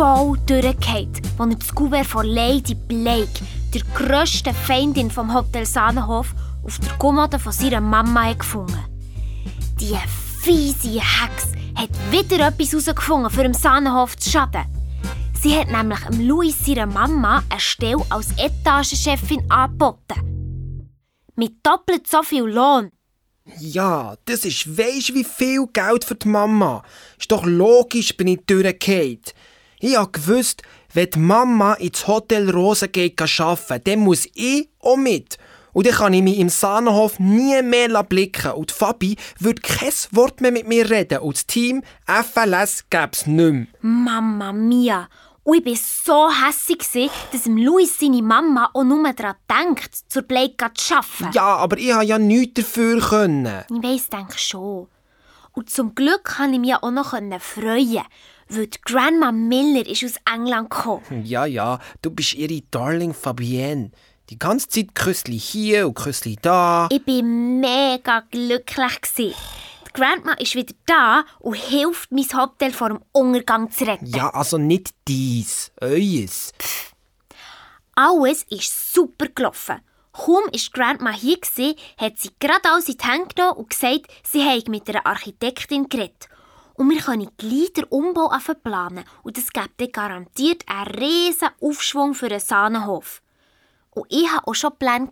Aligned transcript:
Voll 0.00 0.38
durchgefallen, 0.46 1.10
als 1.36 1.50
er 1.50 1.56
das 1.56 1.74
Kuvert 1.74 2.06
von 2.06 2.24
Lady 2.24 2.74
Blake, 2.74 3.44
der 3.74 3.82
grössten 3.94 4.54
Feindin 4.54 5.10
vom 5.10 5.34
Hotel 5.34 5.66
Sahnenhof, 5.66 6.34
auf 6.64 6.78
der 6.78 6.94
Kommode 6.94 7.38
von 7.38 7.52
seiner 7.52 7.82
Mama 7.82 8.32
gefunden 8.32 8.82
Die 9.78 9.94
fiese 10.40 11.02
Hex 11.02 11.52
hat 11.74 11.90
wieder 12.10 12.48
etwas 12.48 12.72
herausgefunden, 12.72 13.30
für 13.30 13.42
im 13.42 13.52
Sahnenhof 13.52 14.16
zu 14.16 14.30
schaden. 14.30 14.64
Sie 15.38 15.54
hat 15.54 15.70
nämlich 15.70 16.00
Louis 16.18 16.56
seiner 16.64 16.86
Mama 16.86 17.42
eine 17.50 17.60
Stelle 17.60 18.02
als 18.08 18.32
Etagenchefin 18.38 19.50
angeboten. 19.50 20.88
Mit 21.36 21.56
doppelt 21.62 22.06
so 22.06 22.22
viel 22.22 22.44
Lohn. 22.44 22.90
Ja, 23.58 24.16
das 24.24 24.46
ist 24.46 24.78
weisst 24.78 25.12
wie 25.12 25.24
viel 25.24 25.66
Geld 25.74 26.06
für 26.06 26.14
die 26.14 26.28
Mama. 26.28 26.82
Ist 27.18 27.30
doch 27.30 27.44
logisch, 27.44 28.16
bin 28.16 28.28
ich 28.28 28.40
durchgefallen. 28.46 29.20
Ich 29.82 29.96
hab 29.96 30.12
gewusst, 30.12 30.62
wenn 30.92 31.08
die 31.08 31.18
Mama 31.18 31.72
ins 31.74 32.06
Hotel 32.06 32.50
Rosen 32.50 32.92
geht 32.92 33.20
arbeiten, 33.40 33.82
dann 33.84 34.00
muss 34.00 34.26
ich 34.34 34.68
auch 34.78 34.96
mit. 34.96 35.38
Und 35.72 35.86
dann 35.86 35.94
kann 35.94 36.12
ich 36.12 36.22
mich 36.22 36.38
im 36.38 36.50
Sahnenhof 36.50 37.18
nie 37.18 37.62
mehr 37.62 38.02
blicken. 38.02 38.52
Und 38.52 38.72
Fabi 38.72 39.16
würde 39.38 39.62
kein 39.62 39.92
Wort 40.10 40.42
mehr 40.42 40.52
mit 40.52 40.68
mir 40.68 40.90
reden. 40.90 41.20
Und 41.20 41.36
das 41.36 41.46
Team 41.46 41.82
FLS 42.06 42.90
gäbe 42.90 43.10
es 43.12 43.26
nicht 43.26 43.52
mehr. 43.52 43.66
Mama 43.80 44.52
mia. 44.52 45.08
Und 45.44 45.66
ich 45.66 45.82
war 46.06 46.30
so 46.30 46.46
hässlich, 46.46 47.10
dass 47.32 47.46
Louis 47.46 47.98
seine 47.98 48.20
Mama 48.20 48.68
auch 48.74 48.84
nur 48.84 49.10
daran 49.14 49.36
denkt, 49.48 49.94
zur 50.08 50.22
Blake 50.22 50.70
zu 50.74 50.94
arbeiten. 50.94 51.32
Ja, 51.32 51.56
aber 51.56 51.78
ich 51.78 51.90
konnte 51.90 52.06
ja 52.06 52.18
nichts 52.18 52.60
dafür. 52.60 53.00
Können. 53.00 53.64
Ich 53.70 53.82
weiss, 53.82 54.08
denke 54.10 54.38
schon. 54.38 54.88
Und 55.52 55.70
zum 55.70 55.94
Glück 55.94 56.24
kann 56.24 56.52
ich 56.52 56.60
mich 56.60 56.74
auch 56.74 56.90
noch 56.90 57.14
freuen, 57.40 58.02
weil 58.50 58.66
die 58.66 58.78
Grandma 58.84 59.32
Miller 59.32 59.86
ist 59.86 60.04
aus 60.04 60.14
England 60.32 60.70
gekommen. 60.70 61.24
Ja, 61.24 61.46
ja, 61.46 61.78
du 62.02 62.10
bist 62.10 62.34
ihre 62.34 62.62
Darling 62.70 63.14
Fabienne. 63.14 63.90
Die 64.28 64.38
ganze 64.38 64.68
Zeit 64.68 64.94
Küssli 64.94 65.38
hier 65.38 65.88
und 65.88 65.94
Küssli 65.94 66.36
da. 66.40 66.88
Ich 66.90 67.04
war 67.06 67.22
mega 67.22 68.20
glücklich. 68.30 69.00
Die 69.16 69.34
Grandma 69.92 70.34
ist 70.34 70.54
wieder 70.54 70.74
da 70.86 71.24
und 71.40 71.56
hilft, 71.56 72.12
mein 72.12 72.26
Hotel 72.32 72.72
vor 72.72 72.90
dem 72.90 73.00
Untergang 73.10 73.70
zu 73.70 73.84
retten. 73.84 74.06
Ja, 74.06 74.30
also 74.30 74.56
nicht 74.56 74.90
dies, 75.08 75.72
eues. 75.80 76.52
Alles 77.96 78.44
ist 78.50 78.94
super 78.94 79.26
gelaufen. 79.34 79.80
Kaum 80.12 80.44
war 80.44 80.60
Grandma 80.72 81.10
hier, 81.10 81.38
hat 81.98 82.18
sie 82.18 82.30
gerade 82.38 82.68
alles 82.70 82.88
in 82.88 82.98
die 82.98 83.06
Hände 83.06 83.34
genommen 83.34 83.58
und 83.58 83.70
gesagt, 83.70 84.06
sie 84.22 84.44
habe 84.44 84.70
mit 84.70 84.88
einer 84.88 85.06
Architektin 85.06 85.88
geredet. 85.88 86.28
Und 86.80 86.88
wir 86.88 87.02
können 87.02 87.28
gleich 87.36 87.74
den 87.74 87.84
Umbau 87.90 88.32
planen. 88.62 89.04
Und 89.22 89.36
das 89.36 89.52
gibt 89.52 89.92
garantiert 89.92 90.62
einen 90.66 90.86
riesen 90.86 91.50
Aufschwung 91.60 92.14
für 92.14 92.30
den 92.30 92.40
Sahnenhof. 92.40 93.20
Und 93.90 94.06
ich 94.08 94.26
hatte 94.26 94.46
auch 94.46 94.54
schon 94.54 94.70
Pläne. 94.78 95.10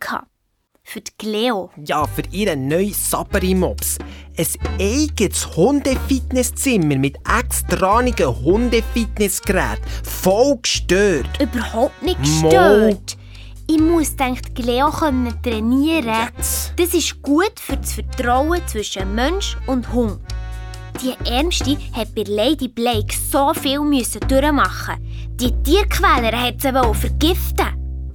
Für 0.83 1.03
die 1.03 1.13
Cleo. 1.19 1.71
Ja, 1.85 2.07
für 2.07 2.23
ihren 2.31 2.69
neuen 2.69 2.95
Saperi-Mops. 2.95 3.99
Ein 4.39 4.47
eigenes 4.81 5.57
Hundefitnesszimmer 5.57 6.97
mit 6.97 7.19
extranigen 7.39 8.35
Hundefitnessgeräten. 8.35 9.85
Voll 10.05 10.57
gestört. 10.63 11.39
Überhaupt 11.39 12.03
nicht 12.03 12.19
gestört. 12.19 13.17
Mo. 13.19 13.75
Ich 13.75 13.79
muss 13.79 14.17
denkt 14.17 14.55
Cleo 14.55 14.91
können 14.91 15.35
trainieren. 15.43 16.31
Jetzt. 16.35 16.73
Das 16.79 16.95
ist 16.95 17.21
gut 17.21 17.61
für 17.61 17.77
das 17.77 17.93
Vertrauen 17.93 18.67
zwischen 18.67 19.15
Mensch 19.15 19.59
und 19.67 19.93
Hund. 19.93 20.21
Die 21.03 21.15
Ärmste 21.31 21.77
hat 21.93 22.15
bei 22.15 22.25
Lady 22.27 22.69
Blake 22.69 23.15
so 23.31 23.55
viel 23.55 23.79
durchmachen. 23.79 24.97
Die 25.37 25.53
Tierquäler 25.63 26.33
hat 26.33 26.61
sie 26.61 26.73
vergiften. 26.95 28.13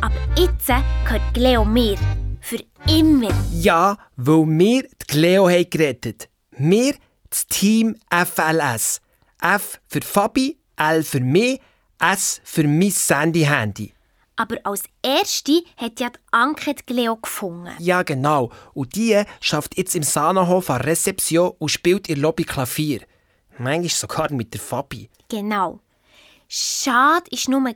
Aber 0.00 0.14
jetzt 0.36 0.66
gehört 0.66 1.22
Cleo 1.32 1.64
mir. 1.64 1.96
Für 2.40 2.58
immer. 2.88 3.30
Ja, 3.52 3.96
weil 4.16 4.46
wir 4.46 4.82
die 4.82 5.06
Cleo 5.06 5.48
haben 5.48 5.70
gerettet. 5.70 6.28
Wir, 6.50 6.94
das 7.30 7.46
Team 7.46 7.96
FLS. 8.10 9.00
F 9.40 9.80
für 9.86 10.02
Fabi, 10.02 10.58
L 10.76 11.02
für 11.02 11.20
mich, 11.20 11.60
S 11.98 12.40
für 12.44 12.64
mein 12.64 12.90
Sandy-Handy. 12.90 13.93
Aber 14.36 14.56
als 14.64 14.84
erste 15.02 15.62
hat 15.76 16.00
ja 16.00 16.10
die 16.10 16.18
Anke 16.32 16.74
die 16.74 16.82
Cleo 16.82 17.16
gefunden. 17.16 17.70
Ja, 17.78 18.02
genau. 18.02 18.50
Und 18.72 18.96
die 18.96 19.22
schafft 19.40 19.76
jetzt 19.76 19.94
im 19.94 20.02
Sahnenhof 20.02 20.70
an 20.70 20.80
Rezeption 20.80 21.52
und 21.58 21.68
spielt 21.68 22.08
ihr 22.08 22.16
Lobby 22.16 22.44
Klavier. 22.44 23.02
Manchmal 23.58 23.88
sogar 23.90 24.32
mit 24.32 24.52
der 24.52 24.60
Fabi. 24.60 25.08
Genau. 25.28 25.80
Schade 26.48 27.30
war 27.30 27.60
nur, 27.60 27.74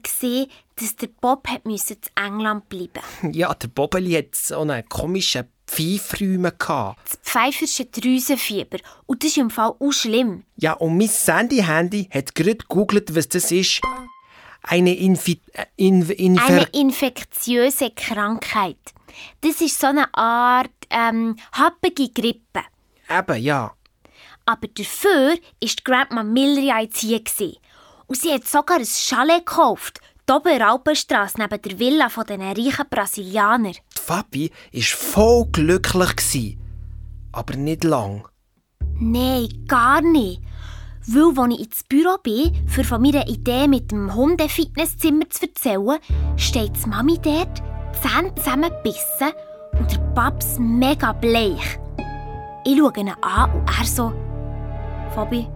dass 0.76 0.96
der 0.96 1.08
Bob 1.20 1.48
zu 1.76 1.94
England 2.14 2.68
bleiben. 2.68 3.02
Ja, 3.32 3.54
der 3.54 3.68
Bobeli 3.68 4.12
hat 4.12 4.34
so 4.34 4.60
einen 4.60 4.88
komischen 4.88 5.48
Pfeifräume. 5.66 6.52
Das 6.58 7.18
pfeifersche 7.22 7.86
Drüsenfieber. 7.86 8.78
Und 9.06 9.22
das 9.22 9.30
ist 9.30 9.38
im 9.38 9.50
Fall 9.50 9.74
auch 9.78 9.92
schlimm. 9.92 10.44
Ja, 10.56 10.74
und 10.74 10.96
mein 10.96 11.08
Sandy-Handy 11.08 12.08
hat 12.12 12.34
gerade 12.34 12.56
gegoogelt, 12.56 13.14
was 13.14 13.28
das 13.28 13.50
ist. 13.52 13.80
Eine, 14.70 14.94
Infi 14.94 15.40
äh, 15.54 15.64
in 15.76 16.38
eine 16.38 16.64
infektiöse 16.72 17.90
Krankheit. 17.90 18.76
Das 19.40 19.62
ist 19.62 19.80
so 19.80 19.86
eine 19.86 20.12
Art 20.14 20.70
ähm, 20.90 21.36
happige 21.52 22.10
Grippe. 22.10 22.60
Eben, 23.08 23.42
ja. 23.42 23.72
Aber 24.44 24.68
dafür 24.68 25.32
war 25.32 25.70
Grandma 25.84 26.22
Miller 26.22 26.60
ja 26.60 26.80
jetzt 26.80 27.00
hier. 27.00 27.56
Und 28.06 28.18
sie 28.18 28.32
hat 28.32 28.46
sogar 28.46 28.78
ein 28.78 28.84
Chalet 28.84 29.46
gekauft. 29.46 30.00
Die 30.28 30.32
Oberalpenstrasse 30.34 31.38
neben 31.38 31.62
der 31.62 31.78
Villa 31.78 32.08
von 32.10 32.26
den 32.26 32.42
reichen 32.42 32.84
Brasilianern. 32.90 33.72
Die 33.72 34.00
Fabi 34.00 34.50
war 34.72 34.82
voll 34.82 35.46
glücklich. 35.52 36.58
Aber 37.32 37.56
nicht 37.56 37.84
lang. 37.84 38.28
Nein, 39.00 39.48
gar 39.66 40.02
nicht. 40.02 40.42
Weil, 41.10 41.38
als 41.42 41.54
ich 41.54 41.64
ins 41.64 41.84
Büro 41.84 42.18
bin, 42.22 42.54
für 42.66 42.84
von 42.84 43.00
meiner 43.00 43.26
Idee 43.28 43.66
mit 43.66 43.90
dem 43.90 44.14
Hundefitnesszimmer 44.14 45.30
zu 45.30 45.46
erzählen, 45.46 45.98
steht 46.36 46.72
die 46.84 46.88
Mami 46.88 47.18
dort, 47.22 47.62
Zähne 48.02 48.34
zusammengebissen 48.34 49.32
und 49.78 49.90
der 49.90 50.00
Paps 50.14 50.58
mega 50.58 51.14
bleich. 51.14 51.78
Ich 52.66 52.76
schaue 52.76 52.92
ihn 52.98 53.08
an 53.22 53.52
und 53.52 53.78
er 53.78 53.86
so... 53.86 54.12
Fabi, 55.14 55.48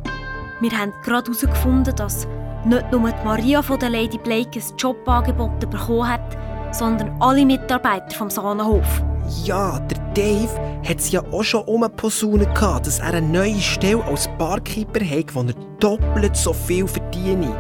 wir 0.61 0.71
haben 0.71 0.95
gerade 1.05 1.31
herausgefunden, 1.31 1.95
dass 1.97 2.27
nicht 2.65 2.91
nur 2.91 3.11
die 3.11 3.25
Maria 3.25 3.61
von 3.61 3.79
der 3.79 3.91
Lady 3.91 4.17
Blake 4.17 4.59
ein 4.59 4.77
Jobangebot 4.79 5.61
bekommen 5.61 6.09
hat, 6.09 6.39
sondern 6.73 7.15
alle 7.21 7.45
Mitarbeiter 7.47 8.17
vom 8.17 8.31
Sahnenhof. 8.31 9.03
Ja, 9.45 9.79
der 9.79 9.99
Dave 10.15 10.51
hat 10.87 10.99
es 10.99 11.11
ja 11.11 11.23
auch 11.33 11.45
schon 11.45 11.63
um 11.63 11.81
gehabt, 11.83 12.87
dass 12.87 12.99
er 12.99 13.15
eine 13.15 13.23
neue 13.23 13.61
Stelle 13.61 14.05
als 14.05 14.29
Barkeeper 14.39 15.05
hat, 15.05 15.35
wo 15.35 15.43
er 15.43 15.55
doppelt 15.79 16.37
so 16.37 16.53
viel 16.53 16.87
verdient. 16.87 17.55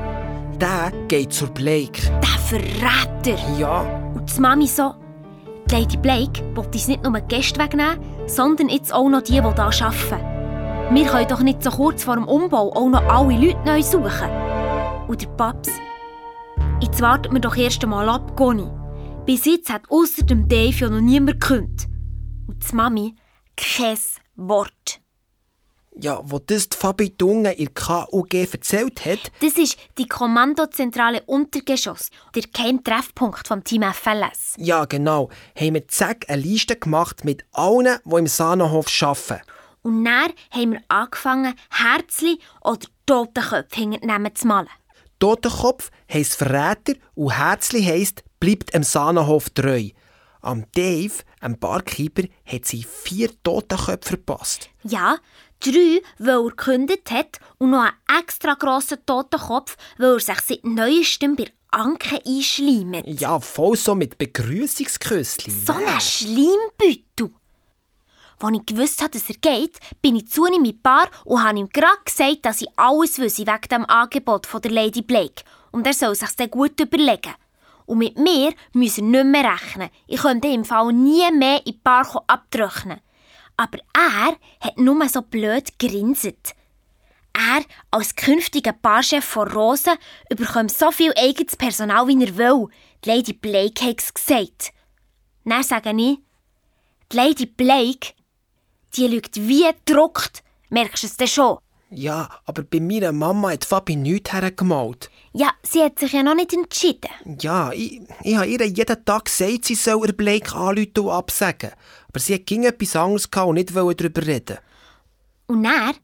Der 0.60 0.92
geht 1.08 1.32
zur 1.32 1.48
Blake. 1.48 2.02
Der 2.20 2.38
Verräter! 2.38 3.38
Ja. 3.58 3.82
Und 4.14 4.36
die 4.36 4.40
Mami 4.40 4.66
so, 4.66 4.94
die 5.70 5.74
Lady 5.74 5.96
Blake 5.96 6.42
wollte 6.54 6.72
uns 6.72 6.88
nicht 6.88 7.02
nur 7.02 7.18
Gäste 7.20 7.58
wegnehmen, 7.58 7.98
sondern 8.26 8.68
jetzt 8.68 8.92
auch 8.92 9.08
noch 9.08 9.22
die, 9.22 9.32
die 9.32 9.40
hier 9.40 9.58
arbeiten. 9.58 10.94
Wir 10.94 11.06
können 11.06 11.28
doch 11.28 11.40
nicht 11.40 11.62
so 11.62 11.70
kurz 11.70 12.04
vor 12.04 12.16
dem 12.16 12.28
Umbau 12.28 12.72
auch 12.74 12.88
noch 12.88 13.02
alle 13.08 13.34
Leute 13.34 13.58
neu 13.64 13.82
suchen. 13.82 14.28
Und 15.08 15.22
der 15.22 15.28
Paps, 15.28 15.70
jetzt 16.80 17.00
warten 17.00 17.32
wir 17.32 17.40
doch 17.40 17.56
erst 17.56 17.82
einmal 17.82 18.08
ab, 18.08 18.36
Conny. 18.36 18.68
Bis 19.24 19.44
jetzt 19.44 19.70
hat 19.70 19.88
außer 19.88 20.24
dem 20.24 20.48
Dave 20.48 20.76
ja 20.76 20.90
noch 20.90 21.00
niemand 21.00 21.40
gekündigt. 21.40 21.88
Und 22.48 22.68
die 22.68 22.74
Mami 22.74 23.14
kein 23.56 23.96
Wort. 24.34 25.00
Ja, 25.94 26.20
wo 26.24 26.40
das 26.40 26.68
die 26.70 26.76
Fabi 26.76 27.16
Dunge 27.16 27.52
in 27.52 27.72
KUG 27.72 28.34
erzählt 28.34 29.04
hat. 29.04 29.30
Das 29.40 29.52
ist 29.52 29.76
die 29.96 30.08
Kommandozentrale 30.08 31.22
Untergeschoss, 31.26 32.10
der 32.34 32.42
Keimtreffpunkt 32.52 33.46
vom 33.46 33.62
Team 33.62 33.84
FLS. 33.84 34.54
Ja, 34.56 34.86
genau. 34.86 35.28
Haben 35.54 35.74
wir 35.74 35.86
zack 35.86 36.24
eine 36.28 36.42
Liste 36.42 36.74
gemacht 36.74 37.24
mit 37.24 37.44
allen, 37.52 37.98
die 38.04 38.16
im 38.16 38.26
Sahnenhof 38.26 38.86
arbeiten. 39.02 39.42
Und 39.82 40.04
dann 40.04 40.32
haben 40.50 40.72
wir 40.72 40.80
angefangen, 40.88 41.54
Herzli 41.70 42.40
oder 42.62 42.88
Totenköpfe 43.06 43.76
hinternehmen 43.76 44.34
zu 44.34 44.48
malen. 44.48 44.68
Totenkopf 45.20 45.90
heisst 46.12 46.34
Verräter 46.34 46.94
und 47.14 47.38
Herzli 47.38 47.84
heisst 47.84 48.24
bleibt 48.42 48.74
dem 48.74 48.82
Sahnenhof 48.82 49.50
treu. 49.50 49.90
Am 50.40 50.64
Dave, 50.74 51.12
einem 51.40 51.60
Barkeeper, 51.60 52.24
hat 52.44 52.64
sie 52.64 52.82
vier 52.82 53.30
Totenköpfe 53.44 54.16
verpasst. 54.16 54.68
Ja, 54.82 55.18
drei, 55.60 56.02
weil 56.18 56.46
er 56.46 56.48
gekündigt 56.48 57.12
hat 57.12 57.38
und 57.58 57.70
noch 57.70 57.84
einen 57.84 58.20
extra 58.20 58.54
grossen 58.54 58.98
Totenkopf, 59.06 59.76
weil 59.96 60.14
er 60.14 60.18
sich 60.18 60.40
seit 60.40 60.64
neuestem 60.64 61.36
bei 61.36 61.52
Anke 61.70 62.20
einschleimt. 62.26 63.04
Ja, 63.06 63.38
voll 63.38 63.76
so 63.76 63.94
mit 63.94 64.18
Begrüßungsküsschen. 64.18 65.64
So 65.64 65.74
ein 65.74 66.00
Schleimbüttel. 66.00 67.30
Als 68.40 68.56
ich 68.56 68.66
gewusst 68.66 69.00
habe, 69.02 69.10
dass 69.10 69.30
er 69.30 69.36
geht, 69.36 69.78
bin 70.02 70.16
ich 70.16 70.28
zu 70.28 70.46
ihm 70.46 70.54
in 70.54 70.64
die 70.64 70.72
Bar 70.72 71.08
und 71.24 71.44
habe 71.44 71.60
ihm 71.60 71.68
gerade 71.68 72.02
gesagt, 72.04 72.44
dass 72.44 72.60
ich 72.60 72.68
alles 72.74 73.20
wüsste 73.20 73.46
wegen 73.46 73.68
dem 73.70 73.84
Angebot 73.84 74.48
von 74.48 74.60
der 74.60 74.72
Lady 74.72 75.02
Blake. 75.02 75.44
Und 75.70 75.86
er 75.86 75.94
soll 75.94 76.16
sich 76.16 76.34
dann 76.34 76.50
gut 76.50 76.80
überlegen. 76.80 77.34
Und 77.86 77.98
mit 77.98 78.18
mir 78.18 78.52
müssen 78.72 79.14
er 79.14 79.24
nicht 79.24 79.32
mehr 79.32 79.52
rechnen. 79.52 79.90
Ich 80.06 80.20
könnte 80.20 80.48
im 80.48 80.64
Fall 80.64 80.92
nie 80.92 81.30
mehr 81.32 81.58
in 81.58 81.64
die 81.64 81.72
Bar 81.72 82.24
abtrocknen. 82.26 83.00
Aber 83.56 83.78
er 83.94 84.36
hat 84.60 84.78
nur 84.78 85.08
so 85.08 85.22
blöd 85.22 85.78
grinset. 85.78 86.54
Er, 87.32 87.64
als 87.90 88.14
künftiger 88.14 88.72
Barchef 88.72 89.24
von 89.24 89.48
Rosen, 89.48 89.94
bekommt 90.28 90.72
so 90.72 90.90
viel 90.90 91.12
eigenes 91.16 91.56
Personal, 91.56 92.06
wie 92.06 92.24
er 92.24 92.36
will. 92.36 92.68
Die 93.04 93.10
Lady 93.10 93.32
Blake 93.32 93.84
hat 93.84 94.00
es 94.00 94.12
gesagt. 94.12 94.72
Dann 95.44 95.62
sage 95.62 95.94
die 95.94 96.18
Lady 97.12 97.46
Blake, 97.46 98.14
die 98.96 99.06
lügt 99.06 99.36
wie 99.36 99.64
gedruckt. 99.64 100.42
Merkst 100.68 101.02
du 101.02 101.06
es 101.06 101.16
denn 101.16 101.28
schon? 101.28 101.58
Ja, 101.94 102.28
aber 102.46 102.62
bei 102.62 102.80
meiner 102.80 103.12
Mama 103.12 103.50
hat 103.50 103.66
Fabi 103.66 103.96
nichts 103.96 104.32
hergemalt. 104.32 105.10
Ja, 105.34 105.50
sie 105.62 105.82
hat 105.82 105.98
sich 105.98 106.12
ja 106.12 106.22
noch 106.22 106.34
nicht 106.34 106.52
entschieden. 106.54 107.10
Ja, 107.40 107.70
ich, 107.72 108.00
ich 108.22 108.34
habe 108.34 108.46
ihr 108.46 108.66
jeden 108.66 109.04
Tag 109.04 109.26
gesagt, 109.26 109.66
sie 109.66 109.74
soll 109.74 110.06
ihr 110.06 110.12
Blake 110.14 110.54
anrufen 110.54 110.98
und 110.98 111.10
absagen. 111.10 111.72
Aber 112.08 112.18
sie 112.18 112.34
hat 112.34 112.46
ging 112.46 112.64
etwas 112.64 112.96
anderes 112.96 113.26
und 113.26 113.54
nicht 113.54 113.76
darüber 113.76 114.26
reden. 114.26 114.58
Und 115.48 115.64
dann, 115.64 115.94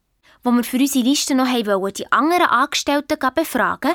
wo 0.42 0.50
wir 0.50 0.62
für 0.64 0.76
unsere 0.76 1.04
Liste 1.04 1.34
noch 1.34 1.46
haben 1.46 1.92
die 1.94 2.12
anderen 2.12 2.46
Angestellten 2.46 3.18
befragen 3.34 3.94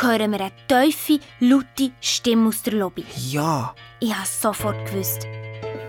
hören 0.00 0.32
wir 0.32 0.40
eine 0.40 0.52
tiefe, 0.66 1.20
laute 1.40 1.92
Stimme 2.00 2.48
aus 2.48 2.62
der 2.62 2.74
Lobby. 2.74 3.04
Ja. 3.28 3.74
Ich 4.00 4.14
habe 4.14 4.26
sofort 4.26 4.86
gewusst. 4.86 5.26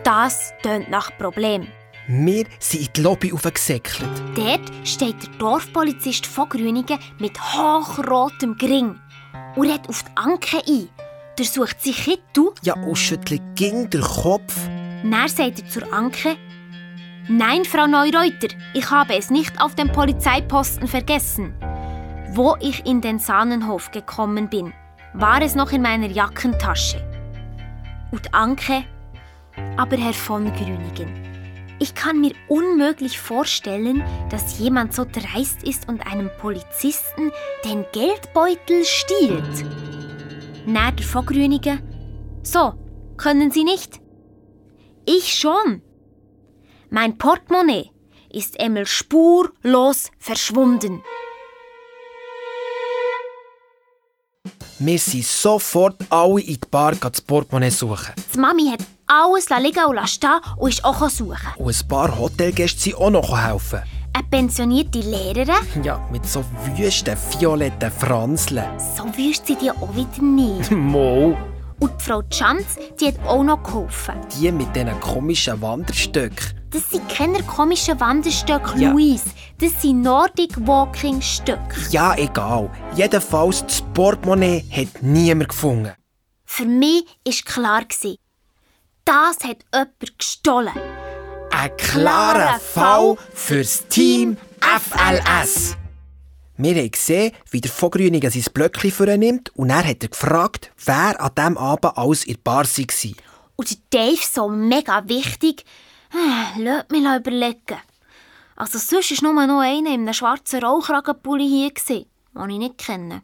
Das 0.04 0.54
tönt 0.62 0.90
nach 0.90 1.18
Problem. 1.18 1.68
Wir 2.08 2.46
sind 2.60 2.88
in 2.88 2.94
die 2.98 3.02
Lobby 3.02 3.32
aufgesäckelt. 3.32 4.10
Dort 4.36 4.72
steht 4.84 5.24
der 5.24 5.30
Dorfpolizist 5.40 6.26
von 6.26 6.50
Grüningen 6.50 7.00
mit 7.18 7.40
hochrotem 7.40 8.58
Gring 8.58 9.00
und 9.56 9.70
redet 9.70 9.88
auf 9.88 10.04
die 10.04 10.18
Anke 10.18 10.58
ein. 10.68 10.90
Der 11.38 11.46
sucht 11.46 11.82
sich 11.82 12.04
Kittu. 12.04 12.52
Ja, 12.62 12.74
und 12.76 12.98
schüttelt 12.98 13.42
ging 13.56 13.90
den 13.90 14.02
Kopf. 14.02 14.54
Dann 15.04 15.28
sagt 15.30 15.62
er 15.62 15.70
zur 15.70 15.94
Anke, 15.94 16.36
Nein, 17.30 17.64
Frau 17.64 17.88
Neureuter, 17.88 18.50
ich 18.74 18.92
habe 18.92 19.16
es 19.16 19.30
nicht 19.30 19.62
auf 19.62 19.76
dem 19.76 19.90
Polizeiposten 19.90 20.90
vergessen. 20.90 21.54
Wo 22.32 22.58
ich 22.60 22.86
in 22.86 23.00
den 23.00 23.18
Sahnenhof 23.18 23.92
gekommen 23.92 24.50
bin, 24.50 24.74
war 25.14 25.42
es 25.42 25.56
noch 25.56 25.72
in 25.72 25.84
meiner 25.84 26.08
Jackentasche. 26.08 27.02
Und 28.12 28.34
Anke, 28.34 28.84
aber 29.78 29.96
Herr 29.96 30.14
von 30.14 30.54
Grüningen, 30.54 31.33
ich 31.80 31.96
kann 31.96 32.22
mir 32.22 32.34
unmöglich 32.48 33.20
vorstellen, 33.20 34.04
dass 34.30 34.60
jemand 34.60 34.94
so 34.94 35.06
dreist 35.06 35.64
ist 35.64 35.88
und 35.88 36.06
einem 36.06 36.30
Polizisten 36.40 37.32
den 37.66 37.86
Geldbeutel 37.92 38.86
stiehlt. 38.86 39.66
Na, 40.66 40.92
der 40.92 41.06
von 41.06 41.26
Grünigen. 41.26 41.82
So, 42.44 42.74
können 43.18 43.52
Sie 43.52 43.64
nicht? 43.64 44.00
Ich 45.06 45.34
schon. 45.34 45.82
Mein 46.90 47.18
Portemonnaie 47.18 47.92
ist 48.30 48.60
einmal 48.60 48.86
spurlos 48.86 50.12
verschwunden. 50.20 51.04
Wir 54.80 55.00
sind 55.00 55.26
sofort 55.26 55.98
alle 56.10 56.42
in 56.42 56.56
die 56.56 56.60
Bar 56.70 56.96
das 56.96 57.22
Portemonnaie 57.22 57.72
suchen. 57.72 58.14
Die 58.34 58.40
Mami 58.40 58.70
hat 58.70 58.82
alles 59.08 59.50
liegen 59.50 59.86
und 59.86 60.10
stehen 60.10 60.40
und 60.58 60.70
ist 60.70 60.84
auch 60.84 61.10
suchen. 61.10 61.38
Und 61.58 61.82
ein 61.82 61.88
paar 61.88 62.18
Hotelgäste 62.18 62.80
sind 62.80 62.96
auch 62.96 63.10
noch 63.10 63.38
helfen. 63.38 63.82
Eine 64.16 64.28
pensionierte 64.30 65.00
Lehrerin? 65.00 65.56
Ja, 65.84 66.00
mit 66.12 66.26
so 66.26 66.44
wüsten, 66.76 67.18
violetten 67.40 67.92
Franzeln. 67.92 68.66
So 68.96 69.06
wüst 69.18 69.48
sie 69.48 69.56
die 69.56 69.72
auch 69.72 69.96
wieder 69.96 70.22
nicht. 70.22 70.72
Mo. 70.72 71.36
Und 71.80 71.92
die 72.00 72.04
Frau 72.04 72.22
Chanz, 72.30 72.78
die 73.00 73.08
hat 73.08 73.20
auch 73.26 73.44
noch 73.44 73.64
geholfen. 73.64 74.16
Die 74.40 74.52
mit 74.52 74.74
diesen 74.76 75.00
komischen 75.00 75.60
Wanderstöcken. 75.62 76.60
Das 76.70 76.90
sind 76.90 77.08
keine 77.10 77.42
komischen 77.44 78.00
Wanderstöcke, 78.00 78.80
ja. 78.80 78.92
Luis. 78.92 79.24
Das 79.60 79.82
sind 79.82 80.02
Nordic 80.02 80.56
Walking 80.66 81.22
Stöcke. 81.22 81.76
Ja, 81.90 82.16
egal. 82.16 82.70
Jedenfalls, 82.96 83.64
das 83.66 83.84
Portemonnaie 83.94 84.64
hat 84.72 85.02
niemand 85.02 85.50
gefunden. 85.50 85.92
Für 86.46 86.66
mich 86.66 87.04
war 87.26 87.34
klar, 87.46 87.82
das 89.06 89.38
hat 89.44 89.64
jemand 89.74 90.20
gestohlen. 90.20 90.74
Ein 91.52 91.78
klarer 91.78 92.60
Fall 92.60 93.16
fürs 93.34 93.88
Team 93.88 94.38
FLS. 94.60 95.78
Wir 96.58 96.76
haben 96.76 96.92
gesehen, 96.92 97.34
wie 97.52 97.62
der 97.62 97.72
Vogrüniger 97.72 98.32
sein 98.32 98.46
Blöckchen 98.54 98.92
vornimmt 98.92 99.52
und 99.56 99.70
er 99.70 99.86
hat 99.86 100.04
er 100.04 100.10
gefragt, 100.10 100.72
wer 100.86 101.20
an 101.20 101.32
diesem 101.36 101.58
Abend 101.58 101.98
alles 101.98 102.26
in 102.26 102.36
der 102.36 102.42
Bar 102.42 102.66
war. 102.66 103.12
Und 103.56 103.94
Dave 103.94 104.22
so 104.22 104.50
mega 104.50 105.08
wichtig. 105.08 105.66
Äh, 106.14 106.62
lass 106.62 106.86
mich 106.90 107.04
überlegen. 107.04 107.80
Also 108.56 108.78
sonst 108.78 109.24
war 109.24 109.34
nur 109.34 109.48
noch 109.48 109.62
einer 109.62 109.94
in 109.94 110.02
einem 110.02 110.14
schwarzen 110.14 110.64
Rollkragenpulli 110.64 111.48
hier, 111.48 112.06
den 112.36 112.50
ich 112.50 112.58
nicht 112.58 112.78
kenne. 112.78 113.24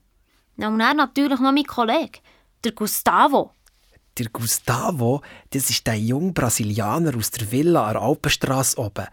Und 0.57 0.79
er 0.79 0.93
natürlich 0.93 1.39
noch 1.39 1.51
mein 1.51 1.63
Kollege, 1.63 2.19
der 2.63 2.71
Gustavo. 2.73 3.53
Der 4.19 4.27
Gustavo, 4.29 5.21
das 5.51 5.69
ist 5.69 5.87
der 5.87 5.95
junge 5.95 6.33
Brasilianer 6.33 7.15
aus 7.15 7.31
der 7.31 7.49
Villa 7.53 7.87
an 7.87 7.93
der 7.93 8.01
Alpenstrasse 8.01 8.77
oben. 8.77 9.07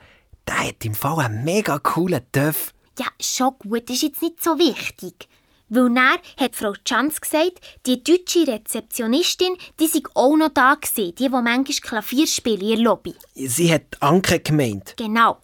Der 0.49 0.69
hat 0.69 0.85
im 0.85 0.95
Fall 0.95 1.21
einen 1.21 1.45
mega 1.45 1.79
coolen 1.79 2.23
Töff. 2.33 2.75
Ja, 2.99 3.07
schon 3.21 3.55
gut, 3.61 3.89
ist 3.89 4.03
jetzt 4.03 4.21
nicht 4.21 4.43
so 4.43 4.59
wichtig. 4.59 5.29
Weil 5.69 5.95
dann 5.95 6.19
hat 6.39 6.57
Frau 6.57 6.73
Chanz 6.85 7.21
gesagt, 7.21 7.61
die 7.87 8.03
deutsche 8.03 8.49
Rezeptionistin, 8.49 9.57
die 9.79 9.87
sei 9.87 10.01
auch 10.15 10.37
noch 10.37 10.49
da 10.49 10.75
gewesen, 10.75 11.15
die, 11.15 11.25
die 11.25 11.29
manchmal 11.29 11.63
Klavier 11.65 12.27
spielt 12.27 12.63
in 12.63 12.69
der 12.69 12.79
Lobby. 12.79 13.15
Sie 13.35 13.73
hat 13.73 14.01
Anke 14.01 14.41
gemeint. 14.41 14.95
Genau. 14.97 15.39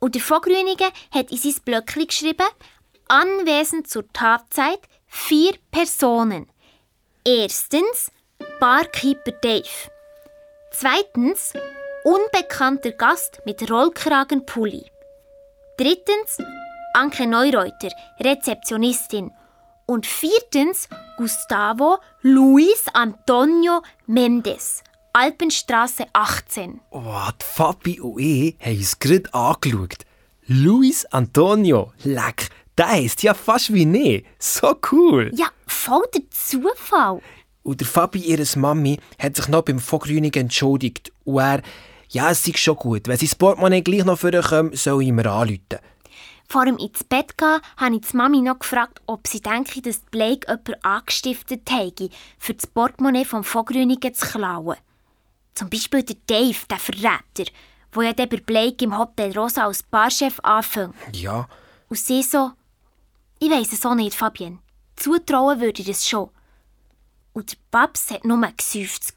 Und 0.00 0.16
der 0.16 0.22
Vogrünigen 0.22 0.90
hat 1.12 1.30
in 1.30 1.38
sein 1.38 1.54
Blöckchen 1.64 2.06
geschrieben, 2.06 2.46
anwesend 3.08 3.88
zur 3.88 4.06
Tatzeit 4.12 4.80
vier 5.06 5.54
Personen. 5.70 6.46
Erstens 7.24 8.10
Barkeeper 8.60 9.30
Dave. 9.40 9.68
Zweitens 10.72 11.52
unbekannter 12.02 12.90
Gast 12.90 13.40
mit 13.44 13.70
Rollkragenpulli. 13.70 14.86
Drittens 15.76 16.38
Anke 16.92 17.28
Neureuter, 17.28 17.90
Rezeptionistin. 18.18 19.30
Und 19.86 20.06
viertens 20.06 20.88
Gustavo 21.16 21.98
Luis 22.22 22.86
Antonio 22.92 23.80
Mendes, 24.06 24.82
Alpenstraße 25.12 26.06
18. 26.12 26.80
Oh, 26.90 27.00
die 27.40 27.44
Fabi 27.44 28.00
und 28.00 28.18
ich 28.18 28.56
haben 28.60 28.76
uns 28.76 28.98
gerade 28.98 29.32
angeschaut. 29.34 29.98
Luis 30.48 31.06
Antonio, 31.06 31.92
leck, 32.02 32.48
der 32.76 32.88
heisst 32.88 33.22
ja 33.22 33.34
fast 33.34 33.72
wie 33.72 33.86
ich. 33.98 34.26
So 34.40 34.74
cool. 34.90 35.30
Ja, 35.34 35.46
voll 35.66 36.06
der 36.12 36.28
Zufall. 36.30 37.20
Und 37.68 37.80
der 37.80 37.86
Fabi, 37.86 38.20
ihres 38.20 38.56
Mami, 38.56 38.98
hat 39.18 39.36
sich 39.36 39.46
noch 39.46 39.60
beim 39.60 39.78
Vogrünig 39.78 40.34
entschuldigt. 40.38 41.12
Und 41.26 41.40
er, 41.40 41.60
ja, 42.08 42.30
es 42.30 42.48
ist 42.48 42.60
schon 42.60 42.76
gut. 42.76 43.06
Wenn 43.06 43.18
sie 43.18 43.26
das 43.26 43.34
Portemonnaie 43.34 43.82
gleich 43.82 44.06
noch 44.06 44.18
vorkommen, 44.18 44.74
soll 44.74 45.02
ich 45.02 45.12
mir 45.12 45.30
anrufen. 45.30 45.78
Vor 46.48 46.64
dem 46.64 46.78
ins 46.78 47.04
Bett 47.04 47.36
gehen, 47.36 47.60
habe 47.76 47.96
ich 47.96 48.00
die 48.10 48.16
Mami 48.16 48.40
noch 48.40 48.60
gefragt, 48.60 49.02
ob 49.04 49.26
sie 49.26 49.42
denke, 49.42 49.82
dass 49.82 49.98
Blake 49.98 50.46
jemand 50.48 50.82
angestiftet 50.82 51.70
hätte, 51.70 52.08
für 52.38 52.54
das 52.54 52.66
Portemonnaie 52.68 53.26
vom 53.26 53.44
Vogrünigen 53.44 54.14
zu 54.14 54.26
klauen. 54.26 54.78
Zum 55.52 55.68
Beispiel 55.68 56.04
der 56.04 56.16
Dave, 56.26 56.56
der 56.70 56.78
Verräter, 56.78 57.52
wo 57.92 58.00
ja 58.00 58.14
der 58.14 58.28
bei 58.28 58.38
Blake 58.38 58.82
im 58.82 58.96
Hotel 58.96 59.38
Rosa 59.38 59.66
als 59.66 59.82
Barchef 59.82 60.40
anfängt. 60.42 60.94
Ja. 61.12 61.46
Und 61.90 61.98
sie 61.98 62.22
so, 62.22 62.52
ich 63.38 63.50
weiss 63.50 63.74
es 63.74 63.84
auch 63.84 63.94
nicht, 63.94 64.14
Fabienne. 64.14 64.60
Zutrauen 64.96 65.60
würde 65.60 65.82
ich 65.82 65.86
das 65.86 66.08
schon. 66.08 66.30
Und 67.38 67.52
der 67.52 67.58
Babs 67.70 68.10
hat 68.10 68.24
nur 68.24 68.40
gesäufzt. 68.56 69.14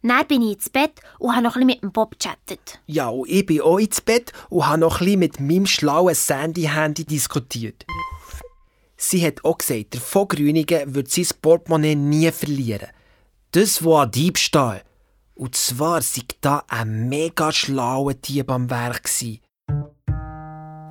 Dann 0.00 0.26
bin 0.28 0.42
ich 0.42 0.54
ins 0.54 0.70
Bett 0.70 1.00
und 1.18 1.32
habe 1.32 1.42
noch 1.42 1.56
ein 1.56 1.66
mit 1.66 1.82
dem 1.82 1.90
Bob 1.90 2.12
gechattet. 2.12 2.78
Ja, 2.86 3.08
und 3.08 3.28
ich 3.28 3.44
bin 3.44 3.62
auch 3.62 3.78
ins 3.78 4.00
Bett 4.00 4.32
und 4.48 4.64
habe 4.64 4.78
noch 4.78 5.00
ein 5.00 5.18
mit 5.18 5.40
meinem 5.40 5.66
schlauen 5.66 6.14
Sandy-Handy 6.14 7.04
diskutiert. 7.04 7.84
Sie 8.96 9.26
hat 9.26 9.44
auch 9.44 9.58
gesagt, 9.58 9.94
der 9.94 10.00
von 10.00 10.28
Grünigen 10.28 10.94
wird 10.94 11.10
sein 11.10 11.26
Portemonnaie 11.42 11.96
nie 11.96 12.30
verlieren. 12.30 12.90
Das 13.50 13.84
war 13.84 14.06
Diebstahl. 14.06 14.84
Und 15.34 15.56
zwar 15.56 16.00
war 16.00 16.24
da 16.42 16.62
ein 16.68 17.08
mega 17.08 17.50
schlauer 17.50 18.14
Dieb 18.14 18.52
am 18.52 18.70
Werk. 18.70 19.10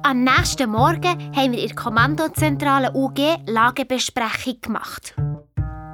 Am 0.04 0.24
nächsten 0.26 0.70
Morgen 0.70 1.34
haben 1.34 1.54
wir 1.54 1.62
in 1.62 1.68
der 1.68 1.76
Kommandozentrale 1.76 2.92
UG 2.94 3.38
Lagebesprechung 3.48 4.60
gemacht. 4.60 5.16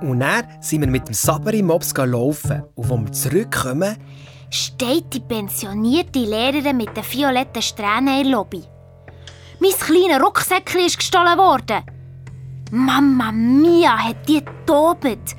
Und 0.01 0.20
dann 0.20 0.46
sind 0.60 0.81
wir 0.81 0.88
mit 0.88 1.08
dem 1.08 1.13
Saberi 1.13 1.62
Mops 1.62 1.93
laufen. 1.96 2.63
Und 2.75 2.91
als 2.91 3.01
wir 3.01 3.12
zurückkommen, 3.12 3.98
steht 4.50 5.13
die 5.13 5.20
pensionierte 5.20 6.20
Lehrerin 6.20 6.77
mit 6.77 6.96
den 6.96 7.03
violetten 7.03 7.62
Strähnen 7.62 8.20
in 8.20 8.24
der 8.24 8.31
Lobby. 8.31 8.63
Mein 9.60 9.72
kleiner 9.72 10.24
Rucksäckchen 10.24 10.81
ist 10.81 10.98
gestohlen 10.98 11.38
worden. 11.38 11.84
Mama 12.72 13.31
Mia 13.31 13.98
hat 13.98 14.27
die 14.27 14.43
getobet. 14.43 15.36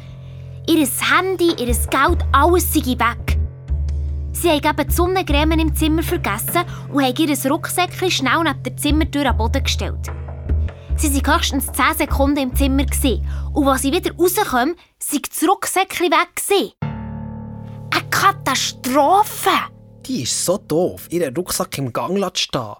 Ihr 0.68 0.86
Handy, 0.86 1.48
ihr 1.58 1.66
Geld, 1.66 2.24
alles 2.30 2.72
sei 2.72 2.80
weg. 2.98 3.38
Sie 4.32 4.48
haben 4.48 4.64
eben 4.64 4.88
die 4.88 4.94
Sonnencreme 4.94 5.58
im 5.58 5.74
Zimmer 5.74 6.02
vergessen 6.02 6.62
und 6.92 7.02
haben 7.02 7.16
ihr 7.16 7.50
Rucksäckchen 7.50 8.10
schnell 8.10 8.44
neben 8.44 8.62
der 8.62 8.76
Zimmertür 8.76 9.26
am 9.26 9.36
Boden 9.38 9.64
gestellt. 9.64 10.10
Sie 10.96 11.12
waren 11.14 11.36
höchstens 11.36 11.66
10 11.72 11.98
Sekunden 11.98 12.38
im 12.38 12.56
Zimmer 12.56 12.84
und 13.52 13.68
als 13.68 13.82
sie 13.82 13.92
wieder 13.92 14.14
rauskommen, 14.14 14.76
sei 14.98 15.18
das 15.28 15.48
Rucksäckchen 15.48 16.10
weg. 16.10 16.72
Eine 17.90 18.10
Katastrophe! 18.10 19.50
Die 20.06 20.22
ist 20.22 20.44
so 20.44 20.58
doof, 20.58 21.08
ihren 21.10 21.34
Rucksack 21.34 21.78
im 21.78 21.92
Gang 21.92 22.18
zu 22.34 22.42
stehen. 22.42 22.74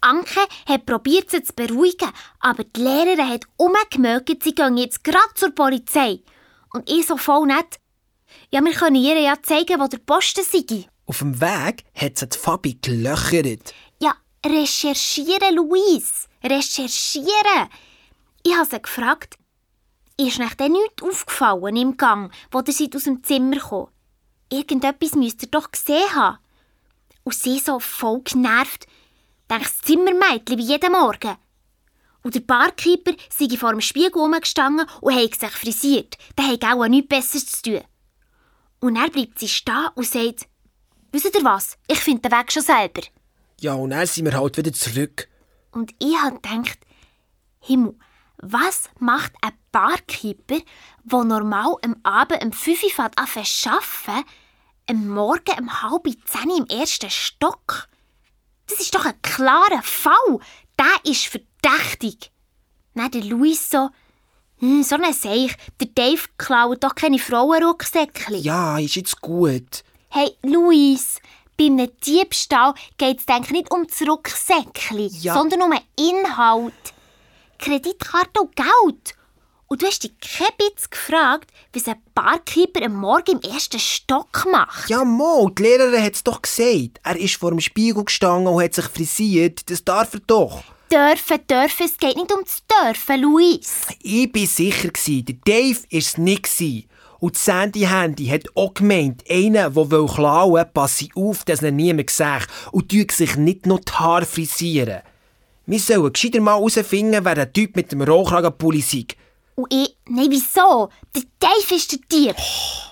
Anke 0.00 0.40
hat 0.66 0.86
probiert, 0.86 1.30
sie 1.30 1.42
zu 1.42 1.52
beruhigen, 1.52 2.10
aber 2.40 2.64
die 2.64 2.80
Lehrerin 2.80 3.28
hat 3.28 3.44
umgemögt, 3.56 4.42
sie 4.42 4.54
gehen 4.54 4.76
jetzt 4.76 5.02
gerade 5.04 5.34
zur 5.34 5.54
Polizei. 5.54 6.20
Und 6.72 6.88
ich 6.88 7.06
so 7.06 7.16
voll 7.16 7.46
nett. 7.46 7.78
Ja, 8.50 8.62
wir 8.62 8.72
können 8.72 8.96
ihr 8.96 9.18
ja 9.20 9.34
zeigen, 9.42 9.80
wo 9.80 9.86
der 9.86 9.98
Posten 9.98 10.44
sei. 10.44 10.86
Auf 11.06 11.18
dem 11.18 11.40
Weg 11.40 11.84
hat 11.94 12.18
sie 12.18 12.28
die 12.28 12.38
Fabi 12.38 12.78
gelöchert. 12.80 13.74
Ja, 14.00 14.14
recherchieren, 14.44 15.56
Luis. 15.56 16.27
Recherchieren. 16.42 17.68
Ich 18.44 18.54
habe 18.54 18.68
sie 18.68 18.80
gefragt, 18.80 19.38
ist 20.16 20.40
euch 20.40 20.54
denn 20.54 20.72
nichts 20.72 21.02
aufgefallen 21.02 21.76
im 21.76 21.96
Gang, 21.96 22.32
wo 22.50 22.60
ihr 22.60 22.72
seid 22.72 22.96
aus 22.96 23.04
dem 23.04 23.22
Zimmer 23.22 23.58
kam? 23.58 23.88
Irgendetwas 24.50 25.14
müsst 25.14 25.42
ihr 25.42 25.48
doch 25.48 25.70
gesehen 25.70 26.14
haben. 26.14 26.38
Und 27.24 27.34
sie 27.34 27.58
so 27.58 27.78
voll 27.78 28.22
genervt, 28.22 28.86
denkt 29.50 29.66
das 29.66 29.78
Zimmermädchen 29.82 30.58
wie 30.58 30.62
jeden 30.62 30.92
Morgen. 30.92 31.36
Und 32.22 32.34
der 32.34 32.40
Barkeeper 32.40 33.12
sei 33.30 33.56
vor 33.56 33.70
dem 33.70 33.80
Spiegel 33.80 34.12
rumgestanden 34.12 34.86
und 35.00 35.14
hat 35.14 35.34
sich 35.34 35.50
frisiert. 35.50 36.16
Der 36.36 36.48
hat 36.48 36.64
auch 36.64 36.86
nichts 36.88 37.08
Besseres 37.08 37.46
zu 37.46 37.62
tun. 37.62 37.80
Und 38.80 38.96
er 38.96 39.10
bleibt 39.10 39.38
sie 39.38 39.48
stehen 39.48 39.88
und 39.94 40.06
sagt, 40.06 40.48
wisst 41.12 41.34
ihr 41.34 41.44
was, 41.44 41.76
ich 41.86 42.00
finde 42.00 42.28
den 42.28 42.32
Weg 42.32 42.52
schon 42.52 42.62
selber. 42.62 43.02
Ja, 43.60 43.74
und 43.74 43.90
dann 43.90 44.06
sind 44.06 44.24
wir 44.24 44.38
halt 44.38 44.56
wieder 44.56 44.72
zurück. 44.72 45.28
Und 45.72 45.94
ich 45.98 46.16
habe 46.16 46.36
gedacht, 46.40 46.78
Himmel, 47.60 47.94
was 48.38 48.88
macht 48.98 49.32
ein 49.42 49.52
Barkeeper, 49.72 50.60
der 51.04 51.24
normal 51.24 51.74
am 51.82 51.96
Abend 52.02 52.44
um 52.44 52.52
5 52.52 52.82
Uhr 52.98 53.04
arbeiten 53.16 54.24
am 54.88 55.08
Morgen 55.08 55.58
um 55.58 55.82
halb 55.82 56.06
zehn 56.24 56.50
im 56.50 56.66
ersten 56.66 57.10
Stock? 57.10 57.88
Das 58.68 58.80
ist 58.80 58.94
doch 58.94 59.04
ein 59.04 59.20
klarer 59.22 59.82
Fall. 59.82 60.38
Der 60.78 61.10
ist 61.12 61.26
verdächtig. 61.26 62.30
Dann 62.94 63.10
der 63.10 63.24
Luis 63.24 63.70
so, 63.70 63.90
hm, 64.58 64.82
so 64.82 64.96
ein 64.96 65.12
Seich, 65.12 65.56
der 65.80 65.88
Dave 65.88 66.22
klaut 66.36 66.82
doch 66.84 66.94
keine 66.94 67.18
Frauenrucksäckchen. 67.18 68.36
Ja, 68.36 68.78
ist 68.78 68.96
jetzt 68.96 69.20
gut. 69.20 69.84
Hey, 70.10 70.36
Luis, 70.42 71.20
bei 71.58 71.66
einem 71.66 71.90
Diebstahl 72.06 72.72
geht 72.96 73.20
es 73.26 73.50
nicht 73.50 73.70
um 73.70 73.86
das 73.86 74.08
Rucksäckchen, 74.08 75.08
ja. 75.20 75.34
sondern 75.34 75.62
um 75.62 75.72
den 75.72 76.08
Inhalt. 76.08 76.72
Kreditkarte 77.58 78.40
und 78.40 78.54
Geld. 78.54 79.14
Und 79.66 79.82
du 79.82 79.86
hast 79.86 80.02
dich 80.02 80.12
bisschen 80.18 80.90
gefragt, 80.90 81.50
was 81.74 81.88
ein 81.88 82.00
Barkeeper 82.14 82.86
am 82.86 82.94
Morgen 82.94 83.38
im 83.38 83.50
ersten 83.50 83.78
Stock 83.78 84.46
macht. 84.50 84.88
Ja, 84.88 85.04
Mo, 85.04 85.50
die 85.50 85.62
Lehrerin 85.62 86.02
hat 86.02 86.14
es 86.14 86.24
doch 86.24 86.40
gesagt. 86.40 87.00
Er 87.02 87.16
ist 87.16 87.36
vor 87.36 87.50
dem 87.50 87.60
Spiegel 87.60 88.04
gestanden 88.04 88.46
und 88.46 88.62
hat 88.62 88.72
sich 88.72 88.86
frisiert. 88.86 89.68
Das 89.68 89.84
darf 89.84 90.14
er 90.14 90.20
doch. 90.20 90.62
Dürfen, 90.90 91.46
dürfen, 91.46 91.84
es 91.84 91.98
geht 91.98 92.16
nicht 92.16 92.32
um 92.32 92.44
das 92.44 92.62
Dürfen, 92.66 93.20
Luis. 93.20 93.88
Ich 94.00 94.34
war 94.34 94.46
sicher, 94.46 94.90
der 94.90 95.36
Dave 95.44 95.80
war 95.80 95.98
es 95.98 96.16
nicht. 96.16 96.48
Und 97.20 97.34
das 97.34 97.44
Sandy-Handy 97.44 98.26
hat 98.26 98.44
auch 98.54 98.74
gemeint, 98.74 99.24
einer, 99.28 99.70
der 99.70 100.06
klauen 100.06 100.54
will, 100.54 100.64
passe 100.66 101.08
auf, 101.14 101.44
dass 101.44 101.62
ihn 101.62 101.76
niemand 101.76 102.10
sieht 102.10 102.46
und 102.70 102.92
sich 103.10 103.36
nicht 103.36 103.66
noch 103.66 103.80
die 103.80 103.92
Haare 103.92 104.24
frisieren. 104.24 105.02
Wir 105.66 105.80
sollen 105.80 106.12
gescheiter 106.12 106.40
mal 106.40 106.54
herausfinden, 106.54 107.24
wer 107.24 107.34
der 107.34 107.52
Typ 107.52 107.76
mit 107.76 107.92
dem 107.92 108.02
Rohkragenpulli 108.02 108.80
sei. 108.80 109.06
Und 109.56 109.74
ich, 109.74 109.96
nein, 110.08 110.28
wieso? 110.30 110.88
Der 111.14 111.24
Dave 111.40 111.74
ist 111.74 111.90
der 111.90 111.98
Dieb. 112.10 112.36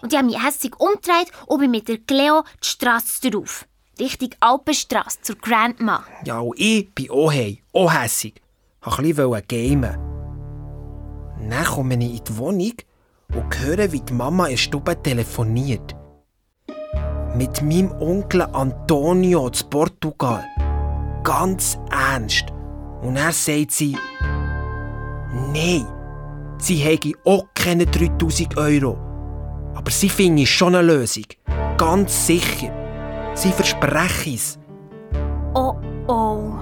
Und 0.02 0.12
ich 0.12 0.18
habe 0.18 0.26
mich 0.26 0.42
hässlich 0.42 0.74
umgedreht 0.78 1.30
und 1.46 1.60
bin 1.60 1.70
mit 1.70 1.86
der 1.86 1.98
Cleo 1.98 2.42
die 2.62 2.66
Straße 2.66 3.30
drauf. 3.30 3.66
Richtung 3.98 4.30
Alpenstraße 4.40 5.22
zur 5.22 5.36
Grandma. 5.36 6.04
Ja, 6.24 6.40
und 6.40 6.58
ich 6.58 6.92
bin 6.92 7.10
auch 7.10 7.32
hey, 7.32 7.62
auch 7.72 7.94
hässig. 7.94 8.34
Ich 8.84 8.98
wollte 8.98 9.22
ein 9.22 9.44
bisschen 9.46 9.80
gamen. 9.80 11.48
Dann 11.48 11.64
komme 11.64 11.94
ich 11.94 12.18
in 12.18 12.24
die 12.24 12.36
Wohnung 12.36 12.72
und 13.34 13.58
höre, 13.60 13.92
wie 13.92 14.00
die 14.00 14.12
Mama 14.12 14.46
in 14.46 14.52
der 14.52 14.56
Stube 14.56 15.02
telefoniert. 15.02 15.94
Mit 17.36 17.62
meinem 17.62 17.92
Onkel 18.00 18.42
Antonio 18.42 19.50
zu 19.50 19.66
Portugal. 19.66 20.44
Ganz 21.22 21.78
ernst. 21.90 22.46
Und 23.02 23.16
er 23.16 23.32
sagt 23.32 23.72
sie, 23.72 23.96
nein, 25.52 25.86
sie 26.58 26.76
hätte 26.76 27.12
auch 27.24 27.44
keine 27.54 27.86
3000 27.86 28.56
Euro. 28.56 28.96
Aber 29.74 29.90
sie 29.90 30.08
finde 30.08 30.46
schon 30.46 30.74
eine 30.74 30.86
Lösung. 30.86 31.24
Ganz 31.76 32.26
sicher. 32.26 32.72
Sie 33.34 33.52
versprechen 33.52 34.34
es. 34.34 34.58
Oh 35.54 35.74
oh. 36.06 36.54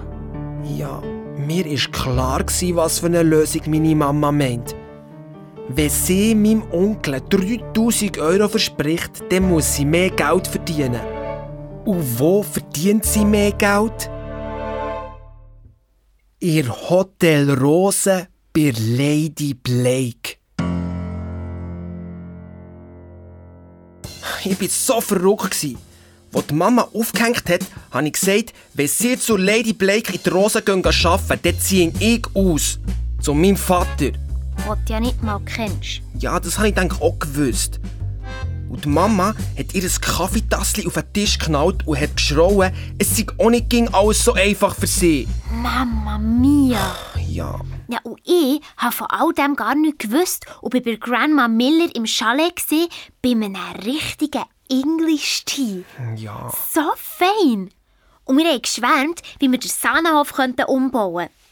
Ja, 0.65 1.01
mir 1.37 1.65
war 1.67 1.93
klar, 1.93 2.45
was 2.75 2.99
für 2.99 3.07
eine 3.07 3.23
Lösung 3.23 3.63
meine 3.67 3.95
Mama 3.95 4.33
meint. 4.33 4.75
Wenn 5.69 5.89
sie 5.89 6.35
meinem 6.35 6.63
Onkel 6.73 7.23
3000 7.23 8.19
Euro 8.19 8.49
verspricht, 8.49 9.23
dann 9.31 9.49
muss 9.49 9.75
sie 9.75 9.87
mehr 9.87 10.11
Geld 10.11 10.47
verdienen. 10.47 11.01
Und 11.87 12.19
wo 12.19 12.43
verdient 12.43 13.05
sie 13.07 13.25
mehr 13.25 13.53
Geld? 13.53 14.11
Ihr 16.41 16.69
Hotel 16.69 17.51
Rose 17.51 18.29
bei 18.53 18.73
Lady 18.77 19.55
Blake. 19.55 20.37
Ich 24.45 24.61
war 24.61 24.69
so 24.69 25.01
verrückt. 25.01 25.67
Als 26.35 26.47
die 26.47 26.55
Mama 26.55 26.89
aufgehängt 26.93 27.49
hat, 27.49 27.61
habe 27.91 28.07
ich 28.07 28.13
gesagt, 28.13 28.53
wenn 28.75 28.89
sie 28.89 29.19
zu 29.19 29.39
Lady 29.39 29.73
Blake 29.73 30.13
in 30.13 30.21
die 30.23 30.29
Rose 30.29 30.63
arbeiten, 30.67 31.41
dann 31.43 31.59
ziehe 31.59 31.91
ich 32.01 32.27
aus. 32.35 32.79
Zu 33.23 33.33
meinem 33.33 33.57
Vater. 33.57 34.13
Was 34.67 34.79
du 34.87 34.95
ja 34.95 35.01
nicht 35.01 35.23
mal 35.23 35.41
kennst. 35.41 36.01
Ja, 36.19 36.41
das 36.41 36.57
habe 36.57 36.69
ich 36.69 36.75
denke 36.75 36.97
auch 37.03 37.19
gewusst. 37.19 37.81
Und 38.71 38.87
die 38.87 38.89
Mama 38.89 39.35
hat 39.59 39.75
ihr 39.75 39.89
Kaffeetassel 39.89 40.87
auf 40.87 40.95
den 40.95 41.13
Tisch 41.13 41.39
geknallt 41.39 41.87
und 41.87 42.01
hat 42.01 42.17
geschrauen, 42.17 42.73
es 42.99 43.15
sei 43.15 43.27
auch 43.39 43.51
nicht 43.51 43.69
ging 43.69 43.89
alles 43.93 44.25
so 44.25 44.33
einfach 44.33 44.75
für 44.75 44.87
sie. 44.87 45.29
Mama 45.63 46.17
mia! 46.17 46.97
Ja. 47.29 47.61
Ja, 47.89 47.99
und 48.05 48.19
ich 48.25 48.63
habe 48.79 48.93
von 48.93 49.07
all 49.11 49.35
dem 49.35 49.55
gar 49.55 49.75
nichts 49.75 50.07
gewusst 50.07 50.47
und 50.63 50.71
bin 50.71 50.83
bei 50.83 50.97
Grandma 50.97 51.47
Miller 51.47 51.95
im 51.95 52.07
Chalet 52.07 52.57
gesehen, 52.57 52.89
bei 53.21 53.33
einem 53.33 53.57
richtigen 53.85 54.45
English-Tea. 54.71 55.85
Ja. 56.17 56.51
So 56.73 56.81
fein! 56.97 57.71
Und 58.25 58.39
wir 58.39 58.47
haben 58.47 58.63
geschwärmt, 58.63 59.21
wie 59.39 59.51
wir 59.51 59.59
den 59.59 59.71
Sahnenhof 59.71 60.33
umbauen 60.67 61.29
könnten 61.29 61.44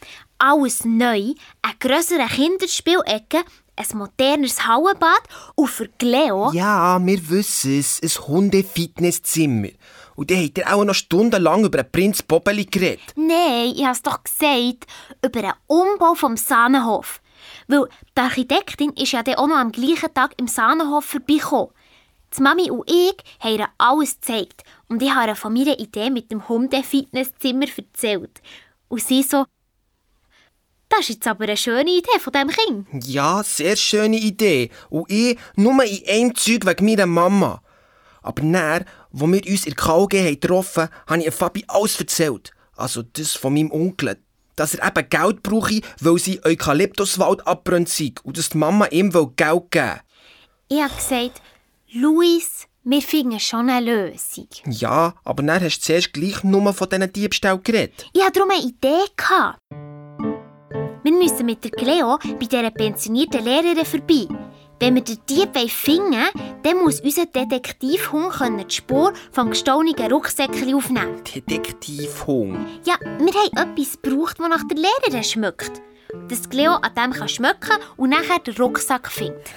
alles 0.43 0.83
neu, 0.83 1.33
eine 1.61 1.75
grössere 1.79 2.27
Kinderspielecke, 2.27 3.43
ein 3.75 3.97
modernes 3.97 4.67
Hallenbad 4.67 5.23
und 5.55 5.69
für 5.69 5.89
Leo... 6.01 6.51
Ja, 6.51 6.99
wir 7.03 7.29
wissen 7.29 7.79
es, 7.79 8.01
ein 8.03 8.27
Hunde-Fitnesszimmer. 8.27 9.69
Und 10.15 10.29
dann 10.29 10.43
hat 10.43 10.57
er 10.57 10.75
auch 10.75 10.83
noch 10.83 10.93
stundenlang 10.93 11.63
über 11.63 11.81
den 11.81 11.91
Prinz 11.91 12.21
Bobeli 12.21 12.65
geredet. 12.65 13.13
Nein, 13.15 13.73
ich 13.73 13.83
habe 13.83 13.93
es 13.93 14.01
doch 14.01 14.21
gesagt, 14.23 14.85
über 15.23 15.41
den 15.41 15.53
Umbau 15.67 16.13
vom 16.13 16.37
Sahnenhof. 16.37 17.21
Weil 17.67 17.87
die 18.15 18.21
Architektin 18.21 18.91
ist 18.91 19.13
ja 19.13 19.23
dann 19.23 19.35
auch 19.35 19.47
noch 19.47 19.55
am 19.57 19.71
gleichen 19.71 20.13
Tag 20.13 20.33
im 20.37 20.47
Sahnenhof 20.47 21.05
vorbeigekommen. 21.05 21.69
Die 22.37 22.41
Mami 22.41 22.69
und 22.69 22.89
ich 22.89 23.15
haben 23.39 23.59
ihr 23.59 23.67
alles 23.77 24.19
gezeigt 24.19 24.63
und 24.89 25.01
ich 25.01 25.13
habe 25.13 25.29
ihr 25.29 25.35
von 25.35 25.53
meiner 25.53 25.79
Idee 25.79 26.09
mit 26.09 26.31
dem 26.31 26.47
Hunde-Fitnesszimmer 26.47 27.67
erzählt. 27.75 28.41
Und 28.87 29.01
sie 29.01 29.23
so, 29.23 29.45
das 30.95 31.09
ist 31.09 31.15
jetzt 31.15 31.27
aber 31.27 31.45
eine 31.45 31.57
schöne 31.57 31.89
Idee 31.89 32.19
von 32.19 32.33
diesem 32.33 32.49
Kind. 32.49 33.05
Ja, 33.07 33.43
sehr 33.43 33.75
schöne 33.75 34.17
Idee. 34.17 34.69
Und 34.89 35.09
ich 35.09 35.37
nur 35.55 35.83
in 35.83 36.07
einem 36.07 36.35
Zeug 36.35 36.65
wegen 36.65 36.85
meiner 36.85 37.05
Mama. 37.05 37.61
Aber 38.21 38.41
dann, 38.41 38.85
wo 39.11 39.27
wir 39.27 39.41
uns 39.47 39.65
in 39.65 39.73
der 39.73 39.83
KG 39.83 40.35
getroffen 40.35 40.83
haben, 40.83 41.21
habe 41.21 41.23
ich 41.23 41.33
Fabi 41.33 41.65
alles 41.67 41.99
erzählt. 41.99 42.51
Also 42.75 43.01
das 43.01 43.33
von 43.33 43.53
meinem 43.53 43.71
Onkel. 43.71 44.17
Dass 44.55 44.75
er 44.75 44.87
eben 44.87 45.09
Geld 45.09 45.41
brauche, 45.41 45.81
weil 45.99 46.19
sie 46.19 46.43
Eukalyptuswald 46.43 47.45
abbrennt 47.47 47.89
sei 47.89 48.13
und 48.23 48.37
dass 48.37 48.49
die 48.49 48.57
Mama 48.57 48.85
ihm 48.85 49.09
Geld 49.11 49.71
geben. 49.71 49.99
Ich 50.69 50.81
habe 50.81 50.93
gesagt, 50.93 51.41
Luis, 51.91 52.67
wir 52.83 53.01
finden 53.01 53.39
schon 53.39 53.69
eine 53.69 53.85
Lösung. 53.85 54.47
Ja, 54.65 55.15
aber 55.23 55.41
dann 55.41 55.63
hast 55.63 55.79
du 55.79 55.85
zuerst 55.85 56.13
gleich 56.13 56.43
nur 56.43 56.73
von 56.73 56.89
diesen 56.89 57.11
Diebstahl 57.11 57.57
geredet. 57.59 58.09
Ich 58.13 58.21
hatte 58.21 58.39
darum 58.39 58.51
eine 58.51 58.61
Idee. 58.63 59.03
Gehabt. 59.15 59.59
Wir 61.03 61.11
müssen 61.11 61.45
mit 61.45 61.61
der 61.65 61.71
Cleo 61.71 62.17
bei 62.39 62.45
dieser 62.45 62.71
pensionierten 62.71 63.43
Lehrerin 63.43 63.85
vorbei. 63.85 64.25
Wenn 64.79 64.95
wir 64.95 65.01
den 65.01 65.17
Dieb 65.29 65.57
finden 65.69 66.13
wollen, 66.13 66.61
dann 66.63 66.77
muss 66.77 67.01
unser 67.01 67.25
Detektivhund 67.25 68.33
die 68.69 68.73
Spur 68.73 69.11
vom 69.33 69.49
gestohlenen 69.49 70.11
Rucksäckchen 70.11 70.73
aufnehmen. 70.73 71.21
Detektivhund? 71.35 72.57
Ja, 72.85 72.95
wir 73.01 73.33
haben 73.33 73.71
etwas 73.71 74.01
gebraucht, 74.01 74.39
das 74.39 74.47
nach 74.47 74.63
der 74.65 74.77
Lehrerin 74.77 75.23
schmeckt. 75.25 75.81
Dass 76.29 76.49
Cleo 76.49 76.71
an 76.73 76.95
dem 76.95 77.11
kann 77.11 77.27
schmecken 77.27 77.77
und 77.97 78.11
nachher 78.11 78.39
den 78.39 78.55
Rucksack 78.55 79.11
findet. 79.11 79.49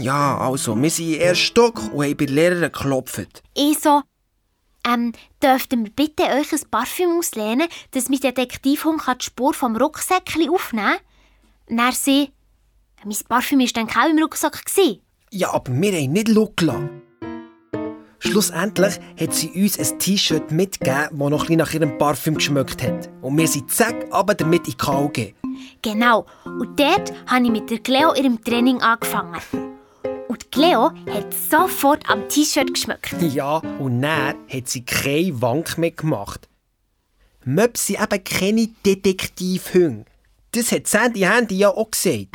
Ja, 0.00 0.38
also, 0.38 0.80
wir 0.80 0.90
sind 0.90 1.14
im 1.14 1.20
ersten 1.20 1.44
Stock 1.44 1.92
und 1.92 2.02
haben 2.04 2.16
bei 2.16 2.24
der 2.24 2.34
Lehrerin 2.34 2.72
geklopft. 2.72 3.42
Ich 3.54 3.78
so, 3.78 4.00
ähm, 4.86 5.12
dürften 5.42 5.84
wir 5.84 5.92
bitte 5.92 6.24
euch 6.24 6.52
ein 6.52 6.70
Parfüm 6.70 7.18
auslehnen, 7.18 7.68
dass 7.92 8.08
mein 8.08 8.20
Detektivhund 8.20 9.02
die 9.06 9.24
Spur 9.24 9.54
vom 9.54 9.76
Rucksäckchen 9.76 10.48
aufnehmen 10.50 10.96
kann? 11.68 11.76
Dann 11.76 11.92
sie, 11.92 12.30
mein 13.04 13.16
Parfüm 13.28 13.60
war 13.60 13.66
dann 13.74 13.88
auch 13.88 14.10
im 14.10 14.18
Rucksack. 14.18 14.62
Ja, 15.30 15.52
aber 15.52 15.72
wir 15.72 15.92
haben 15.92 16.12
nicht 16.12 16.28
schauen 16.28 17.02
Schlussendlich 18.20 18.98
hat 19.20 19.34
sie 19.34 19.50
uns 19.50 19.78
ein 19.78 19.98
T-Shirt 19.98 20.50
mitgegeben, 20.50 21.18
das 21.18 21.30
noch 21.30 21.48
ein 21.50 21.58
nach 21.58 21.74
ihrem 21.74 21.98
Parfüm 21.98 22.36
geschmeckt 22.36 22.82
hat. 22.82 23.10
Und 23.20 23.36
wir 23.36 23.46
sind 23.46 23.70
zack, 23.70 24.06
aber 24.10 24.34
damit 24.34 24.66
in 24.66 24.72
die 24.72 24.76
KG. 24.76 25.34
Genau. 25.82 26.24
Und 26.44 26.80
dort 26.80 27.12
habe 27.26 27.44
ich 27.44 27.50
mit 27.50 27.70
der 27.70 27.80
Cleo 27.80 28.14
ihrem 28.14 28.42
Training 28.42 28.80
angefangen. 28.80 29.73
Und 30.34 30.50
Cleo 30.50 30.90
hat 31.12 31.32
sofort 31.48 32.10
am 32.10 32.28
T-Shirt 32.28 32.74
geschmeckt. 32.74 33.14
Ja, 33.22 33.58
und 33.78 34.02
dann 34.02 34.34
hat 34.52 34.66
sie 34.68 34.84
keine 34.84 35.40
Wank 35.40 35.78
mehr 35.78 35.92
gemacht. 35.92 36.48
Möps 37.44 37.86
sind 37.86 38.02
eben 38.02 38.24
keine 38.24 38.66
Detektivhunde. 38.84 40.06
Das 40.50 40.72
hat 40.72 40.88
Sandy 40.88 41.20
Handy 41.20 41.58
ja 41.58 41.68
auch 41.68 41.88
gesagt. 41.88 42.34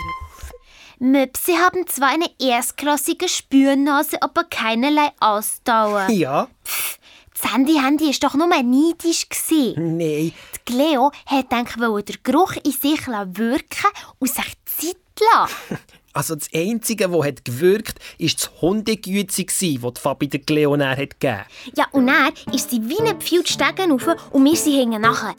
Möpse 1.00 1.58
haben 1.58 1.86
zwar 1.88 2.08
eine 2.08 2.30
erstklassige 2.40 3.28
Spürnase, 3.28 4.22
aber 4.22 4.46
keinerlei 4.46 5.10
Ausdauer. 5.20 6.08
Ja. 6.10 6.48
Pff, 6.64 7.00
Sandy 7.34 7.74
Handy 7.74 8.12
ist 8.12 8.24
doch 8.24 8.34
nur 8.34 8.48
neidisch 8.48 9.28
Nein. 9.76 10.32
Die 10.32 10.34
Cleo 10.66 11.12
hat 11.26 11.50
gedacht, 11.50 11.76
den 12.08 12.18
Geruch 12.24 12.56
in 12.64 12.72
sich 12.72 13.08
wirken 13.08 13.92
und 14.20 14.34
sich 14.34 14.54
Zeit 14.64 14.96
lassen. 15.36 15.80
Also 16.20 16.36
das 16.36 16.50
Einzige, 16.54 17.08
das 17.08 17.26
hat 17.26 17.46
gewirkt 17.46 17.98
hat, 17.98 18.20
war 18.20 18.28
das 18.28 18.62
Hundegüte, 18.62 19.46
das 19.46 19.58
die 19.58 19.80
Fabi 19.80 20.28
der 20.28 20.42
Cleo 20.42 20.78
hat 20.78 20.98
gegeben 20.98 21.46
Ja, 21.78 21.86
und 21.94 22.08
dann 22.08 22.34
ist 22.54 22.70
sie 22.72 22.82
wie 22.90 23.00
ein 23.00 23.22
Pfeil 23.22 23.42
die 23.42 23.54
Stegen 23.54 23.94
rauf 23.94 24.34
und 24.34 24.44
wir 24.44 24.56
sind 24.58 24.74
hinten 24.74 25.02
nachher. 25.02 25.34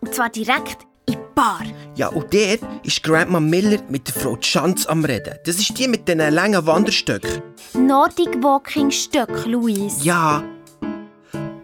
Und 0.00 0.12
zwar 0.12 0.28
direkt 0.28 0.88
in 1.06 1.14
die 1.14 1.18
Bar. 1.36 1.62
Ja, 1.94 2.08
und 2.08 2.34
dort 2.34 2.58
ist 2.82 3.00
Grandma 3.04 3.38
Miller 3.38 3.80
mit 3.88 4.08
der 4.08 4.14
Frau 4.16 4.36
Schanz 4.40 4.86
am 4.86 5.04
Reden. 5.04 5.38
Das 5.46 5.60
ist 5.60 5.78
die 5.78 5.86
mit 5.86 6.08
den 6.08 6.18
langen 6.18 6.66
Wanderstöcken. 6.66 7.40
Nordic 7.74 8.42
Walking 8.42 8.90
Stöck, 8.90 9.46
Louise. 9.46 10.04
Ja. 10.04 10.42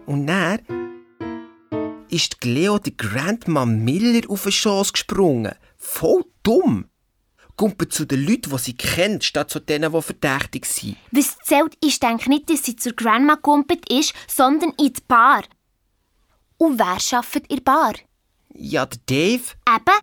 Und 0.05 0.27
dann 0.27 0.59
ist 2.09 2.37
die 2.41 2.95
Grandma 2.95 3.65
Miller 3.65 4.21
auf 4.29 4.43
den 4.43 4.53
Schoss 4.53 4.93
gesprungen. 4.93 5.55
Voll 5.77 6.23
dumm. 6.41 6.85
Kumpelt 7.55 7.93
zu 7.93 8.05
den 8.05 8.25
Leuten, 8.25 8.51
die 8.51 8.57
sie 8.57 8.75
kennt, 8.75 9.23
statt 9.23 9.49
zu 9.49 9.59
denen, 9.59 9.91
die 9.91 10.01
verdächtig 10.01 10.65
sind. 10.65 10.97
Was 11.11 11.37
zählt, 11.43 11.75
ist 11.83 12.03
denke 12.03 12.29
nicht, 12.29 12.49
dass 12.49 12.63
sie 12.63 12.75
zur 12.75 12.93
Grandma 12.93 13.35
kumpelt 13.35 13.89
ist, 13.91 14.13
sondern 14.27 14.71
in 14.77 14.93
die 14.93 15.01
Bar. 15.07 15.43
Und 16.57 16.79
wer 16.79 16.97
arbeitet 17.17 17.47
in 17.47 17.57
der 17.57 17.63
Bar? 17.63 17.93
Ja, 18.53 18.85
der 18.85 18.99
Dave. 19.05 19.43
Eben. 19.67 19.99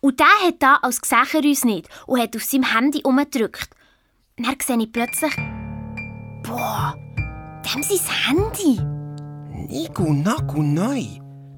Und 0.00 0.18
der 0.18 0.26
hat 0.46 0.56
da 0.60 0.76
als 0.82 1.00
Gesicht 1.00 1.34
uns 1.34 1.64
nicht 1.64 1.88
und 2.06 2.20
hat 2.20 2.34
auf 2.34 2.42
seinem 2.42 2.72
Handy 2.74 3.00
umgedrückt. 3.04 3.70
Dann 4.36 4.56
sehe 4.60 4.78
ich 4.78 4.92
plötzlich... 4.92 5.34
Boah, 6.42 6.96
dem 7.64 7.82
sein 7.82 7.98
Handy. 8.26 8.80
Nigu 9.68 10.12
Nagu 10.12 10.62
neu. 10.62 11.04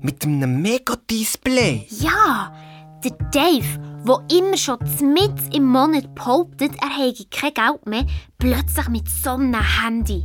Mit 0.03 0.25
einem 0.25 0.61
Mega-Display. 0.61 1.87
Ja, 1.89 2.55
der 3.03 3.13
Dave, 3.33 3.94
der 4.07 4.23
immer 4.31 4.57
schon 4.57 4.79
mit 5.01 5.55
im 5.55 5.65
Monat 5.65 6.15
behauptet, 6.15 6.73
er 6.81 6.97
hätte 6.97 7.25
kein 7.27 7.55
Geld 7.55 7.87
mehr, 7.87 8.07
plötzlich 8.39 8.89
mit 8.89 9.09
so 9.09 9.31
einem 9.31 9.55
Handy. 9.55 10.25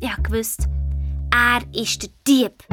Ich 0.00 0.30
wusste, 0.30 0.68
er 1.30 1.62
ist 1.74 2.02
der 2.02 2.10
Dieb. 2.26 2.64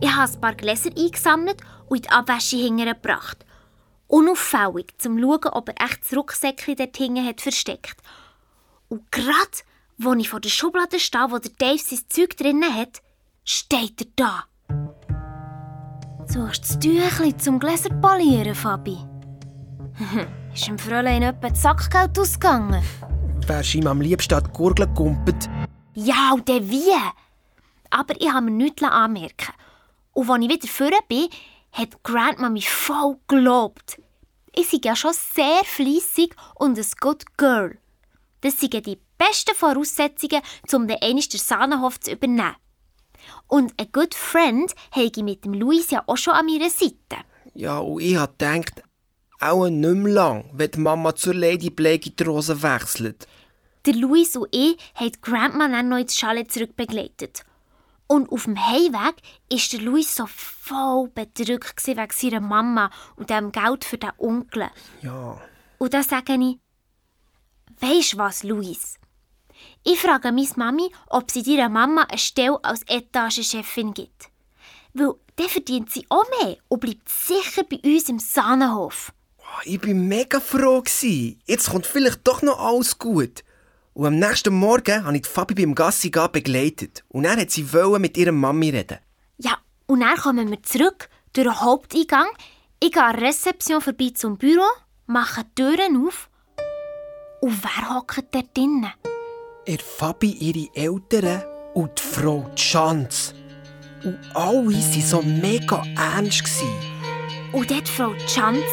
Ich 0.00 0.10
habe 0.10 0.32
ein 0.32 0.40
paar 0.40 0.54
Gläser 0.54 0.90
eingesammelt 0.96 1.60
und 1.86 1.98
in 1.98 2.02
die 2.02 2.10
Abwäsche 2.10 2.56
hingebracht. 2.56 3.46
Unauffällig, 4.08 4.92
um 4.92 4.98
zu 4.98 5.18
schauen, 5.18 5.52
ob 5.52 5.68
er 5.68 5.84
echt 5.84 6.04
das 6.04 6.16
Rucksäckchen 6.16 6.76
dort 6.76 6.96
hinten 6.96 7.24
hat 7.24 7.40
versteckt. 7.40 7.96
Und 8.88 9.10
gerade, 9.12 9.62
als 10.04 10.20
ich 10.20 10.28
vor 10.28 10.40
der 10.40 10.48
Schublade 10.48 10.98
stehe, 10.98 11.30
wo 11.30 11.38
der 11.38 11.52
Dave 11.58 11.78
sein 11.78 12.00
Zeug 12.08 12.36
drinnen 12.36 12.74
hat, 12.74 13.00
steht 13.44 14.00
er 14.00 14.06
da. 14.16 14.44
Suchst 16.32 16.82
du 16.82 16.94
das 16.94 17.10
Tüchlein 17.10 17.38
zum 17.38 17.58
Gläser 17.58 17.90
polieren, 17.90 18.54
Fabi? 18.54 18.96
ist 20.54 20.66
dem 20.66 20.78
Fräulein 20.78 21.22
etwa 21.22 21.50
das 21.50 21.60
Sackgeld 21.60 22.18
ausgegangen? 22.18 22.82
Wärst 23.46 23.74
ihm 23.74 23.86
am 23.86 24.00
liebsten 24.00 24.32
an 24.32 24.44
die 24.44 24.50
Gurgel 24.50 24.86
gegumpelt? 24.86 25.50
Ja, 25.92 26.30
und 26.32 26.48
dann 26.48 26.70
wie? 26.70 26.90
Aber 27.90 28.18
ich 28.18 28.32
habe 28.32 28.46
mir 28.46 28.50
nichts 28.50 28.82
anmerken 28.82 29.52
und 30.12 30.30
als 30.30 30.42
ich 30.42 30.48
wieder 30.48 30.68
vorne 30.68 30.98
bin, 31.06 31.28
hat 31.72 32.02
Grandma 32.02 32.48
mich 32.48 32.70
voll 32.70 33.18
gelobt. 33.28 34.00
Ich 34.56 34.70
bin 34.70 34.80
ja 34.84 34.96
schon 34.96 35.12
sehr 35.12 35.60
fleissig 35.64 36.34
und 36.54 36.78
ein 36.78 36.86
good 37.00 37.24
girl. 37.36 37.76
Das 38.40 38.58
sind 38.58 38.72
die 38.72 38.98
besten 39.18 39.54
Voraussetzungen, 39.54 40.40
um 40.72 40.88
den 40.88 40.96
den 40.98 41.28
Sahnenhof 41.28 42.00
zu 42.00 42.12
übernehmen. 42.12 42.56
Und 43.52 43.74
ein 43.78 43.92
good 43.92 44.14
friend 44.14 44.74
habe 44.92 45.10
ich 45.14 45.22
mit 45.22 45.44
dem 45.44 45.52
Luis 45.52 45.90
ja 45.90 46.02
auch 46.06 46.16
schon 46.16 46.32
an 46.32 46.46
meiner 46.46 46.70
Seite. 46.70 47.22
Ja, 47.52 47.80
und 47.80 48.00
ich 48.00 48.16
habe 48.16 48.32
gedacht, 48.32 48.82
auch 49.40 49.68
nicht 49.68 49.94
mehr 49.94 50.12
lang, 50.14 50.50
wenn 50.54 50.70
die 50.70 50.80
Mama 50.80 51.14
zur 51.14 51.34
Lady 51.34 51.68
Blake 51.68 52.08
in 52.08 52.16
die 52.16 52.22
Rose 52.22 52.62
wechselt. 52.62 53.28
Der 53.84 53.92
Luis 53.92 54.36
und 54.36 54.48
ich 54.52 54.78
haben 54.94 55.12
Grandma 55.20 55.68
dann 55.68 55.90
noch 55.90 55.98
ins 55.98 56.16
Chalet 56.16 56.50
zurückbegleitet. 56.50 57.44
Und 58.06 58.32
auf 58.32 58.44
dem 58.44 58.56
Heimweg 58.56 58.94
war 58.94 59.12
der 59.50 59.80
Luis 59.80 60.16
so 60.16 60.24
voll 60.26 61.10
bedrückt 61.10 61.86
wegen 61.86 62.08
seiner 62.10 62.40
Mama 62.40 62.90
und 63.16 63.28
dem 63.28 63.52
Geld 63.52 63.84
für 63.84 63.98
den 63.98 64.12
Onkel. 64.16 64.70
Ja. 65.02 65.38
Und 65.76 65.92
da 65.92 66.02
sage 66.02 66.38
ich, 66.40 66.58
weisst 67.82 68.16
was, 68.16 68.44
Luis? 68.44 68.98
Ich 69.84 70.00
frage 70.00 70.30
meine 70.30 70.48
Mami, 70.56 70.92
ob 71.08 71.30
sie 71.30 71.40
ihrer 71.40 71.68
Mama 71.68 72.02
eine 72.02 72.18
Stelle 72.18 72.62
als 72.62 72.82
Etagechefin 72.86 73.92
gibt. 73.94 74.28
Weil 74.94 75.14
dann 75.36 75.48
verdient 75.48 75.90
sie 75.90 76.06
auch 76.08 76.24
mehr 76.40 76.56
und 76.68 76.80
bleibt 76.80 77.08
sicher 77.08 77.64
bei 77.64 77.80
uns 77.84 78.08
im 78.08 78.18
Sahnenhof. 78.18 79.12
Ich 79.64 79.84
war 79.84 79.94
mega 79.94 80.40
froh. 80.40 80.82
Jetzt 81.46 81.70
kommt 81.70 81.86
vielleicht 81.86 82.26
doch 82.26 82.42
noch 82.42 82.58
alles 82.58 82.98
gut. 82.98 83.42
Und 83.94 84.06
am 84.06 84.18
nächsten 84.18 84.54
Morgen 84.54 85.04
habe 85.04 85.16
ich 85.16 85.26
Fabi 85.26 85.54
beim 85.54 85.74
Gassi 85.74 86.10
begleitet. 86.10 87.04
Und 87.08 87.24
er 87.24 87.36
hat 87.36 87.50
sie 87.50 87.66
mit 87.98 88.16
ihrer 88.16 88.32
Mami 88.32 88.70
reden. 88.70 88.98
Ja, 89.38 89.58
und 89.86 90.00
dann 90.00 90.16
kommen 90.16 90.50
wir 90.50 90.62
zurück 90.62 91.08
durch 91.32 91.46
den 91.46 91.60
Haupteingang. 91.60 92.28
Ich 92.80 92.92
gehe 92.92 93.02
an 93.02 93.16
der 93.16 93.28
Rezeption 93.28 93.80
vorbei 93.80 94.12
zum 94.14 94.38
Büro, 94.38 94.64
mache 95.06 95.44
die 95.44 95.62
Türen 95.62 96.06
auf. 96.06 96.30
Und 97.40 97.62
wer 97.62 97.94
hockt 97.94 98.34
dort 98.34 98.56
drinnen? 98.56 98.92
Ihr 99.64 99.78
Fabi, 99.78 100.30
ihre 100.32 100.68
Eltern 100.74 101.44
und 101.74 101.96
die 101.96 102.02
Frau 102.02 102.50
Schanz. 102.56 103.32
Und 104.02 104.18
alle 104.34 104.66
waren 104.66 105.02
so 105.02 105.22
mega 105.22 105.84
ernst. 105.96 106.42
Und 107.52 107.70
dort 107.70 107.88
Frau 107.88 108.12
Schanz 108.26 108.64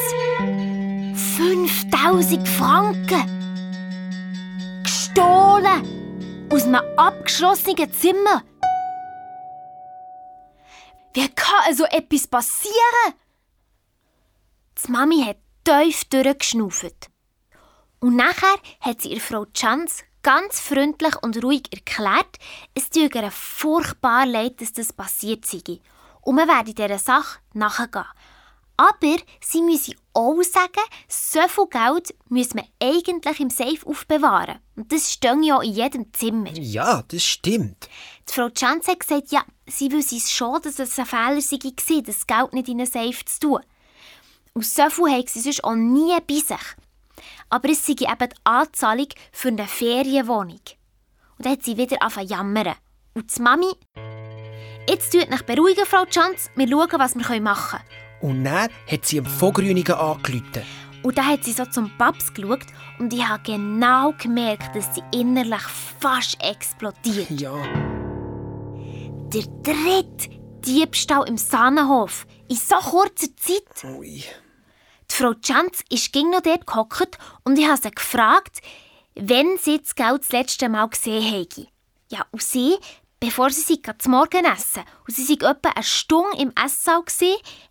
5000 1.37 2.47
Franken! 2.47 3.39
gestohlen! 4.83 6.47
Aus 6.51 6.63
einem 6.63 6.81
abgeschlossenen 6.97 7.93
Zimmer! 7.93 8.43
Wie 11.13 11.29
kann 11.29 11.75
so 11.75 11.85
etwas 11.85 12.27
passieren? 12.27 13.13
Die 14.83 14.91
Mami 14.91 15.23
hat 15.23 15.37
tief 15.63 16.05
durchgeschnauft. 16.05 17.09
Und 17.99 18.15
nachher 18.15 18.55
hat 18.79 19.01
sie 19.01 19.09
ihr 19.13 19.21
Frau 19.21 19.45
Chance 19.53 20.03
ganz 20.23 20.59
freundlich 20.59 21.15
und 21.21 21.43
ruhig 21.43 21.63
erklärt, 21.71 22.37
es 22.73 22.89
tue 22.89 23.09
ihr 23.13 23.31
furchtbar 23.31 24.25
leid, 24.25 24.61
dass 24.61 24.73
das 24.73 24.93
passiert 24.93 25.45
sei. 25.45 25.79
Und 26.21 26.35
man 26.35 26.47
werde 26.47 26.73
dieser 26.73 26.99
Sache 26.99 27.39
nachgehen. 27.53 28.05
Aber 28.77 29.17
sie 29.41 29.61
müssen 29.61 29.95
auch 30.13 30.41
sagen, 30.41 30.85
so 31.09 31.41
viel 31.49 31.67
Geld 31.67 32.15
muss 32.29 32.53
man 32.53 32.63
eigentlich 32.81 33.39
im 33.41 33.49
Safe 33.49 33.85
aufbewahren. 33.85 34.59
Und 34.77 34.89
das 34.93 35.11
steht 35.11 35.43
ja 35.43 35.61
in 35.61 35.73
jedem 35.73 36.13
Zimmer. 36.13 36.51
Ja, 36.53 37.03
das 37.05 37.23
stimmt. 37.23 37.89
Die 38.29 38.33
Frau 38.33 38.49
Chance 38.49 38.91
hat 38.91 39.01
gesagt, 39.01 39.31
ja, 39.31 39.43
sie 39.67 39.91
wüsste 39.91 40.19
schon, 40.21 40.61
dass 40.61 40.79
es 40.79 40.97
ein 40.97 41.05
Fehler 41.05 41.35
war, 41.35 42.01
das 42.03 42.27
Geld 42.27 42.53
nicht 42.53 42.69
in 42.69 42.79
einen 42.79 42.85
Safe 42.85 43.25
zu 43.25 43.39
tun. 43.39 43.59
Und 44.53 44.65
so 44.65 44.89
viel 44.89 45.11
haben 45.11 45.27
sie 45.27 45.41
sonst 45.41 45.63
auch 45.63 45.75
nie 45.75 46.17
bei 46.25 46.35
sich. 46.35 46.75
Aber 47.49 47.69
es 47.69 47.85
sei 47.85 47.93
eben 47.93 48.29
die 48.29 48.35
Anzahlung 48.43 49.07
für 49.31 49.47
eine 49.47 49.65
Ferienwohnung. 49.65 50.61
Und 51.37 51.45
dann 51.45 51.53
hat 51.53 51.63
sie 51.63 51.77
wieder 51.77 52.01
angefangen 52.01 52.27
zu 52.27 52.33
jammern. 52.33 52.75
Und 53.13 53.35
die 53.35 53.41
Mami... 53.41 53.71
Jetzt 54.87 55.11
tut 55.11 55.31
euch 55.31 55.45
beruhigen, 55.45 55.85
Frau 55.85 56.05
Chance. 56.05 56.49
Wir 56.55 56.67
schauen, 56.67 56.99
was 56.99 57.15
wir 57.15 57.41
machen 57.41 57.79
können. 57.79 58.31
Und 58.31 58.43
dann 58.43 58.69
hat 58.91 59.05
sie 59.05 59.19
am 59.19 59.25
Vogrünigen 59.25 59.95
angerufen. 59.95 60.63
Und 61.03 61.17
dann 61.17 61.27
hat 61.27 61.43
sie 61.43 61.53
so 61.53 61.65
zum 61.65 61.95
Paps 61.97 62.33
geschaut 62.33 62.65
und 62.97 63.13
ich 63.13 63.25
habe 63.25 63.41
genau 63.43 64.13
gemerkt, 64.21 64.75
dass 64.75 64.93
sie 64.93 65.03
innerlich 65.13 65.61
fast 65.99 66.37
explodiert. 66.43 67.29
Ja. 67.29 67.53
Der 69.33 69.43
dritte 69.63 70.29
Diebstahl 70.65 71.27
im 71.27 71.37
Sahnenhof. 71.37 72.25
In 72.49 72.57
so 72.57 72.75
kurzer 72.75 73.27
Zeit. 73.37 73.83
Ui. 73.95 74.23
Die 75.11 75.15
Frau 75.15 75.33
Chanz 75.33 75.83
ist 75.89 76.13
ging 76.13 76.29
noch 76.29 76.41
dort 76.41 76.65
gehockt 76.65 77.17
und 77.43 77.57
ich 77.57 77.67
habe 77.67 77.81
sie 77.81 77.91
gefragt, 77.91 78.61
wenn 79.15 79.57
sie 79.57 79.79
das 79.79 79.95
Geld 79.95 80.21
das 80.21 80.31
letzte 80.31 80.69
Mal 80.69 80.87
gesehen 80.87 81.23
habe. 81.23 81.67
Ja, 82.09 82.25
und 82.31 82.41
sie, 82.41 82.75
bevor 83.19 83.49
sie 83.49 83.61
sich 83.61 83.81
zum 83.97 84.13
Morgen 84.13 84.45
essen, 84.45 84.83
und 85.07 85.15
sie 85.15 85.27
waren 85.41 85.55
etwa 85.55 85.69
eine 85.69 85.83
Stunde 85.83 86.37
im 86.37 86.53
Esssaal, 86.55 87.03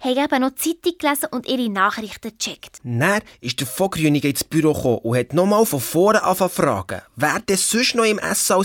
haben 0.01 0.19
eben 0.19 0.41
noch 0.43 0.51
die 0.51 0.81
Zeitung 0.81 0.99
gelesen 0.99 1.29
und 1.31 1.49
ihre 1.49 1.69
Nachrichten 1.71 2.37
gecheckt. 2.37 2.79
Dann 2.85 3.23
ist 3.41 3.61
der 3.61 3.67
Vogrünigen 3.67 4.31
ins 4.31 4.45
Büro 4.45 4.73
gekommen 4.73 4.99
und 4.99 5.17
hat 5.17 5.33
nochmal 5.33 5.65
von 5.65 5.81
vorne 5.81 6.23
angefangen 6.23 6.51
fragen, 6.51 7.03
wer 7.17 7.41
denn 7.41 7.57
sonst 7.57 7.95
noch 7.95 8.05
im 8.05 8.19
Esssaal 8.19 8.59
war. 8.59 8.65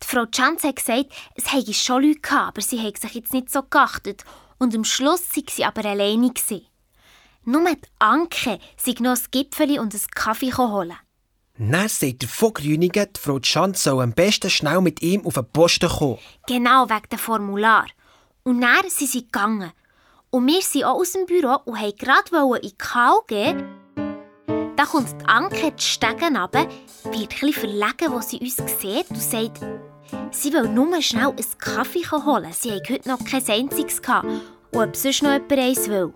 Die 0.00 0.06
Frau 0.06 0.26
Chanz 0.26 0.62
hat 0.62 0.76
gesagt, 0.76 1.06
es 1.34 1.52
hätte 1.52 1.74
schon 1.74 2.02
Leute 2.02 2.20
gehabt, 2.20 2.48
aber 2.48 2.60
sie 2.60 2.78
haben 2.78 2.94
sich 2.94 3.14
jetzt 3.14 3.32
nicht 3.32 3.50
so 3.50 3.62
geachtet. 3.62 4.24
Und 4.58 4.74
am 4.74 4.84
Schluss 4.84 5.22
waren 5.34 5.44
sie 5.48 5.64
aber 5.64 5.84
alleine. 5.84 6.30
Gewesen. 6.30 6.66
Nur 7.48 7.64
die 7.64 7.80
Anke 7.98 8.58
sei 8.76 8.94
noch 9.00 9.16
ein 9.16 9.24
Gipfeli 9.30 9.78
und 9.78 9.94
einen 9.94 10.06
Kaffee 10.14 10.52
holen. 10.52 10.98
Dann 11.56 11.88
sagt 11.88 12.20
der 12.20 12.28
Vogrünigen, 12.28 13.06
die 13.16 13.18
Frau 13.18 13.38
Schanz 13.42 13.84
soll 13.84 14.02
am 14.02 14.12
besten 14.12 14.50
schnell 14.50 14.82
mit 14.82 15.00
ihm 15.00 15.24
auf 15.24 15.32
den 15.32 15.50
Posten 15.50 15.88
kommen. 15.88 16.18
Genau, 16.46 16.90
wegen 16.90 17.08
dem 17.10 17.18
Formular. 17.18 17.86
Und 18.42 18.60
dann 18.60 18.90
sind 18.90 19.10
sie 19.10 19.22
gegangen. 19.22 19.72
Und 20.28 20.46
wir 20.46 20.60
sind 20.60 20.84
auch 20.84 20.96
aus 20.96 21.12
dem 21.12 21.24
Büro 21.24 21.56
und 21.64 21.80
wollten 21.80 21.96
gerade 21.96 22.58
in 22.60 22.68
die 22.68 22.76
Kau 22.76 23.22
gehen. 23.26 23.64
Da 24.76 24.84
kommt 24.84 25.18
die 25.18 25.24
Anke 25.24 25.72
die 25.72 25.82
Stegen 25.82 26.36
runter, 26.36 26.68
wird 27.04 27.32
etwas 27.32 27.54
verlegen, 27.54 28.12
wo 28.12 28.20
sie 28.20 28.40
uns 28.40 28.56
sieht 28.56 29.08
und 29.08 29.22
sagt, 29.22 29.60
sie 30.32 30.52
will 30.52 30.68
nur 30.68 31.00
schnell 31.00 31.28
einen 31.28 31.58
Kaffee 31.58 32.04
holen. 32.10 32.52
Sie 32.52 32.72
haben 32.72 32.82
heute 32.90 33.08
noch 33.08 33.24
kein 33.24 33.48
einziges 33.48 34.02
gehabt. 34.02 34.26
Und 34.72 34.80
ob 34.80 34.96
sonst 34.96 35.22
noch 35.22 35.32
jemand 35.32 35.52
eins 35.52 35.88
will. 35.88 36.12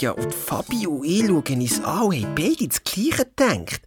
Ja, 0.00 0.12
und 0.12 0.34
Fabi 0.34 0.86
und 0.86 1.04
ich 1.04 1.26
schauen 1.26 1.60
uns 1.60 1.80
an 1.82 2.02
und 2.04 2.14
haben 2.14 2.34
beide 2.34 2.68
das 2.68 2.84
Gleiche 2.84 3.24
gedacht. 3.24 3.80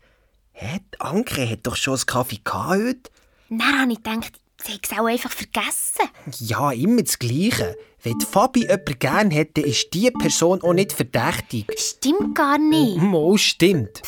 Hä, 0.52 0.80
Anke 1.00 1.50
hat 1.50 1.60
doch 1.64 1.76
schon 1.76 1.96
einen 1.96 2.06
Kaffee 2.06 2.42
heute. 2.52 3.12
Dann 3.50 3.82
habe 3.82 3.92
ich 3.92 4.04
gedacht, 4.04 4.34
sie 4.64 4.74
hat 4.74 4.82
es 4.84 4.98
auch 4.98 5.06
einfach 5.06 5.32
vergessen. 5.32 6.10
Ja, 6.40 6.72
immer 6.72 7.02
das 7.02 7.18
Gleiche. 7.18 7.78
Wenn 8.02 8.20
Fabi 8.22 8.62
jemanden 8.62 9.00
gerne 9.00 9.36
hätte, 9.36 9.62
ist 9.62 9.94
diese 9.94 10.12
Person 10.12 10.62
auch 10.62 10.74
nicht 10.74 10.94
verdächtig. 10.94 11.68
Stimmt 11.78 12.36
gar 12.36 12.58
nicht. 12.58 12.98
Mo, 12.98 13.38
stimmt. 13.38 14.02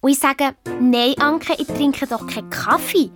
Und 0.00 0.10
ich 0.10 0.18
sage, 0.18 0.54
nein, 0.80 1.14
Anke, 1.18 1.54
ich 1.58 1.66
trinke 1.66 2.06
doch 2.06 2.26
keinen 2.26 2.50
Kaffee. 2.50 3.10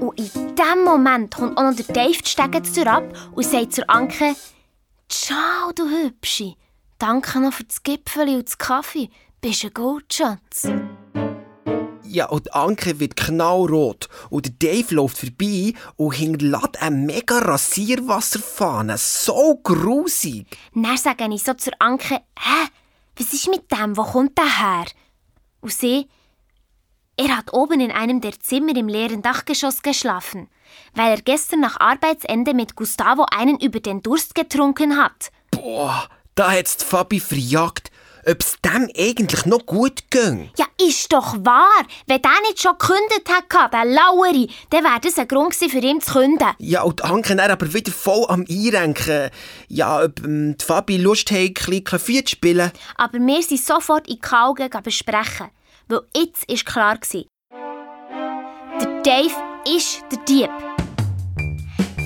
Und 0.00 0.18
in 0.18 0.54
dem 0.56 0.84
Moment 0.84 1.34
kommt 1.34 1.56
auch 1.56 1.62
noch 1.62 1.76
der 1.76 1.86
Dave 1.86 2.18
die 2.22 2.28
Stege 2.28 2.90
ab 2.90 3.04
und 3.34 3.44
sagt 3.44 3.74
zur 3.74 3.88
Anke, 3.88 4.34
Ciao, 5.08 5.70
du 5.72 5.88
Hübsche. 5.88 6.54
Danke 6.98 7.38
noch 7.40 7.52
für 7.52 7.64
das 7.64 7.82
Gipfel 7.82 8.28
und 8.28 8.46
das 8.46 8.58
Kaffee. 8.58 9.08
Bist 9.40 9.64
ein 9.64 9.72
Goldschatz. 9.72 10.68
Ja, 12.02 12.26
und 12.26 12.54
Anke 12.54 12.98
wird 12.98 13.14
knallrot. 13.14 14.08
Und 14.30 14.46
der 14.46 14.72
Dave 14.72 14.94
läuft 14.94 15.18
vorbei 15.18 15.74
und 15.96 16.12
hinterlässt 16.12 16.82
eine 16.82 16.96
mega 16.96 17.38
Rasierwasserfahne. 17.38 18.96
So 18.98 19.60
grusig. 19.62 20.46
Dann 20.74 20.96
sage 20.96 21.28
ich 21.32 21.42
so 21.42 21.54
zur 21.54 21.74
Anke, 21.78 22.14
hä, 22.38 22.68
was 23.16 23.32
ist 23.32 23.48
mit 23.48 23.70
dem? 23.70 23.96
Wo 23.96 24.02
kommt 24.02 24.36
der 24.36 24.58
her? 24.58 24.86
Und 25.60 25.72
sie, 25.72 26.08
er 27.16 27.36
hat 27.36 27.52
oben 27.52 27.80
in 27.80 27.92
einem 27.92 28.20
der 28.20 28.38
Zimmer 28.40 28.74
im 28.76 28.88
leeren 28.88 29.22
Dachgeschoss 29.22 29.82
geschlafen, 29.82 30.48
weil 30.94 31.12
er 31.12 31.22
gestern 31.22 31.60
nach 31.60 31.78
Arbeitsende 31.80 32.54
mit 32.54 32.76
Gustavo 32.76 33.26
einen 33.30 33.58
über 33.58 33.80
den 33.80 34.02
Durst 34.02 34.34
getrunken 34.34 34.96
hat. 34.96 35.30
Boah, 35.50 36.08
da 36.34 36.50
hat's 36.50 36.82
Fabi 36.82 37.20
verjagt. 37.20 37.90
Ob's 38.28 38.56
dem 38.60 38.90
eigentlich 38.98 39.46
noch 39.46 39.64
gut 39.66 40.10
ging. 40.10 40.50
Ja, 40.58 40.66
ist 40.84 41.12
doch 41.12 41.36
wahr. 41.44 41.84
Wenn 42.08 42.20
der 42.20 42.32
nicht 42.42 42.60
schon 42.60 42.76
gekündigt 42.76 43.30
hat, 43.30 43.72
der 43.72 43.84
Laueri, 43.84 44.50
dann 44.70 44.82
wäre 44.82 45.00
das 45.00 45.16
ein 45.16 45.28
Grund 45.28 45.54
für 45.54 45.78
ihn 45.78 46.00
zu 46.00 46.12
künden. 46.12 46.48
Ja, 46.58 46.82
und 46.82 47.04
Anke 47.04 47.36
dann 47.36 47.50
aber 47.52 47.72
wieder 47.72 47.92
voll 47.92 48.26
am 48.28 48.44
Einrenken. 48.50 49.30
Ja, 49.68 50.02
ob 50.02 50.24
ähm, 50.24 50.56
die 50.58 50.64
Fabi 50.64 50.96
Lust 50.96 51.30
hat, 51.30 51.38
ein 51.38 51.54
bisschen 51.54 51.84
Klavier 51.84 52.24
zu 52.24 52.32
spielen. 52.32 52.72
Aber 52.96 53.18
wir 53.18 53.42
sind 53.42 53.64
sofort 53.64 54.08
in 54.08 54.18
die 54.20 54.34
Augen 54.34 54.70
besprechen. 54.82 55.50
Weil 55.86 56.00
jetzt 56.16 56.48
war 56.48 56.56
klar. 56.64 56.98
Der 58.80 59.02
Dave 59.02 59.34
ist 59.66 60.02
der 60.10 60.18
Dieb. 60.24 60.65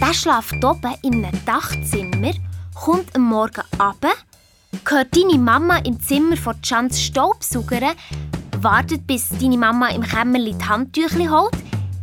Der 0.01 0.15
schläft 0.15 0.65
oben 0.65 0.95
in 1.03 1.25
einem 1.25 1.45
Dachzimmer, 1.45 2.33
kommt 2.75 3.15
am 3.15 3.23
Morgen 3.23 3.63
runter, 3.79 4.15
hört 4.89 5.15
deine 5.15 5.39
Mama 5.39 5.77
im 5.85 6.01
Zimmer 6.01 6.39
von 6.39 6.61
Chans 6.63 7.03
Staubsaugerin, 7.03 7.93
wartet, 8.61 9.07
bis 9.07 9.29
deine 9.29 9.59
Mama 9.59 9.89
im 9.91 10.03
Kämmerli 10.03 10.55
die 10.55 10.65
Handtücher 10.65 11.31
holt, 11.31 11.53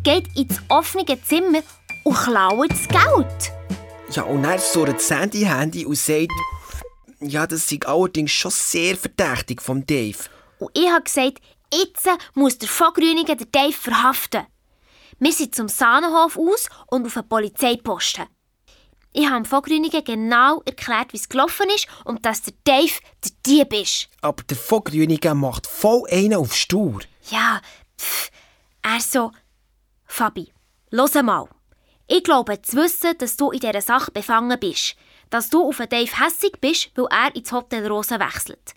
geht 0.04 0.28
ins 0.38 0.62
offene 0.70 1.06
Zimmer 1.24 1.62
und 2.06 2.16
klaut 2.16 2.70
das 2.70 2.88
Geld. 2.88 3.52
Ja, 4.12 4.24
und 4.24 4.44
dann 4.44 4.60
surrt 4.60 5.02
Sandy 5.02 5.42
Handy 5.42 5.84
und 5.84 5.98
sagt, 5.98 6.32
ja, 7.20 7.48
das 7.48 7.72
ist 7.72 7.86
allerdings 7.88 8.32
schon 8.32 8.52
sehr 8.52 8.96
verdächtig 8.96 9.60
vom 9.60 9.86
Dave. 9.86 10.20
Und 10.60 10.70
ich 10.78 10.88
habe 10.88 11.04
gesagt, 11.04 11.42
jetzt 11.74 12.08
muss 12.36 12.60
der 12.60 12.70
Vogrünigen 12.70 13.38
den 13.38 13.52
Dave 13.52 13.74
verhaften. 13.74 14.46
Wir 15.20 15.32
sind 15.32 15.56
zum 15.56 15.68
Sahnenhof 15.68 16.38
aus 16.38 16.70
und 16.88 17.06
auf 17.08 17.18
einen 17.18 17.28
Polizeiposten. 17.28 18.26
Ich 19.14 19.26
habe 19.26 19.42
dem 19.42 19.52
Vogrünigen 19.52 20.04
genau 20.04 20.62
erklärt, 20.64 21.12
wie 21.12 21.18
es 21.18 21.28
gelaufen 21.28 21.66
ist 21.74 21.88
und 22.06 22.24
dass 22.24 22.44
der 22.44 22.54
Dave 22.64 22.94
der 23.24 23.32
Dieb 23.46 23.74
ist. 23.74 24.10
Aber 24.22 24.44
der 24.44 24.58
Vogrünigen 24.58 25.40
macht 25.40 25.66
voll 25.66 26.04
einen 26.12 26.36
auf 26.36 26.54
Stur. 26.56 27.00
Ja, 27.32 27.62
pff, 28.00 28.30
er 28.84 29.00
so... 29.00 29.32
Fabi, 30.06 30.54
los 30.92 31.16
mal. 31.16 31.50
Ich 32.08 32.24
glaube 32.24 32.62
zu 32.62 32.78
wissen, 32.78 33.18
dass 33.18 33.38
du 33.38 33.50
in 33.50 33.60
dieser 33.60 33.82
Sache 33.82 34.12
befangen 34.12 34.60
bist. 34.60 34.96
Dass 35.32 35.50
du 35.50 35.68
auf 35.68 35.78
den 35.78 35.90
Dave 35.90 36.24
hässig 36.24 36.54
bist, 36.62 36.92
weil 36.96 37.08
er 37.10 37.36
ins 37.36 37.52
Hotel 37.52 37.88
Rosa 37.88 38.20
wechselt. 38.20 38.76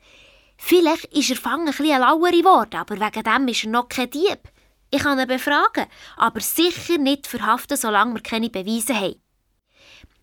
Vielleicht 0.57 1.05
ist 1.07 1.31
er 1.31 1.37
fangen 1.37 1.69
ein 1.69 1.75
bisschen 1.75 2.01
lauer 2.01 2.31
geworden, 2.31 2.77
aber 2.77 2.99
wegen 2.99 3.23
dem 3.23 3.49
ist 3.49 3.65
er 3.65 3.71
noch 3.71 3.89
kein 3.89 4.11
Dieb. 4.11 4.41
Ich 4.91 5.03
kann 5.03 5.19
ihn 5.19 5.29
befragen, 5.29 5.87
aber 6.17 6.41
sicher 6.41 6.99
nicht 6.99 7.27
verhaften, 7.27 7.77
solange 7.77 8.15
wir 8.15 8.23
keine 8.23 8.51
Beweise 8.51 8.95
haben. 8.95 9.23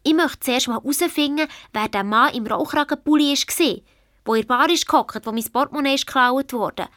Ich 0.03 0.13
möchte 0.13 0.39
zuerst 0.39 0.67
mal 0.67 0.81
herausfinden, 0.81 1.47
wer 1.73 1.87
der 1.87 2.03
Mann 2.03 2.33
im 2.33 2.47
Rauchragenpulli 2.47 3.33
war, 3.33 3.81
wo 4.25 4.35
in 4.35 4.41
der 4.41 4.47
Bar 4.47 4.69
ist 4.69 4.87
gehockt, 4.87 5.25
wo 5.25 5.31
mein 5.31 5.43
Portemonnaie 5.43 5.95
ist 5.95 6.07
geklaut 6.07 6.53
wurde. 6.53 6.87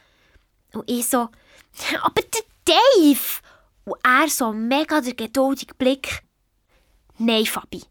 Und 0.73 0.89
ich 0.89 1.07
so, 1.07 1.29
aber 2.01 2.21
der 2.21 2.41
Dave! 2.65 3.41
Und 3.83 3.97
er 4.03 4.29
so 4.29 4.53
mega 4.53 5.01
der 5.01 5.15
geduldige 5.15 5.73
Blick. 5.75 6.23
Nein, 7.17 7.45
Fabi. 7.45 7.81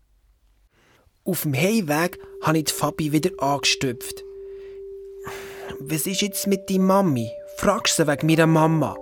Auf 1.24 1.42
dem 1.42 1.54
Heimweg 1.54 2.18
habe 2.42 2.58
ich 2.58 2.64
die 2.64 2.72
Fabi 2.72 3.12
wieder 3.12 3.30
angestüpft. 3.38 4.22
Was 5.80 6.06
ist 6.06 6.22
jetzt 6.22 6.46
mit 6.46 6.70
deiner 6.70 6.84
Mami? 6.84 7.30
Fragst 7.56 7.98
du 7.98 8.06
wegen 8.06 8.26
meiner 8.26 8.46
Mama? 8.46 8.96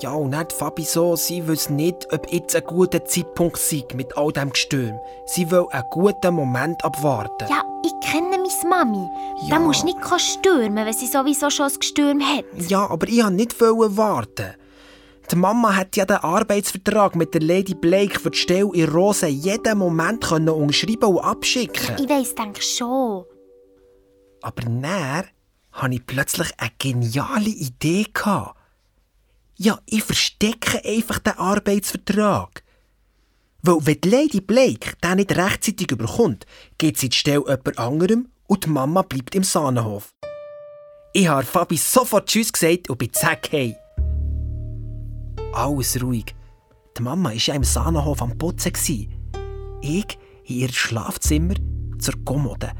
Ja, 0.00 0.14
und 0.14 0.30
dann 0.30 0.48
Fabi 0.48 0.82
so, 0.82 1.14
sie 1.14 1.46
wüsste 1.46 1.74
nicht, 1.74 2.10
ob 2.10 2.32
jetzt 2.32 2.56
ein 2.56 2.64
guter 2.64 3.04
Zeitpunkt 3.04 3.58
sei 3.58 3.84
mit 3.94 4.16
all 4.16 4.32
dem 4.32 4.50
Gestürm. 4.50 4.98
Sie 5.26 5.50
will 5.50 5.66
einen 5.70 5.84
guten 5.90 6.34
Moment 6.34 6.82
abwarten. 6.82 7.46
Ja, 7.50 7.62
ich 7.84 8.08
kenne 8.08 8.28
meine 8.30 8.48
Mami. 8.68 9.06
Ja. 9.42 9.56
Da 9.56 9.58
musst 9.58 9.82
du 9.82 9.86
nicht 9.86 9.98
stürmen, 10.20 10.86
wenn 10.86 10.92
sie 10.92 11.06
sowieso 11.06 11.50
schon 11.50 11.66
ein 11.66 11.78
Gestürm 11.78 12.20
hat. 12.22 12.44
Ja, 12.56 12.88
aber 12.88 13.08
ich 13.08 13.22
wollte 13.22 13.34
nicht 13.34 13.60
warten. 13.60 14.54
Die 15.30 15.36
Mama 15.36 15.76
hat 15.76 15.96
ja 15.96 16.06
den 16.06 16.16
Arbeitsvertrag 16.16 17.14
mit 17.14 17.34
der 17.34 17.42
Lady 17.42 17.74
Blake 17.74 18.18
für 18.18 18.30
die 18.30 18.38
Stelle 18.38 18.70
in 18.74 18.88
Rose 18.88 19.28
jeden 19.28 19.78
Moment 19.78 20.24
können 20.24 20.48
unterschreiben 20.48 21.04
und 21.04 21.20
abschicken. 21.20 21.96
Ich 22.00 22.08
weiss, 22.08 22.34
denk 22.34 22.60
schon. 22.62 23.24
Aber 24.42 24.68
näher 24.68 25.26
hatte 25.72 25.94
ich 25.94 26.06
plötzlich 26.06 26.50
eine 26.58 26.70
geniale 26.78 27.50
Idee. 27.50 28.06
Gehabt. 28.12 28.59
Ja, 29.62 29.78
ich 29.84 30.02
verstecke 30.02 30.82
einfach 30.86 31.18
den 31.18 31.34
Arbeitsvertrag. 31.34 32.62
Weil 33.60 33.86
wenn 33.86 34.00
die 34.00 34.08
Lady 34.08 34.40
Blake 34.40 34.96
den 35.04 35.16
nicht 35.16 35.36
rechtzeitig 35.36 35.90
überkommt, 35.90 36.46
geht 36.78 36.96
sie 36.96 37.10
die 37.10 37.16
Stelle 37.18 37.44
jemand 37.46 37.78
anderem 37.78 38.28
und 38.46 38.64
die 38.64 38.70
Mama 38.70 39.02
bleibt 39.02 39.34
im 39.34 39.44
Sahnenhof. 39.44 40.14
Ich 41.12 41.28
habe 41.28 41.44
Fabi 41.44 41.76
sofort 41.76 42.26
Tschüss 42.26 42.50
gesagt 42.50 42.88
und 42.88 42.96
bin 42.96 43.12
zack 43.12 43.52
hey. 43.52 43.76
Alles 45.52 46.02
ruhig. 46.02 46.34
Die 46.96 47.02
Mama 47.02 47.28
war 47.28 47.36
ja 47.36 47.52
im 47.52 47.64
Sahnenhof 47.64 48.22
am 48.22 48.38
Putzen. 48.38 48.72
Ich 49.82 50.18
in 50.46 50.56
ihr 50.56 50.72
Schlafzimmer 50.72 51.56
zur 51.98 52.14
Kommode. 52.24 52.72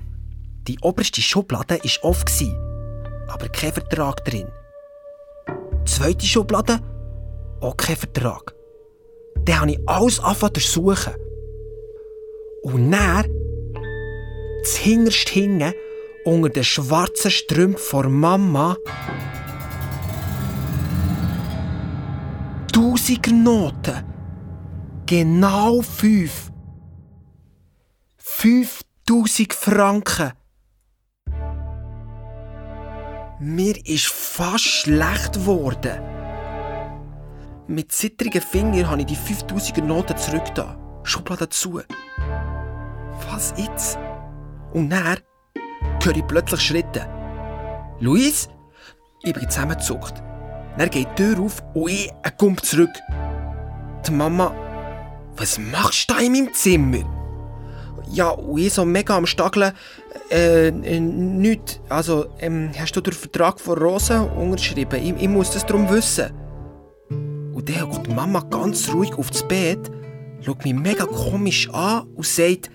Die 0.67 0.79
oberste 0.81 1.21
Schublade 1.21 1.79
war 1.79 2.05
offen, 2.11 2.57
aber 3.29 3.51
kein 3.51 3.75
Vertrag 3.75 4.25
drin. 4.25 4.49
Zweite 5.91 6.25
Schublade, 6.25 6.79
auch 7.61 7.77
kein 7.77 7.97
Vertrag. 7.97 8.55
Dann 9.45 9.61
habe 9.61 9.73
ich 9.73 9.81
alles 9.87 10.21
angefangen 10.21 10.55
zu 10.55 10.61
suchen. 10.61 11.15
Und 12.63 12.93
dann, 12.93 13.27
zuhinterst 14.63 15.29
hinten, 15.31 15.75
unter 16.25 16.49
den 16.49 16.63
schwarzen 16.63 17.33
Strümpfen 17.33 17.79
von 17.79 18.13
Mama, 18.13 18.77
Tausiger 22.73 23.33
Genau 25.07 25.83
fünf. 25.83 26.53
5000 28.19 29.53
Franken. 29.53 30.33
Mir 33.43 33.75
ist 33.87 34.07
fast 34.09 34.65
schlecht 34.65 35.33
geworden. 35.33 35.99
Mit 37.69 37.91
zittrigen 37.91 38.43
Fingern 38.43 38.91
habe 38.91 39.01
ich 39.01 39.07
die 39.07 39.17
5000er 39.17 39.83
Noten 39.83 40.15
zurück 40.19 40.55
da. 40.55 40.77
Schublade 41.05 41.49
zu. 41.49 41.81
Was 43.31 43.55
jetzt? 43.57 43.99
Und 44.75 44.91
dann 44.91 45.21
höre 46.03 46.17
ich 46.17 46.27
plötzlich 46.27 46.61
Schritte. 46.61 47.09
Luis? 48.01 48.51
Ich 49.23 49.33
bin 49.33 49.49
zusammengezuckt. 49.49 50.23
Dann 50.77 50.91
geht 50.91 51.09
die 51.17 51.23
Tür 51.23 51.41
auf 51.41 51.63
und 51.73 51.89
ich 51.89 52.13
komme 52.37 52.57
zurück. 52.57 52.91
Die 54.07 54.13
Mama, 54.13 54.55
was 55.37 55.59
machst 55.59 56.11
du 56.11 56.15
da 56.15 56.21
in 56.21 56.33
meinem 56.33 56.53
Zimmer? 56.53 57.20
Ja, 58.13 58.31
und 58.31 58.59
ich 58.59 58.73
so 58.73 58.85
mega 58.85 59.17
am 59.17 59.27
Stageln. 59.27 59.73
Äh, 60.31 60.69
äh 60.69 61.01
nichts. 61.01 61.81
Also, 61.89 62.27
ähm, 62.41 62.71
hast 62.77 62.97
du 62.97 63.01
den 63.01 63.13
Vertrag 63.13 63.61
von 63.61 63.79
Rosa 63.79 64.23
unterschrieben? 64.23 65.01
Ich, 65.03 65.23
ich 65.23 65.29
muss 65.29 65.53
das 65.53 65.65
darum 65.65 65.89
wissen. 65.91 66.31
Und 67.09 67.69
dann 67.69 67.91
kommt 67.91 68.15
Mama 68.15 68.41
ganz 68.51 68.93
ruhig 68.93 69.15
aufs 69.15 69.47
Bett, 69.47 69.91
schaut 70.41 70.65
mich 70.65 70.75
mega 70.75 71.05
komisch 71.05 71.69
an 71.71 72.09
und 72.15 72.27
sagt, 72.27 72.71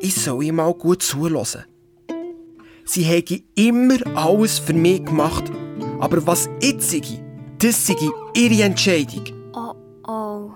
ich 0.00 0.14
soll 0.14 0.44
ihm 0.44 0.56
mal 0.56 0.72
gut 0.74 1.02
zulassen. 1.02 1.64
Sie 2.84 3.02
hätte 3.02 3.40
immer 3.56 3.96
alles 4.14 4.58
für 4.58 4.74
mich 4.74 5.04
gemacht. 5.04 5.50
Aber 5.98 6.24
was 6.26 6.48
jetzt 6.60 6.90
sei, 6.90 7.02
das 7.58 7.86
sei 7.86 7.96
ihre 8.34 8.62
Entscheidung. 8.62 9.24
Oh 9.54 9.74
oh. 10.06 10.50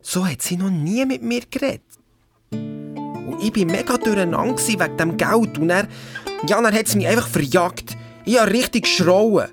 So 0.00 0.26
hat 0.26 0.40
sie 0.40 0.56
noch 0.56 0.70
nie 0.70 1.04
mit 1.04 1.22
mir 1.22 1.42
geredet 1.50 1.87
ich 3.40 3.56
war 3.56 3.64
mega 3.66 3.96
durcheinander 3.96 4.56
wegen 4.56 4.96
dem 4.96 5.16
Geld. 5.16 5.58
Und 5.58 5.70
er, 5.70 5.88
ja, 6.46 6.60
dann 6.60 6.74
hat 6.74 6.86
es 6.86 6.94
mich 6.94 7.06
einfach 7.06 7.28
verjagt. 7.28 7.96
Ich 8.24 8.38
habe 8.40 8.52
richtig 8.52 8.84
geschrauen. 8.84 9.48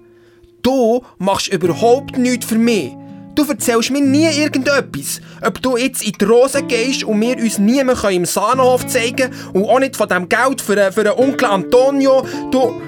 Du 0.61 1.03
machst 1.17 1.47
überhaupt 1.47 2.17
nichts 2.17 2.45
für 2.45 2.57
mich. 2.57 2.91
Du 3.35 3.43
erzählst 3.43 3.91
mir 3.91 4.01
nie 4.01 4.27
irgendetwas. 4.27 5.21
Ob 5.45 5.61
du 5.61 5.75
jetzt 5.77 6.03
in 6.03 6.13
die 6.13 6.25
Rose 6.25 6.63
gehst 6.63 7.03
und 7.03 7.19
wir 7.19 7.37
uns 7.37 7.59
nie 7.59 7.83
mehr 7.83 8.09
im 8.09 8.25
Sahnenhof 8.25 8.87
zeigen 8.87 9.31
können 9.31 9.33
und 9.53 9.65
auch 9.65 9.79
nicht 9.79 9.95
von 9.95 10.07
dem 10.07 10.29
Geld 10.29 10.61
für, 10.61 10.91
für 10.91 11.03
den 11.03 11.13
Onkel 11.13 11.49
Antonio. 11.49 12.25
Du, 12.49 12.81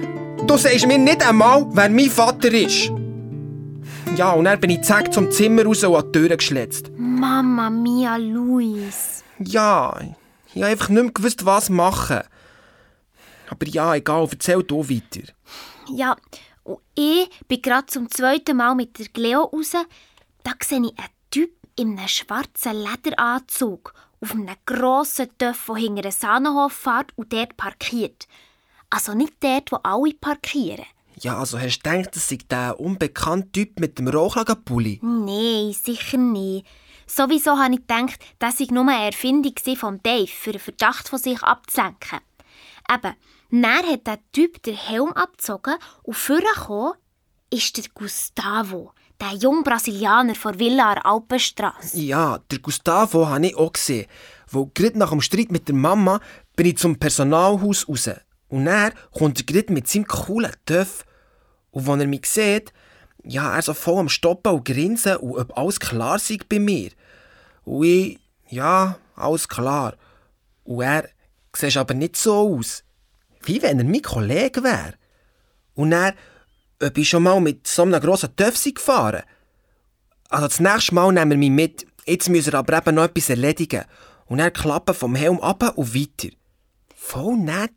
du 0.48 0.58
sagst 0.58 0.88
mir 0.88 0.98
nicht 0.98 1.28
einmal, 1.28 1.68
wer 1.72 1.90
mein 1.90 2.10
Vater 2.10 2.52
ist. 2.52 2.92
Ja, 4.16 4.32
und 4.32 4.46
dann 4.46 4.60
bin 4.60 4.70
ich 4.70 4.82
zack 4.82 5.14
zum 5.14 5.30
Zimmer 5.32 5.66
raus 5.66 5.84
und 5.84 5.96
an 5.96 6.12
die 6.12 6.20
Tür 6.20 6.38
geschletzt. 6.38 6.92
Mama 6.98 7.70
mia, 7.70 8.16
Luis. 8.16 9.24
Ja, 9.40 10.00
ich 10.54 10.62
habe 10.62 10.72
einfach 10.72 10.90
nicht 10.90 11.04
mehr 11.04 11.12
gewusst, 11.12 11.46
was 11.46 11.70
machen. 11.70 12.22
Aber 13.50 13.68
ja, 13.68 13.96
egal, 13.96 14.28
erzähl 14.30 14.64
du 14.64 14.90
weiter. 14.90 15.32
Ja, 15.90 16.16
und 16.64 16.80
ich 16.96 17.30
bin 17.48 17.62
gerade 17.62 17.88
zum 17.88 18.10
zweiten 18.10 18.58
Mal 18.58 18.76
mit 18.76 19.00
der 19.00 19.08
Cleo 19.08 19.44
raus. 19.44 19.72
Da 20.44 20.52
sehe 20.64 20.80
ich 20.80 20.98
einen 20.98 21.08
Typ 21.32 21.52
in 21.76 21.98
einem 21.98 22.08
schwarzen 22.08 22.84
Lederanzug 22.84 23.94
auf 24.20 24.32
einem 24.32 24.56
grossen 24.66 25.30
Töff, 25.38 25.66
der 25.68 25.76
hinter 25.76 26.04
einem 26.04 26.12
Sahnenhof 26.12 26.74
fährt 26.74 27.12
und 27.16 27.32
dort 27.32 27.56
parkiert. 27.56 28.28
Also 28.90 29.14
nicht 29.14 29.34
dort, 29.42 29.72
wo 29.72 29.78
alle 29.84 30.14
parkieren. 30.14 30.86
Ja, 31.20 31.40
also 31.40 31.60
hast 31.60 31.80
du 31.80 31.90
gedacht, 31.90 32.16
das 32.16 32.30
sei 32.30 32.38
der 32.50 32.80
unbekannte 32.80 33.52
Typ 33.52 33.80
mit 33.80 33.98
dem 33.98 34.08
Rauchlagenpulli? 34.08 35.00
Nein, 35.02 35.74
sicher 35.74 36.18
nicht. 36.18 36.66
Sowieso 37.08 37.58
habe 37.58 37.74
ich 37.74 37.88
gedacht, 37.88 38.20
das 38.38 38.58
sei 38.58 38.68
nur 38.70 38.88
eine 38.88 39.06
Erfindung 39.06 39.54
von 39.78 40.02
Dave, 40.04 40.28
für 40.28 40.52
den 40.52 40.62
Verdacht 40.62 41.08
von 41.08 41.18
sich 41.18 41.42
abzulenken. 41.42 42.20
Eben, 42.94 43.16
dann 43.50 43.86
hat 43.86 44.08
der 44.08 44.20
Typ 44.34 44.62
den 44.64 44.76
Helm 44.76 45.14
abgezogen 45.14 45.76
und 46.04 46.16
vorgekommen 46.16 46.94
ist 47.50 47.78
der 47.78 47.86
Gustavo, 47.94 48.92
der 49.22 49.34
junge 49.34 49.64
Brasilianer 49.64 50.36
von 50.36 50.60
Villa 50.60 50.92
an 50.92 50.98
Alpenstrasse. 51.00 51.98
Ja, 51.98 52.40
der 52.52 52.60
Gustavo 52.60 53.28
habe 53.28 53.48
ich 53.48 53.56
auch 53.56 53.72
gesehen. 53.72 54.08
Wo 54.50 54.68
gerade 54.68 54.98
nach 54.98 55.10
dem 55.10 55.22
Streit 55.22 55.52
mit 55.52 55.68
der 55.68 55.76
Mama 55.76 56.20
bin 56.56 56.68
ich 56.68 56.78
zum 56.78 57.00
Personalhaus 57.00 57.88
raus. 57.88 58.10
Und 58.50 58.68
er 58.68 58.94
kommt 59.12 59.40
er 59.40 59.46
gerade 59.46 59.74
mit 59.74 59.88
seinem 59.88 60.08
coolen 60.08 60.54
Töff. 60.66 61.06
Und 61.72 61.88
wenn 61.88 62.02
er 62.02 62.08
mich 62.08 62.26
sieht, 62.26 62.74
ja, 63.28 63.56
er 63.56 63.62
so 63.62 63.74
voll 63.74 64.00
am 64.00 64.10
Stoppen 64.10 64.54
und 64.54 64.66
Grinsen 64.66 65.18
und 65.18 65.40
ob 65.40 65.58
alles 65.58 65.80
klar 65.80 66.20
sei 66.20 66.38
bei 66.48 66.60
mir. 66.60 66.92
Und 67.66 67.84
ich, 67.84 68.20
ja, 68.50 68.98
alles 69.16 69.48
klar. 69.48 69.96
Und 70.64 70.82
er 70.82 71.10
sieht 71.56 71.78
aber 71.78 71.94
nicht 71.94 72.16
so 72.16 72.56
aus. 72.56 72.84
Wie 73.44 73.62
wenn 73.62 73.80
er 73.80 73.86
mein 73.86 74.02
Kollege 74.02 74.64
wäre. 74.64 74.94
Und 75.76 75.92
er, 75.92 76.14
ob 76.82 76.98
ich 76.98 77.10
schon 77.10 77.24
mal 77.24 77.40
mit 77.40 77.68
so 77.68 77.84
einem 77.84 78.02
grossen 78.02 78.36
Töff 78.36 78.62
gefahren 78.64 79.24
Also 80.30 80.48
das 80.48 80.60
nächste 80.60 80.96
Mal 80.96 81.12
nehmen 81.12 81.32
wir 81.32 81.38
mich 81.38 81.52
mit. 81.52 81.88
Jetzt 82.06 82.30
müssen 82.30 82.54
wir 82.54 82.60
aber 82.60 82.78
eben 82.78 82.96
noch 82.96 83.04
etwas 83.04 83.30
erledigen. 83.30 83.84
Und 84.26 84.40
er 84.40 84.52
klappen 84.52 84.96
vom 84.96 85.16
Helm 85.16 85.40
ab 85.40 85.78
und 85.78 85.96
weiter. 85.96 86.34
Voll 86.96 87.38
nett. 87.38 87.72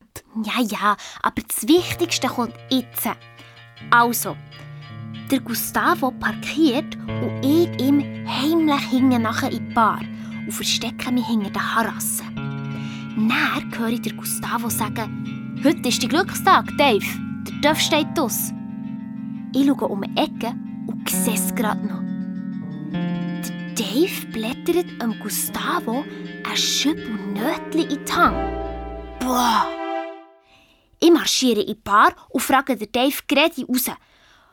Ja, 0.45 0.61
ja, 0.63 0.97
aber 1.23 1.43
das 1.47 1.69
Wichtigste 1.69 2.29
kommt 2.29 2.55
jetzt. 2.71 3.09
Also, 3.91 4.37
der 5.31 5.41
Gustavo 5.41 6.11
parkiert 6.11 6.97
und 7.07 7.45
ich 7.45 7.69
ihm 7.81 8.03
heimlich 8.27 8.81
hinten 8.91 9.23
nachher 9.23 9.53
in 9.53 9.69
die 9.69 9.75
Bar 9.75 10.01
und 10.47 10.53
verstecke 10.53 11.13
mich 11.13 11.27
hinter 11.27 11.51
den 11.51 11.75
Harassen. 11.75 12.27
Dann 12.35 13.79
höre 13.79 13.89
ich 13.89 14.03
der 14.03 14.15
Gustavo 14.15 14.69
sagen, 14.69 15.61
heute 15.65 15.89
ist 15.89 16.03
dein 16.03 16.11
Glückstag, 16.11 16.67
Dave. 16.77 17.05
Der 17.47 17.61
Dörf 17.61 17.81
steht 17.81 18.19
aus. 18.19 18.53
Ich 19.55 19.67
schaue 19.67 19.89
um 19.89 20.03
die 20.03 20.17
Ecke 20.17 20.55
und 20.87 21.09
sehe 21.09 21.35
es 21.35 21.55
gerade 21.55 21.87
noch. 21.87 22.03
Der 22.93 23.75
Dave 23.75 24.27
blättert 24.33 24.87
am 25.01 25.19
Gustavo 25.19 26.05
ein 26.49 26.57
Schüppel 26.57 27.19
Nötchen 27.35 27.91
in 27.91 28.05
die 28.05 28.13
Hand. 28.13 28.37
Boah! 29.21 29.67
Ich 30.99 31.11
marschiere 31.13 31.61
in 31.61 31.69
die 31.69 31.75
Bar 31.75 32.13
und 32.29 32.43
frage 32.43 32.77
den 32.77 32.93
Dave 32.93 33.17
gerade 33.27 33.67
raus, 33.67 33.91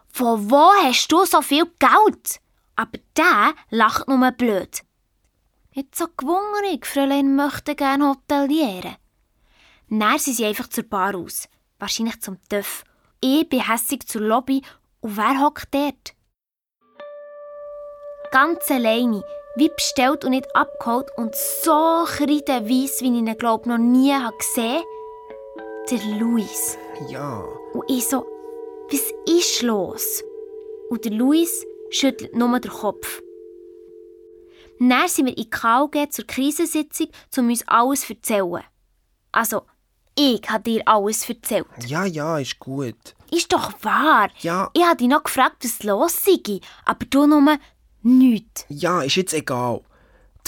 von 0.09 0.49
wo 0.49 0.71
hast 0.83 1.11
du 1.11 1.25
so 1.25 1.41
viel 1.41 1.65
Geld? 1.79 2.39
Aber 2.75 2.99
der 3.15 3.53
lacht 3.69 4.07
nur 4.07 4.31
blöd. 4.31 4.81
Jetzt 5.71 5.97
so 5.97 6.07
gewungerig, 6.15 6.85
Fräulein 6.85 7.35
möchte 7.35 7.75
gerne 7.75 8.09
hotelieren. 8.09 8.95
Dann 9.89 10.19
sind 10.19 10.35
sie 10.35 10.45
einfach 10.45 10.67
zur 10.67 10.83
Bar 10.83 11.15
aus. 11.15 11.47
Wahrscheinlich 11.79 12.19
zum 12.21 12.37
Töff. 12.49 12.83
Ich 13.21 13.47
bin 13.47 13.67
hässig 13.67 14.07
zur 14.07 14.21
Lobby 14.21 14.61
und 15.01 15.17
wer 15.17 15.39
hockt 15.39 15.73
dort? 15.73 16.13
Ganz 18.31 18.69
alleine, 18.69 19.23
wie 19.55 19.69
bestellt 19.69 20.25
und 20.25 20.31
nicht 20.31 20.55
abgeholt 20.55 21.09
und 21.15 21.35
so 21.35 22.05
kreideweiss, 22.05 23.01
wie 23.01 23.07
ich 23.07 23.19
ihn 23.19 23.37
glaub 23.37 23.65
noch 23.65 23.77
nie 23.77 24.13
gesehen 24.37 24.83
habe. 24.83 24.85
Der 25.89 26.19
Luis. 26.19 26.77
Ja. 27.07 27.43
Und 27.73 27.89
ich 27.89 28.07
so, 28.07 28.25
was 28.91 29.13
ist 29.25 29.61
los? 29.61 30.23
Und 30.89 31.03
der 31.05 31.11
Luis 31.11 31.65
schüttelt 31.89 32.35
nur 32.35 32.59
den 32.59 32.71
Kopf. 32.71 33.21
Dann 34.79 35.07
sind 35.07 35.25
wir 35.25 35.37
in 35.37 35.49
KG 35.49 36.09
zur 36.09 36.25
Krisensitzung, 36.25 37.07
um 37.37 37.49
uns 37.49 37.67
alles 37.67 38.01
zu 38.01 38.13
erzählen. 38.13 38.63
Also, 39.31 39.63
ich 40.15 40.41
habe 40.49 40.63
dir 40.63 40.87
alles 40.87 41.27
erzählt. 41.27 41.65
Ja, 41.85 42.05
ja, 42.05 42.39
ist 42.39 42.59
gut. 42.59 43.15
Ist 43.31 43.51
doch 43.51 43.73
wahr. 43.83 44.29
Ja. 44.39 44.69
Ich 44.73 44.83
habe 44.83 44.97
dich 44.97 45.07
noch 45.07 45.23
gefragt, 45.23 45.63
was 45.63 45.83
los 45.83 46.23
sei, 46.23 46.59
aber 46.85 47.05
du 47.05 47.25
nur 47.25 47.57
nichts. 48.03 48.65
Ja, 48.69 49.01
ist 49.01 49.15
jetzt 49.15 49.33
egal. 49.33 49.81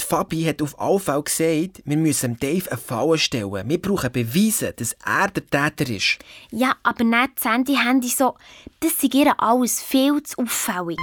Die 0.00 0.06
Fabi 0.06 0.44
hat 0.44 0.62
auf 0.62 1.02
Fälle 1.02 1.22
gesagt, 1.22 1.82
wir 1.84 1.96
müssen 1.96 2.38
Dave 2.38 2.70
eine 2.70 2.80
Falle 2.80 3.18
stellen. 3.18 3.68
Wir 3.68 3.80
brauchen 3.80 4.10
Beweise, 4.10 4.72
dass 4.72 4.96
er 5.04 5.28
der 5.28 5.46
Täter 5.46 5.90
ist. 5.92 6.18
Ja, 6.50 6.74
aber 6.82 7.04
nicht 7.04 7.32
das 7.36 7.52
Handy-Handy 7.52 8.08
so, 8.08 8.36
das 8.80 8.98
sei 8.98 9.08
ihr 9.12 9.34
alles 9.38 9.82
viel 9.82 10.22
zu 10.22 10.38
auffällig. 10.38 10.98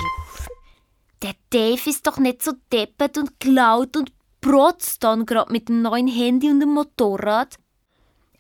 Der 1.22 1.34
Dave 1.52 1.90
ist 1.90 2.08
doch 2.08 2.18
nicht 2.18 2.44
so 2.44 2.54
deppert 2.72 3.18
und 3.18 3.32
laut 3.44 3.96
und 3.98 4.12
protzt 4.42 5.04
dann 5.04 5.26
gerade 5.26 5.52
mit 5.52 5.70
dem 5.70 5.82
neuen 5.82 6.08
Handy 6.08 6.50
und 6.50 6.60
dem 6.60 6.70
Motorrad. 6.70 7.56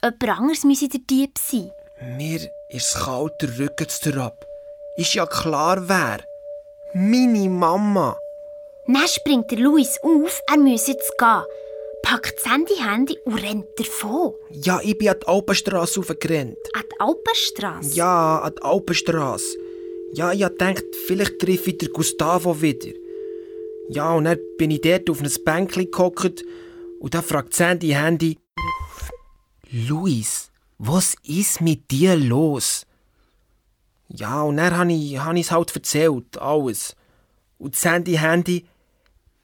Jemand 0.04 0.30
anderes 0.30 0.64
müsse 0.64 0.90
der 0.90 1.02
Dieb 1.02 1.38
sein. 1.38 1.72
Mir 2.18 2.50
ist 2.70 2.96
kalt, 2.96 3.34
der 3.42 3.58
Rücken 3.60 4.20
ab. 4.20 4.46
Ist 4.96 5.14
ja 5.14 5.26
klar, 5.26 5.88
wer. 5.88 6.20
Meine 6.94 7.50
Mama. 7.50 8.16
Dann 8.88 9.08
springt 9.08 9.52
der 9.52 9.60
Luis 9.60 10.00
auf, 10.02 10.42
er 10.48 10.58
müsse 10.58 10.92
jetzt 10.92 11.18
gehen. 11.18 11.44
Packt 12.04 12.36
das 12.38 12.52
Handy-Handy 12.52 13.18
und 13.26 13.36
rennt 13.36 13.66
davon. 13.78 14.34
Ja, 14.52 14.80
ich 14.82 14.98
bin 14.98 15.10
an 15.10 15.18
die 15.22 15.28
Alpenstrasse 15.28 16.00
aufgerannt. 16.00 16.58
An 16.74 16.84
die 16.92 17.00
Alpenstrasse. 17.00 17.96
Ja, 17.96 18.40
an 18.40 18.54
die 18.56 18.62
Alpenstrasse. 18.62 19.58
Ja, 20.14 20.32
ich 20.32 20.40
dachte, 20.40 20.86
vielleicht 21.06 21.40
treffe 21.40 21.72
ich 21.72 21.80
den 21.80 21.92
Gustavo 21.92 22.62
wieder. 22.62 22.94
Ja, 23.90 24.14
und 24.14 24.24
dann 24.24 24.40
bin 24.58 24.72
ich 24.72 24.82
dort 24.82 25.10
auf 25.10 25.22
ein 25.22 25.32
Bänkchen 25.44 25.92
gehockt 25.92 26.46
und 27.00 27.14
dann 27.14 27.24
fragt 27.24 27.54
Sandy 27.54 27.90
Handy: 27.90 28.38
Luis, 29.70 30.50
was 30.78 31.16
ist 31.24 31.60
mit 31.62 31.92
dir 31.92 32.16
los? 32.16 32.86
Ja, 34.08 34.44
und 34.44 34.58
dann 34.58 34.78
habe 34.78 34.94
ich 34.94 35.16
es 35.16 35.52
halt 35.52 35.76
erzählt, 35.76 36.38
alles. 36.38 36.96
Und 37.58 37.76
Sandy 37.76 38.14
Handy, 38.14 38.66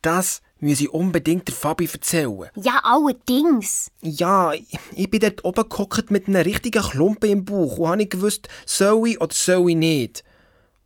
das 0.05 0.41
muss 0.59 0.79
ich 0.79 0.89
unbedingt 0.89 1.47
der 1.47 1.55
Fabi 1.55 1.89
erzählen. 1.91 2.49
Ja, 2.55 2.79
allerdings. 2.83 3.91
Ja, 4.01 4.53
ich, 4.53 5.09
bin 5.09 5.19
dort 5.19 5.43
oben 5.43 5.67
gehockt 5.67 6.09
mit 6.09 6.27
einem 6.27 6.41
richtigen 6.41 6.81
Klumpen 6.81 7.29
im 7.29 7.45
Bauch 7.45 7.77
und 7.77 7.87
habe 7.87 7.97
nicht 7.97 8.11
gewusst, 8.11 8.47
soll 8.65 9.09
ich 9.09 9.21
oder 9.21 9.33
soll 9.33 9.71
ich 9.71 9.75
nicht. 9.75 10.23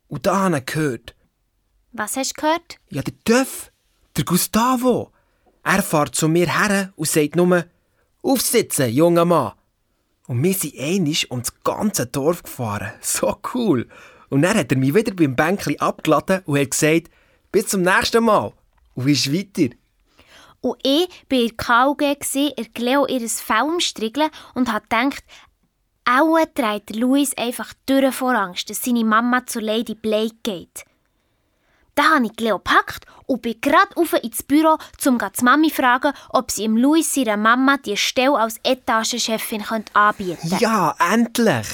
Und 0.08 0.26
da 0.26 0.40
habe 0.40 0.58
ich 0.58 0.66
gehört. 0.66 1.14
Was 1.92 2.16
hast 2.16 2.36
du 2.36 2.40
gehört? 2.40 2.78
Ja, 2.90 3.02
der 3.02 3.14
Töff, 3.24 3.70
der 4.16 4.24
Gustavo. 4.24 5.12
Er 5.62 5.82
fährt 5.82 6.14
zu 6.14 6.28
mir 6.28 6.50
her 6.50 6.92
und 6.96 7.08
sagt 7.08 7.36
nur, 7.36 7.64
aufsitzen, 8.22 8.90
junger 8.90 9.24
Mann. 9.24 9.52
Und 10.26 10.42
wir 10.42 10.54
sind 10.54 10.78
einig 10.78 11.30
um 11.30 11.40
das 11.40 11.52
ganze 11.62 12.06
Dorf 12.06 12.42
gefahren. 12.42 12.92
So 13.00 13.36
cool. 13.54 13.88
Und 14.28 14.42
dann 14.42 14.56
hat 14.56 14.72
er 14.72 14.78
mich 14.78 14.94
wieder 14.94 15.14
beim 15.14 15.36
Bänkli 15.36 15.78
abgeladen 15.78 16.42
und 16.44 16.58
hat 16.58 16.72
gesagt, 16.72 17.10
bis 17.50 17.68
zum 17.68 17.82
nächsten 17.82 18.24
Mal. 18.24 18.52
Und 18.98 19.08
ist 19.08 19.32
weiter. 19.32 19.74
Und 20.60 20.76
ich 20.82 21.08
war 21.30 21.38
in 21.38 21.48
der 21.48 22.16
KG, 22.16 22.52
er 22.56 22.82
Leo 22.82 23.06
ihres 23.06 23.40
Fell 23.40 23.62
umstriegeln 23.62 24.28
und 24.54 24.72
hat 24.72 24.90
gedacht, 24.90 25.22
auch 26.04 26.36
trägt 26.52 26.96
Luis 26.96 27.32
einfach 27.36 27.72
durch 27.86 28.12
vor 28.12 28.34
Angst, 28.34 28.68
dass 28.68 28.82
seine 28.82 29.04
Mama 29.04 29.46
zur 29.46 29.62
Lady 29.62 29.94
Blake 29.94 30.34
geht. 30.42 30.84
Da 31.94 32.14
habe 32.14 32.26
ich 32.26 32.40
Leo 32.40 32.58
gepackt 32.58 33.06
und 33.26 33.42
bin 33.42 33.60
gerade 33.60 33.96
auf 33.96 34.14
ins 34.14 34.42
Büro, 34.42 34.78
um 35.06 35.18
die 35.18 35.44
Mami 35.44 35.68
zu 35.68 35.76
fragen, 35.76 36.12
ob 36.30 36.50
sie 36.50 36.64
ihm 36.64 36.76
Luis 36.76 37.16
ihrer 37.16 37.36
Mama 37.36 37.76
die 37.76 37.96
Stelle 37.96 38.36
als 38.36 38.58
Etagenchefin 38.64 39.64
anbieten 39.92 40.48
könnte. 40.48 40.62
Ja, 40.62 40.96
endlich. 41.12 41.68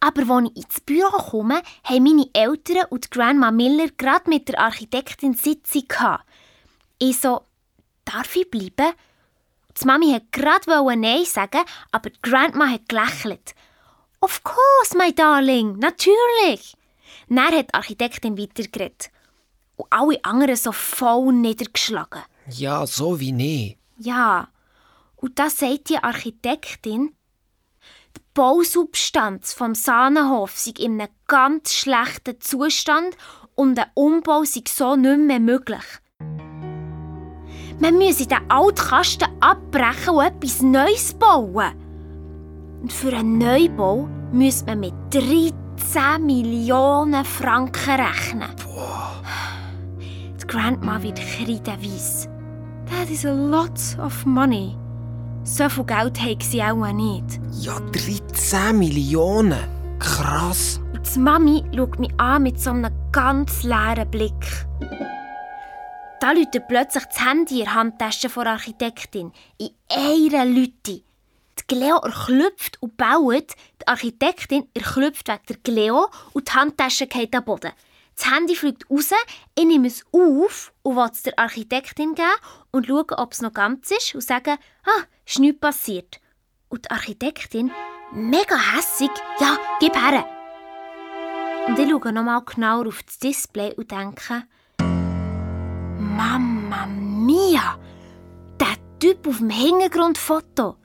Aber 0.00 0.36
als 0.36 0.50
ich 0.50 0.64
ins 0.64 0.80
Büro 0.80 1.10
komme, 1.10 1.62
haben 1.84 2.02
meine 2.02 2.30
Eltern 2.32 2.86
und 2.88 3.10
Grandma 3.10 3.50
Miller 3.50 3.88
gerade 3.98 4.30
mit 4.30 4.48
der 4.48 4.58
Architektin 4.58 5.34
Sitzung 5.34 5.84
gehabt. 5.86 6.24
Ich 7.04 7.18
so, 7.18 7.40
darf 8.04 8.36
ich 8.36 8.48
bleiben? 8.48 8.94
Die 9.76 9.84
Mami 9.84 10.12
hat 10.12 10.30
gerade 10.30 10.70
Nein 10.96 11.24
sagen, 11.24 11.62
aber 11.90 12.10
die 12.10 12.22
Grandma 12.22 12.68
hat 12.68 12.88
gelächelt. 12.88 13.56
Of 14.20 14.44
course, 14.44 14.96
my 14.96 15.12
darling, 15.12 15.80
natürlich. 15.80 16.76
Dann 17.28 17.46
hat 17.46 17.70
die 17.70 17.74
Architektin 17.74 18.38
weitergeredet. 18.38 19.10
Und 19.74 19.88
alle 19.90 20.24
anderen 20.24 20.54
so 20.54 20.70
voll 20.70 21.32
niedergeschlagen. 21.32 22.22
Ja, 22.48 22.86
so 22.86 23.18
wie 23.18 23.32
nie. 23.32 23.78
Ja, 23.98 24.46
und 25.16 25.40
da 25.40 25.50
sagt 25.50 25.88
die 25.88 25.98
Architektin, 25.98 27.16
die 28.16 28.22
Bausubstanz 28.32 29.54
vom 29.54 29.74
Sahnenhof 29.74 30.56
sei 30.56 30.74
in 30.78 31.00
einem 31.00 31.12
ganz 31.26 31.74
schlechten 31.74 32.40
Zustand 32.40 33.16
und 33.56 33.76
ein 33.76 33.90
Umbau 33.94 34.44
sei 34.44 34.62
so 34.68 34.94
nicht 34.94 35.18
mehr 35.18 35.40
möglich. 35.40 35.82
Man 37.82 37.98
müsse 37.98 38.28
den 38.28 38.38
alten 38.48 38.76
Kasten 38.76 39.28
abbrechen 39.40 40.14
und 40.14 40.24
etwas 40.24 40.62
Neues 40.62 41.12
bauen. 41.14 41.72
Und 42.80 42.92
für 42.92 43.12
einen 43.12 43.38
Neubau 43.38 44.08
müsste 44.30 44.66
man 44.66 44.80
mit 44.80 44.94
13 45.10 45.52
Millionen 46.24 47.24
Franken 47.24 48.00
rechnen. 48.00 48.50
Die 50.40 50.46
Grandma 50.46 51.02
wird 51.02 51.18
kreideweiss. 51.18 52.28
That 52.88 53.10
is 53.10 53.26
a 53.26 53.32
lot 53.32 53.80
of 53.98 54.24
money. 54.26 54.76
So 55.42 55.68
viel 55.68 55.84
Geld 55.84 56.22
haben 56.22 56.40
sie 56.40 56.62
auch 56.62 56.92
nicht. 56.92 57.40
Ja, 57.62 57.80
13 57.80 58.78
Millionen. 58.78 59.58
Krass. 59.98 60.80
Und 60.94 61.02
die 61.12 61.18
Mami 61.18 61.64
schaut 61.74 61.98
mich 61.98 62.12
an 62.18 62.44
mit 62.44 62.60
so 62.60 62.70
einem 62.70 62.92
ganz 63.10 63.64
leeren 63.64 64.08
Blick. 64.08 64.66
Da 66.22 66.30
läutet 66.30 66.68
plötzlich 66.68 67.04
das 67.06 67.24
Handy 67.26 67.58
in 67.58 67.64
der 67.64 67.74
Handtasche 67.74 68.28
der 68.28 68.46
Architektin. 68.46 69.32
In 69.58 69.70
einer 69.90 70.44
Lüte. 70.44 71.02
Die 71.02 71.66
Gleo 71.66 71.96
erklüpft 71.96 72.80
und 72.80 72.96
baut. 72.96 73.54
Die 73.80 73.88
Architektin 73.88 74.68
erklüpft 74.72 75.26
wegen 75.26 75.40
der 75.48 75.56
Gleo 75.64 76.06
und 76.32 76.46
die 76.46 76.52
Handtasche 76.52 77.08
geht 77.08 77.34
am 77.34 77.44
Boden. 77.44 77.72
Das 78.14 78.32
Handy 78.32 78.54
fliegt 78.54 78.88
raus, 78.88 79.10
ich 79.58 79.64
nehme 79.64 79.88
es 79.88 80.04
auf 80.12 80.72
und 80.84 80.94
will 80.94 81.10
es 81.10 81.22
der 81.22 81.36
Architektin 81.40 82.14
geben 82.14 82.28
und 82.70 82.86
schaue, 82.86 83.18
ob 83.18 83.32
es 83.32 83.42
noch 83.42 83.52
ganz 83.52 83.90
ist 83.90 84.14
und 84.14 84.22
sage, 84.22 84.52
ah, 84.84 85.02
ist 85.26 85.40
nichts 85.40 85.58
passiert. 85.58 86.20
Und 86.68 86.84
die 86.84 86.90
Architektin, 86.92 87.72
mega 88.12 88.76
hässig, 88.76 89.10
ja, 89.40 89.58
gib 89.80 89.96
her. 89.96 90.24
Und 91.66 91.76
ich 91.80 91.90
schaue 91.90 92.12
nochmal 92.12 92.42
genauer 92.44 92.86
auf 92.86 93.02
das 93.02 93.18
Display 93.18 93.74
und 93.74 93.90
denke, 93.90 94.44
Mamma 96.02 96.86
mia! 96.86 97.78
Der 98.60 98.76
Typ 98.98 99.26
auf 99.26 99.38
dem 99.38 99.50
Hintergrundfoto. 99.50 100.76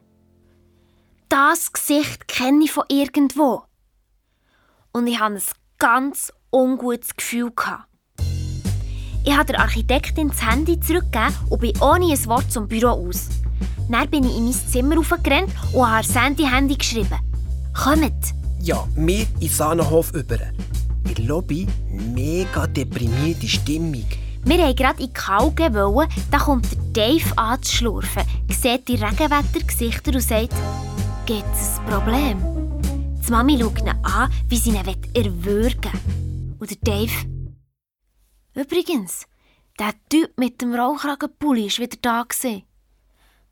Das 1.28 1.74
Gesicht 1.74 2.28
kenne 2.28 2.66
ich 2.66 2.72
von 2.72 2.84
irgendwo. 2.88 3.64
Und 4.94 5.08
ich 5.08 5.20
habe 5.20 5.36
ein 5.36 5.42
ganz 5.80 6.32
ungutes 6.52 7.16
Gefühl. 7.16 7.52
Gehabt. 7.52 7.88
Ich 9.26 9.36
habe 9.36 9.52
der 9.52 9.60
Architektin 9.60 10.30
das 10.30 10.46
Handy 10.46 10.80
zurückgegeben 10.80 11.36
und 11.50 11.60
bin 11.60 11.78
ohne 11.82 12.14
ein 12.14 12.26
Wort 12.28 12.52
zum 12.52 12.68
Büro 12.68 12.90
aus. 12.90 13.28
Dann 13.90 14.10
bin 14.10 14.24
ich 14.24 14.38
in 14.38 14.46
mein 14.46 14.54
Zimmer 14.54 15.00
aufgerannt 15.00 15.52
und 15.74 15.86
habe 15.86 16.06
Sandy 16.06 16.44
Handy 16.44 16.76
geschrieben. 16.76 17.20
Kommt! 17.74 18.34
Ja, 18.62 18.88
wir 18.96 19.26
in 19.40 19.50
Sahnenhof 19.50 20.14
über. 20.14 20.38
In 21.08 21.16
der 21.16 21.26
Lobby 21.26 21.68
mega 21.90 22.68
deprimierte 22.68 23.48
Stimmung. 23.48 24.06
Wir 24.48 24.60
wollten 24.60 24.76
gerade 24.78 25.04
in 25.04 25.08
die 25.08 25.14
Kauge, 25.14 25.74
wollen, 25.74 26.08
da 26.32 26.38
kommt 26.38 26.72
der 26.72 26.80
Dave 26.94 27.38
anzuschlurfen, 27.38 28.24
sieht 28.50 28.88
die 28.88 28.96
Regenwettergesichter 28.96 30.14
und 30.14 30.22
sagt, 30.22 30.54
gibt 31.26 31.54
es 31.54 31.80
ein 31.80 31.86
Problem? 31.86 32.38
Die 33.28 33.30
Mami 33.30 33.60
schaut 33.60 33.82
ihn 33.82 33.90
an, 33.90 34.32
wie 34.48 34.56
sie 34.56 34.70
ihn 34.70 34.78
erwürgen 34.78 35.92
will. 35.92 36.56
Und 36.60 36.70
der 36.70 36.78
Dave, 36.82 37.12
übrigens, 38.56 39.26
der 39.78 39.92
Typ 40.08 40.32
mit 40.38 40.62
dem 40.62 40.74
Rauchragenpulli 40.74 41.66
war 41.66 41.80
wieder 41.80 41.98
da. 42.02 42.24
Gewesen. 42.24 42.64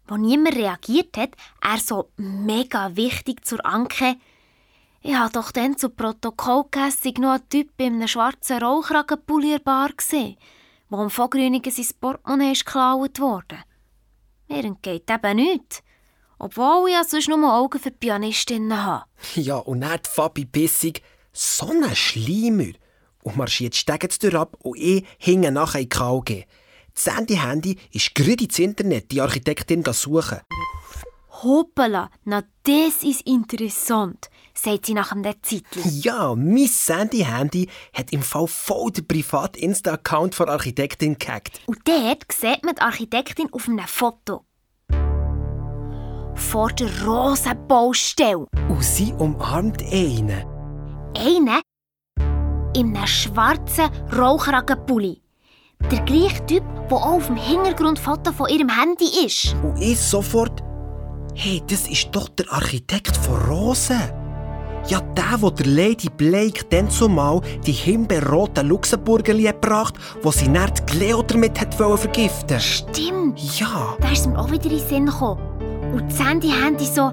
Als 0.07 0.21
niemand 0.21 0.55
reagiert 0.55 1.17
hat, 1.17 1.31
er 1.61 1.77
so 1.77 2.09
mega 2.15 2.95
wichtig 2.95 3.43
zur 3.43 3.65
Anke, 3.65 4.15
ich 5.01 5.13
habe 5.13 5.33
doch 5.33 5.51
dann 5.51 5.77
zu 5.77 5.89
Protokoll 5.89 6.63
gegeben, 6.71 7.21
noch 7.21 7.33
ein 7.33 7.49
Typ 7.49 7.69
in 7.79 7.95
einem 7.95 8.07
schwarzen 8.07 8.59
Rauchragenpulli 8.59 9.47
in 9.47 9.57
der 9.57 9.59
Bar 9.59 9.89
gesehen 9.89 10.37
wo 10.97 11.01
am 11.01 11.09
Vogrünigen 11.09 11.71
sein 11.71 11.85
Portemonnaie 11.99 12.53
geklaut 12.53 13.19
wurde. 13.19 13.57
Mir 14.47 14.63
entgeht 14.63 15.09
eben 15.09 15.35
nichts. 15.35 15.81
Obwohl 16.37 16.89
ich 16.89 17.07
sonst 17.07 17.29
nur 17.29 17.53
Augen 17.53 17.79
für 17.79 17.91
die 17.91 17.97
Pianistinnen 17.97 18.83
habe. 18.83 19.05
Ja, 19.35 19.57
und 19.57 19.81
dann 19.81 19.99
die 20.05 20.09
Fabi 20.09 20.45
Bissig, 20.45 21.01
so 21.31 21.69
ein 21.69 21.95
Schleimer. 21.95 22.73
Und 23.23 23.37
marschiert 23.37 23.75
Stegenstür 23.75 24.35
ab 24.35 24.55
und 24.59 24.77
ich 24.77 25.05
hinge 25.17 25.51
nachher 25.51 25.79
in 25.79 25.89
die 25.89 25.97
KG. 25.97 26.43
Das 26.93 27.15
Handy-Handy 27.15 27.77
ist 27.91 28.13
gerade 28.13 28.43
ins 28.43 28.59
Internet 28.59 29.11
die 29.11 29.21
Architektin 29.21 29.83
suchen. 29.91 30.41
Hoppala, 31.41 32.09
na 32.23 32.43
das 32.63 33.03
ist 33.03 33.21
interessant, 33.27 34.29
sagt 34.65 34.87
sie 34.87 34.93
nach 34.93 35.11
einem 35.11 35.23
Zeitchen. 35.23 36.01
Ja, 36.01 36.33
mein 36.35 36.67
Sandy-Handy 36.67 37.69
hat 37.93 38.11
im 38.11 38.23
Fall 38.23 38.47
voll 38.47 38.91
den 38.91 39.07
privaten 39.07 39.59
Insta-Account 39.59 40.35
von 40.35 40.47
der 40.47 40.55
Architektin 40.55 41.17
gehackt. 41.17 41.61
Und 41.67 41.79
dort 41.85 42.31
sieht 42.31 42.65
man 42.65 42.75
die 42.75 42.81
Architektin 42.81 43.47
auf 43.51 43.67
einem 43.67 43.87
Foto. 43.87 44.43
Vor 46.35 46.69
der 46.71 46.89
Rosenbaustelle. 47.05 48.47
Und 48.67 48.83
sie 48.83 49.13
umarmt 49.13 49.81
einen. 49.83 50.43
Einen 51.15 51.61
in 52.75 52.97
einem 52.97 53.07
schwarzen 53.07 53.89
Rauchragenpulli. 54.17 55.21
Der 55.91 56.01
gleiche 56.01 56.45
Typ, 56.45 56.63
der 56.89 56.97
auch 56.97 57.05
auf 57.05 57.27
dem 57.27 57.37
Hintergrundfoto 57.37 58.33
von 58.33 58.49
ihrem 58.49 58.69
Handy 58.69 59.25
ist. 59.25 59.55
Und 59.63 59.79
ich 59.79 59.97
sofort, 59.97 60.61
hey, 61.35 61.61
das 61.69 61.87
ist 61.87 62.09
doch 62.11 62.27
der 62.29 62.51
Architekt 62.51 63.15
von 63.15 63.35
Rosen. 63.43 64.24
Ja, 64.87 65.01
der, 65.01 65.41
wo 65.41 65.49
der 65.49 65.65
Lady 65.65 66.09
Blake 66.09 66.63
dann 66.69 66.91
zumal 66.91 67.41
die 67.65 67.71
himbeerroten 67.71 68.67
Luxemburgerli 68.67 69.45
gebracht 69.45 69.95
wo 70.21 70.31
sie 70.31 70.47
dann 70.47 70.71
die 70.73 70.81
Cleo 70.83 71.23
damit 71.23 71.59
hat 71.59 71.73
vergiften 71.73 72.59
Stimmt. 72.59 73.59
Ja. 73.59 73.97
Da 73.99 74.11
ist 74.11 74.27
mir 74.27 74.37
auch 74.37 74.51
wieder 74.51 74.65
in 74.65 74.77
den 74.77 74.87
Sinn 74.87 75.05
gekommen. 75.07 75.41
Und 75.93 76.11
das 76.11 76.23
Handy-Handy 76.23 76.85
so... 76.85 77.11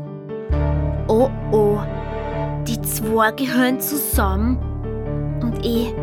Oh 1.08 1.30
oh, 1.50 1.80
die 2.66 2.80
zwei 2.82 3.32
gehören 3.32 3.80
zusammen. 3.80 4.58
Und 5.42 5.64
ich... 5.64 5.94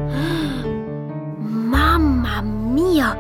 Mama 1.40 2.42
mia! 2.42 3.16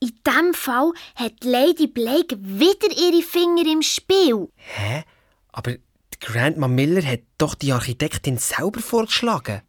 In 0.00 0.12
diesem 0.26 0.54
Fall 0.54 0.92
hat 1.14 1.44
Lady 1.44 1.86
Blake 1.86 2.36
wieder 2.40 2.88
ihre 2.90 3.22
Finger 3.22 3.70
im 3.70 3.82
Spiel. 3.82 4.48
Hä? 4.56 5.04
Aber 5.52 5.72
die 6.22 6.26
Grandma 6.26 6.68
Miller 6.68 7.04
hat 7.04 7.20
doch 7.38 7.54
die 7.54 7.72
Architektin 7.72 8.38
selber 8.38 8.80
vorgeschlagen. 8.80 9.62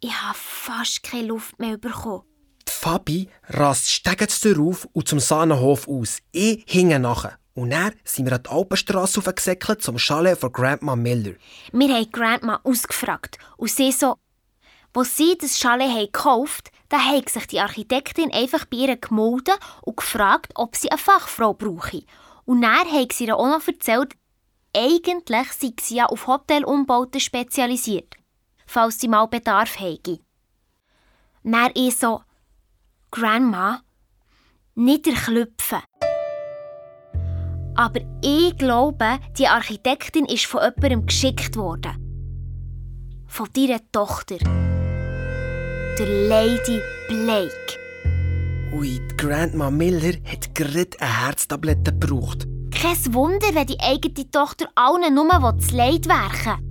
Ich 0.00 0.12
habe 0.12 0.38
fast 0.38 1.02
keine 1.02 1.28
Luft 1.28 1.58
mehr 1.58 1.78
bekommen. 1.78 2.22
Die 2.66 2.72
Fabi 2.72 3.28
rast 3.48 3.90
Stegenstür 3.90 4.60
auf 4.60 4.86
und 4.92 5.08
zum 5.08 5.20
Sahnenhof 5.20 5.88
aus. 5.88 6.18
Ich 6.32 6.64
hinge 6.66 6.98
nachher. 6.98 7.38
Und 7.54 7.70
dann 7.70 7.92
sind 8.04 8.26
wir 8.26 8.34
an 8.34 8.42
die 8.44 8.50
Alpenstrasse 8.50 9.18
aufgesäckelt 9.18 9.82
zum 9.82 9.98
Chalet 9.98 10.38
von 10.38 10.52
Grandma 10.52 10.94
Miller. 10.94 11.34
Wir 11.72 11.94
haben 11.94 12.10
Grandma 12.12 12.60
ausgefragt 12.62 13.38
und 13.56 13.70
sie 13.70 13.92
so... 13.92 14.16
Wo 14.94 15.04
sie 15.04 15.36
das 15.38 15.58
Chalet 15.58 15.90
haben 15.90 16.06
gekauft 16.06 16.70
da 16.88 16.98
hat 17.00 17.28
sich 17.28 17.46
die 17.46 17.60
Architektin 17.60 18.32
einfach 18.32 18.64
bei 18.64 18.78
ihr 18.78 18.96
gemeldet 18.96 19.58
und 19.82 19.98
gefragt, 19.98 20.52
ob 20.54 20.74
sie 20.74 20.90
eine 20.90 20.98
Fachfrau 20.98 21.52
brauche. 21.52 22.02
Und 22.46 22.62
dann 22.62 22.90
hat 22.90 23.12
sie 23.12 23.26
ihr 23.26 23.36
auch 23.36 23.46
noch 23.46 23.66
erzählt, 23.66 24.14
eigentlich 24.76 25.52
sei 25.52 25.72
sie 25.80 25.96
ja 25.96 26.06
auf 26.06 26.26
Hotelumbauten 26.26 27.20
spezialisiert, 27.20 28.14
falls 28.66 29.00
sie 29.00 29.08
mal 29.08 29.26
Bedarf 29.26 29.78
hätte. 29.80 30.20
Dann 31.42 31.70
ich 31.74 31.96
so, 31.96 32.22
Grandma, 33.10 33.82
nicht 34.74 35.06
erklüpfen. 35.06 35.80
Aber 37.74 38.00
ich 38.22 38.56
glaube, 38.58 39.18
die 39.38 39.46
Architektin 39.46 40.26
ist 40.26 40.46
von 40.46 40.60
jemandem 40.60 41.06
geschickt 41.06 41.56
worden. 41.56 42.04
Von 43.26 43.48
deiner 43.54 43.80
Tochter. 43.92 44.38
Der 45.98 46.28
Lady 46.28 46.80
Blake. 47.08 47.78
Ui, 48.72 49.00
Grandma 49.16 49.70
Miller 49.70 50.14
hat 50.24 50.54
gerade 50.54 51.00
eine 51.00 51.26
Herztablette 51.26 51.92
gebraucht. 51.92 52.46
Kein 52.70 53.14
Wunder, 53.14 53.54
wenn 53.54 53.66
die 53.66 53.80
eigene 53.80 54.30
Tochter 54.30 54.68
allen 54.74 55.14
nur 55.14 55.52
das 55.56 55.70
Leid 55.72 56.06
werken 56.06 56.62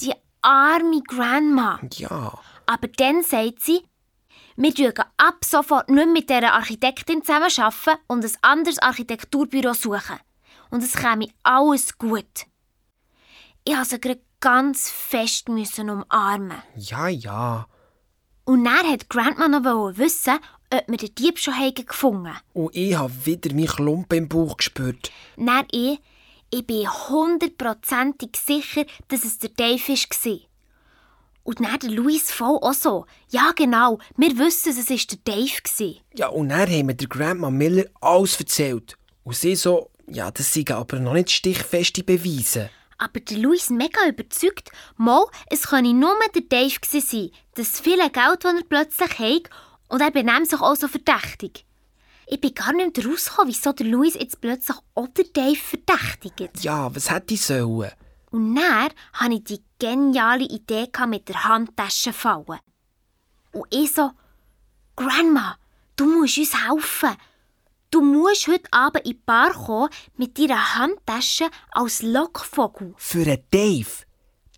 Die 0.00 0.14
arme 0.42 1.02
Grandma. 1.06 1.80
Ja. 1.94 2.38
Aber 2.66 2.88
dann 2.88 3.22
sagt 3.22 3.60
sie, 3.60 3.82
wir 4.56 4.74
dürfen 4.74 5.04
ab 5.16 5.44
sofort 5.44 5.88
nicht 5.88 6.08
mit 6.08 6.30
dieser 6.30 6.52
Architektin 6.52 7.22
zusammenarbeiten 7.22 8.02
und 8.08 8.24
ein 8.24 8.32
anderes 8.42 8.78
Architekturbüro 8.78 9.72
suchen. 9.72 10.18
Und 10.70 10.82
es 10.82 10.94
käme 10.94 11.28
alles 11.42 11.96
gut. 11.96 12.46
Ich 13.64 13.76
musste 13.76 13.96
sie 13.96 14.00
gerade 14.00 14.20
ganz 14.40 14.90
fest 14.90 15.48
umarmen. 15.48 16.62
Ja, 16.76 17.08
ja. 17.08 17.66
Und 18.44 18.64
dann 18.64 18.90
hat 18.90 19.08
Grandma 19.10 19.48
noch 19.48 19.62
wissen, 19.96 20.38
ob 20.70 20.84
wir 20.86 20.96
den 20.96 21.14
Dieb 21.14 21.38
schon 21.38 21.54
gefunden 21.74 22.28
haben. 22.28 22.40
Und 22.52 22.74
ich 22.74 22.94
habe 22.94 23.12
wieder 23.24 23.54
meinen 23.54 23.66
Klumpen 23.66 24.18
im 24.18 24.28
Bauch 24.28 24.56
gespürt. 24.56 25.10
Dann 25.36 25.66
ich, 25.70 26.00
ich 26.50 26.66
bin 26.66 26.88
hundertprozentig 26.88 28.36
sicher, 28.36 28.84
dass 29.08 29.24
es 29.24 29.38
der 29.38 29.50
Dave 29.50 29.88
war. 29.88 30.38
Und 31.44 31.60
dann 31.60 31.78
der 31.78 31.90
Louis 31.90 32.30
voll 32.30 32.58
auch 32.60 32.74
so. 32.74 33.06
Ja, 33.30 33.52
genau, 33.56 33.98
wir 34.16 34.38
wissen, 34.38 34.68
es 34.70 34.90
war 34.90 34.96
der 34.96 35.34
Dave. 35.34 35.50
War. 35.78 35.94
Ja, 36.14 36.28
und 36.28 36.50
dann 36.50 36.68
haben 36.68 36.88
wir 36.88 36.94
der 36.94 37.08
Grandma 37.08 37.50
Miller 37.50 37.86
alles 38.00 38.38
erzählt. 38.38 38.98
Und 39.24 39.36
sie 39.36 39.54
so, 39.54 39.90
ja, 40.06 40.30
das 40.30 40.52
sind 40.52 40.70
aber 40.70 40.98
noch 40.98 41.14
nicht 41.14 41.30
stichfeste 41.30 42.02
Beweise. 42.02 42.70
Aber 42.98 43.20
der 43.20 43.38
Louis 43.38 43.70
mega 43.70 44.06
überzeugt, 44.08 44.70
mal, 44.96 45.24
es 45.48 45.68
könne 45.68 45.94
nur 45.94 46.14
der 46.34 46.42
Dave 46.42 46.74
sein, 46.82 47.30
das 47.54 47.80
viele 47.80 48.10
Geld, 48.10 48.44
das 48.44 48.54
er 48.54 48.64
plötzlich 48.68 49.18
hat, 49.18 49.50
und 49.88 50.00
er 50.00 50.10
benimmt 50.10 50.48
sich 50.48 50.60
auch 50.60 50.76
so 50.76 50.88
verdächtig. 50.88 51.64
Ich 52.26 52.40
bin 52.40 52.54
gar 52.54 52.72
nicht 52.72 53.04
rausgekommen, 53.04 53.48
wieso 53.48 53.72
der 53.72 53.86
Louis 53.86 54.14
jetzt 54.14 54.40
plötzlich 54.40 54.76
auch 54.94 55.08
der 55.08 55.24
Dave 55.32 55.56
verdächtigt. 55.56 56.62
Ja, 56.62 56.94
was 56.94 57.10
hätte 57.10 57.34
ich 57.34 57.42
sollen? 57.42 57.90
Und 58.30 58.54
dann 58.54 58.90
hatte 59.14 59.34
ich 59.34 59.44
die 59.44 59.62
geniale 59.78 60.44
Idee 60.44 60.88
mit 61.06 61.28
der 61.28 61.44
Handtasche 61.44 62.12
fallen. 62.12 62.60
Und 63.52 63.66
ich 63.74 63.92
so, 63.92 64.10
Grandma, 64.96 65.56
du 65.96 66.04
musst 66.04 66.38
uns 66.38 66.66
helfen. 66.66 67.16
Du 67.90 68.02
musst 68.02 68.46
heute 68.46 68.70
Abend 68.70 69.06
in 69.06 69.12
die 69.12 69.14
Bar 69.24 69.52
kommen 69.52 69.88
mit 70.18 70.38
deiner 70.38 70.76
Handtasche 70.76 71.48
als 71.70 72.02
Lockvogel. 72.02 72.92
Für 72.98 73.22
einen 73.22 73.42
Dave? 73.50 74.04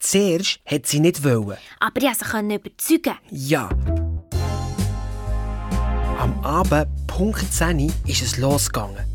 Zuerst 0.00 0.60
hat 0.66 0.86
sie 0.86 0.98
nicht 0.98 1.22
wollen. 1.22 1.58
Aber 1.78 2.02
ich 2.02 2.18
konnte 2.18 2.58
sie 2.82 2.96
überzeugen. 2.96 3.18
Ja. 3.30 3.68
Am 6.20 6.38
Abend, 6.44 6.86
Punkt 7.06 7.50
10 7.50 7.90
ist 8.06 8.20
es 8.20 8.36
losgegangen. 8.36 9.06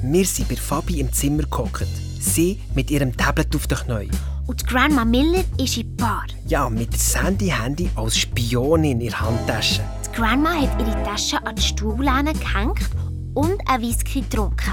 Wir 0.00 0.24
sind 0.24 0.48
bei 0.48 0.56
Fabi 0.56 1.00
im 1.00 1.12
Zimmer 1.12 1.42
gehockt. 1.42 1.86
Sie 2.18 2.62
mit 2.74 2.90
ihrem 2.90 3.14
Tablet 3.14 3.54
auf 3.54 3.66
den 3.66 3.76
Knien. 3.76 4.10
Und 4.46 4.66
Grandma 4.66 5.04
Miller 5.04 5.44
ist 5.58 5.76
in 5.76 5.94
der 5.94 6.02
Bar. 6.02 6.24
Ja, 6.46 6.70
mit 6.70 6.94
dem 6.94 6.98
Sandy-Handy 6.98 7.90
als 7.94 8.16
Spionin 8.16 8.92
in 8.92 9.00
ihrer 9.02 9.20
Handtasche. 9.20 9.82
Die 10.06 10.16
Grandma 10.16 10.54
hat 10.54 10.80
ihre 10.80 11.02
Tasche 11.02 11.44
an 11.44 11.56
die 11.56 11.62
Stuhllehne 11.62 12.32
gehängt 12.32 12.88
und 13.34 13.60
ein 13.66 13.82
Whisky 13.82 14.22
getrunken. 14.22 14.72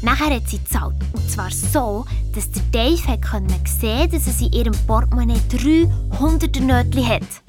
Nachher 0.00 0.34
hat 0.34 0.48
sie 0.48 0.56
gezahlt. 0.56 0.96
Und 1.12 1.30
zwar 1.30 1.50
so, 1.50 2.06
dass 2.34 2.50
der 2.50 2.62
Dave 2.72 3.08
hat 3.08 3.20
sehen 3.68 4.10
dass 4.10 4.38
sie 4.38 4.46
in 4.46 4.52
ihrem 4.54 4.74
Portemonnaie 4.86 5.38
300 5.50 6.60
Nötchen 6.62 7.06
hat. 7.06 7.42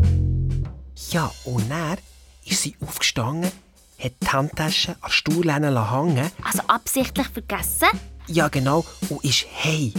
Ja, 1.10 1.32
und 1.46 1.72
dann 1.72 1.98
ist 2.46 2.62
sie 2.62 2.76
aufgestanden, 2.82 3.52
hat 4.00 4.14
die 4.22 4.28
Handtasche 4.28 4.92
an 4.92 4.98
der 5.06 5.10
Stuhllehne 5.10 5.92
hängen. 5.92 6.32
Also 6.44 6.62
absichtlich 6.68 7.28
vergessen? 7.28 7.88
Ja, 8.28 8.48
genau. 8.48 8.86
Und 9.10 9.24
ist 9.24 9.46
hey. 9.52 9.94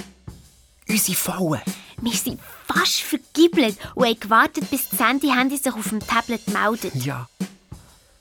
Unsere 0.89 1.17
Falle. 1.17 1.63
Wir 2.01 2.13
sind 2.13 2.41
fast 2.67 3.01
vergibelt 3.01 3.79
und 3.95 4.05
haben 4.05 4.21
gewartet, 4.21 4.69
bis 4.71 4.89
das 4.91 5.01
Handy 5.01 5.57
sich 5.57 5.73
auf 5.73 5.89
dem 5.89 6.01
Tablet 6.01 6.47
meldet. 6.49 6.95
Ja. 6.95 7.29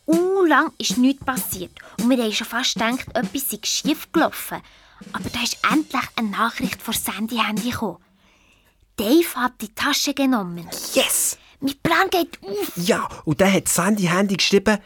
Uh, 0.06 0.46
lang 0.46 0.72
ist 0.78 0.98
nichts 0.98 1.24
passiert 1.24 1.72
und 2.00 2.10
wir 2.10 2.22
haben 2.22 2.34
schon 2.34 2.48
fast 2.48 2.74
gedacht, 2.76 3.08
etwas 3.14 3.50
sei 3.50 3.60
schief 3.64 4.12
gelaufen. 4.12 4.62
Aber 5.12 5.30
da 5.30 5.42
ist 5.42 5.58
endlich 5.70 6.04
eine 6.16 6.30
Nachricht 6.30 6.82
vor 6.82 6.94
Sandy 6.94 7.38
Handy 7.38 7.72
gekommen. 7.72 7.98
Dave 8.98 9.36
hat 9.36 9.54
die 9.62 9.74
Tasche 9.74 10.14
genommen. 10.14 10.70
Yes! 10.94 11.38
Mein 11.64 11.76
Plan 11.82 12.10
geht 12.10 12.38
auf. 12.44 12.74
Ja, 12.76 13.08
und 13.24 13.40
dann 13.40 13.54
hat 13.54 13.70
Sandy 13.70 14.04
Handy 14.04 14.36
geschrieben, 14.36 14.80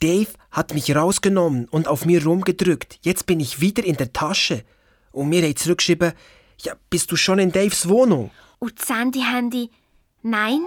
Dave 0.00 0.30
hat 0.50 0.72
mich 0.72 0.96
rausgenommen 0.96 1.68
und 1.68 1.88
auf 1.88 2.06
mir 2.06 2.24
rumgedrückt. 2.24 2.98
Jetzt 3.02 3.26
bin 3.26 3.38
ich 3.38 3.60
wieder 3.60 3.84
in 3.84 3.96
der 3.96 4.10
Tasche. 4.12 4.64
Und 5.12 5.28
mir 5.28 5.46
hat 5.46 5.58
zurückgeschrieben, 5.58 6.14
ja, 6.62 6.74
bist 6.88 7.12
du 7.12 7.16
schon 7.16 7.38
in 7.38 7.52
Daves 7.52 7.86
Wohnung? 7.86 8.30
Und 8.58 8.82
Sandy 8.82 9.20
Handy, 9.20 9.70
nein, 10.22 10.60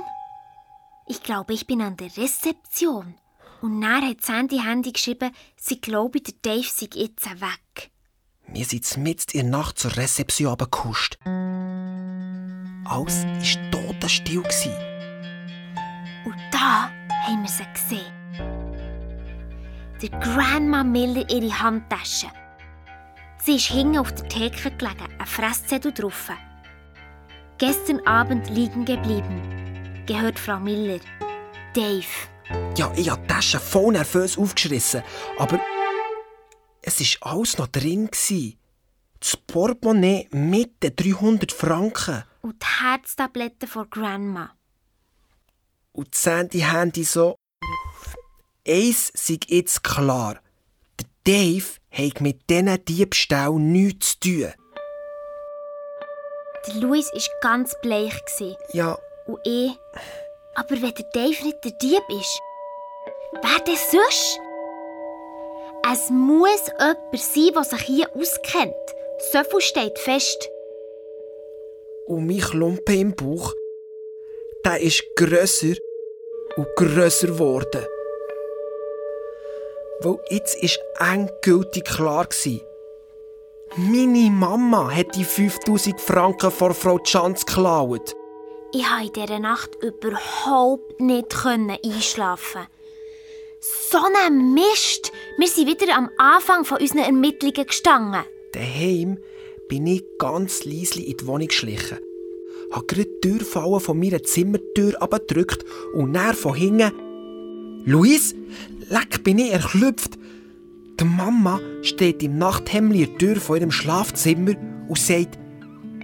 ich 1.07 1.23
glaube, 1.23 1.53
ich 1.53 1.65
bin 1.65 1.81
an 1.81 1.97
der 1.97 2.15
Rezeption. 2.15 3.15
Und 3.61 3.81
dann 3.81 4.07
hat 4.07 4.21
Sandy 4.21 4.59
Handy 4.59 4.91
geschrieben, 4.91 5.31
sie 5.57 5.81
glaube, 5.81 6.21
der 6.21 6.35
Dave 6.43 6.67
sei 6.71 6.89
jetzt 6.93 7.25
weg. 7.25 7.89
Wir 8.47 8.65
sind 8.65 8.97
mitten 8.97 9.35
in 9.35 9.49
der 9.49 9.59
Nacht 9.59 9.79
zur 9.79 9.97
Rezeption 9.97 10.51
abgekuscht. 10.51 11.17
Alles 12.85 13.25
war 13.25 13.71
totenstill. 13.71 14.92
Da 16.63 16.89
haben 17.27 17.41
wir 17.41 17.49
sie 17.49 17.65
gesehen. 17.73 18.13
Der 20.01 20.09
Grandma 20.21 20.81
Miller 20.85 21.29
ihre 21.29 21.59
Handtasche. 21.59 22.27
Sie 23.37 23.57
ist 23.57 23.65
hinten 23.65 23.97
auf 23.97 24.13
der 24.13 24.29
Theke 24.29 24.71
gelegen, 24.71 25.09
ein 25.19 25.25
Fresszettel 25.25 25.91
drauf. 25.91 26.31
Gestern 27.57 27.99
Abend 28.07 28.49
liegen 28.49 28.85
geblieben. 28.85 30.05
Gehört 30.05 30.39
Frau 30.39 30.57
Miller. 30.57 31.01
Dave. 31.73 32.05
Ja, 32.77 32.93
ich 32.95 33.09
habe 33.09 33.21
die 33.23 33.27
Tasche 33.27 33.59
voll 33.59 33.91
nervös 33.91 34.37
aufgeschrissen, 34.37 35.03
aber 35.37 35.59
es 36.81 37.01
war 37.01 37.33
alles 37.33 37.57
noch 37.57 37.67
drin. 37.67 38.07
Gewesen. 38.07 38.57
Das 39.19 39.35
Portemonnaie 39.35 40.29
mit 40.31 40.81
den 40.81 40.95
300 40.95 41.51
Franken. 41.51 42.23
Und 42.41 42.61
die 42.61 42.83
Herztabletten 42.85 43.67
von 43.67 43.89
Grandma. 43.89 44.51
Und 45.93 46.13
die 46.13 46.17
Sandy 46.17 46.59
Handy 46.59 47.03
so... 47.03 47.35
Eins 48.67 49.11
sei 49.13 49.39
jetzt 49.47 49.83
klar. 49.83 50.39
Der 50.99 51.07
Dave 51.25 51.65
hat 51.91 52.21
mit 52.21 52.49
diesen 52.49 52.85
Diebstählen 52.85 53.71
nichts 53.71 54.19
zu 54.19 54.29
tun. 54.29 54.53
Der 56.67 56.75
Louis 56.75 57.05
war 57.13 57.39
ganz 57.41 57.75
bleich. 57.81 58.13
Ja, 58.71 58.97
Und 59.27 59.39
ich. 59.43 59.71
Aber 60.55 60.69
wenn 60.81 60.93
der 60.93 61.05
Dave 61.13 61.43
nicht 61.43 61.63
der 61.63 61.71
Dieb 61.73 62.03
ist, 62.09 62.39
wer 63.41 63.59
denn 63.65 63.75
sonst? 63.91 64.39
Es 65.91 66.09
muss 66.09 66.67
jemand 66.69 67.19
sein, 67.19 67.53
der 67.53 67.63
sich 67.63 67.81
hier 67.81 68.15
auskennt. 68.15 68.73
So 69.31 69.43
viel 69.43 69.61
steht 69.61 69.99
fest. 69.99 70.49
und 72.07 72.27
mein 72.27 72.39
Klumpen 72.39 72.99
im 72.99 73.15
Bauch, 73.15 73.53
der 74.65 74.79
ist 74.79 75.03
grösser 75.15 75.75
und 76.55 76.67
grösser 76.75 77.27
geworden. 77.27 77.85
Weil 80.01 80.17
jetzt 80.29 80.57
war 80.61 81.13
endgültig 81.13 81.85
klar. 81.85 82.25
gewesen, 82.25 82.61
Meine 83.75 84.29
Mama 84.29 84.93
hat 84.93 85.15
die 85.15 85.23
5000 85.23 85.99
Franken 85.99 86.51
von 86.51 86.73
Frau 86.73 86.99
Schanz 87.03 87.45
geklaut. 87.45 88.15
Ich 88.73 88.83
konnte 88.83 89.19
in 89.19 89.25
dieser 89.27 89.39
Nacht 89.39 89.77
überhaupt 89.81 90.99
nicht 90.99 91.35
einschlafen. 91.45 92.67
So 93.59 93.99
ein 94.25 94.53
Mist! 94.53 95.11
Wir 95.37 95.47
sind 95.47 95.67
wieder 95.67 95.95
am 95.95 96.09
Anfang 96.17 96.65
von 96.65 96.79
unseren 96.79 96.99
Ermittlungen 96.99 97.65
gestanden. 97.65 98.23
Daheim 98.51 99.19
bin 99.69 99.87
ich 99.87 100.03
ganz 100.17 100.65
leise 100.65 101.01
in 101.01 101.17
die 101.17 101.27
Wohnung 101.27 101.47
geschlichen. 101.47 101.99
Habe 102.73 102.85
gerade 102.87 103.05
die 103.05 103.21
Türfallen 103.21 103.79
von 103.79 103.99
meiner 103.99 104.23
Zimmertür 104.23 104.99
abgedrückt 105.01 105.63
und 105.93 106.13
dann 106.13 106.33
von 106.33 106.55
hinten. 106.55 106.91
Luis, 107.85 108.33
leck 108.89 109.23
bin 109.23 109.37
ich 109.37 109.53
erklüpft. 109.53 110.17
Die 110.99 111.03
Mama 111.03 111.59
steht 111.83 112.23
im 112.23 112.37
Nachthemd 112.37 112.95
der 112.95 113.17
Tür 113.17 113.35
von 113.35 113.57
ihrem 113.57 113.71
Schlafzimmer 113.71 114.53
und 114.87 114.97
sagt, 114.97 115.37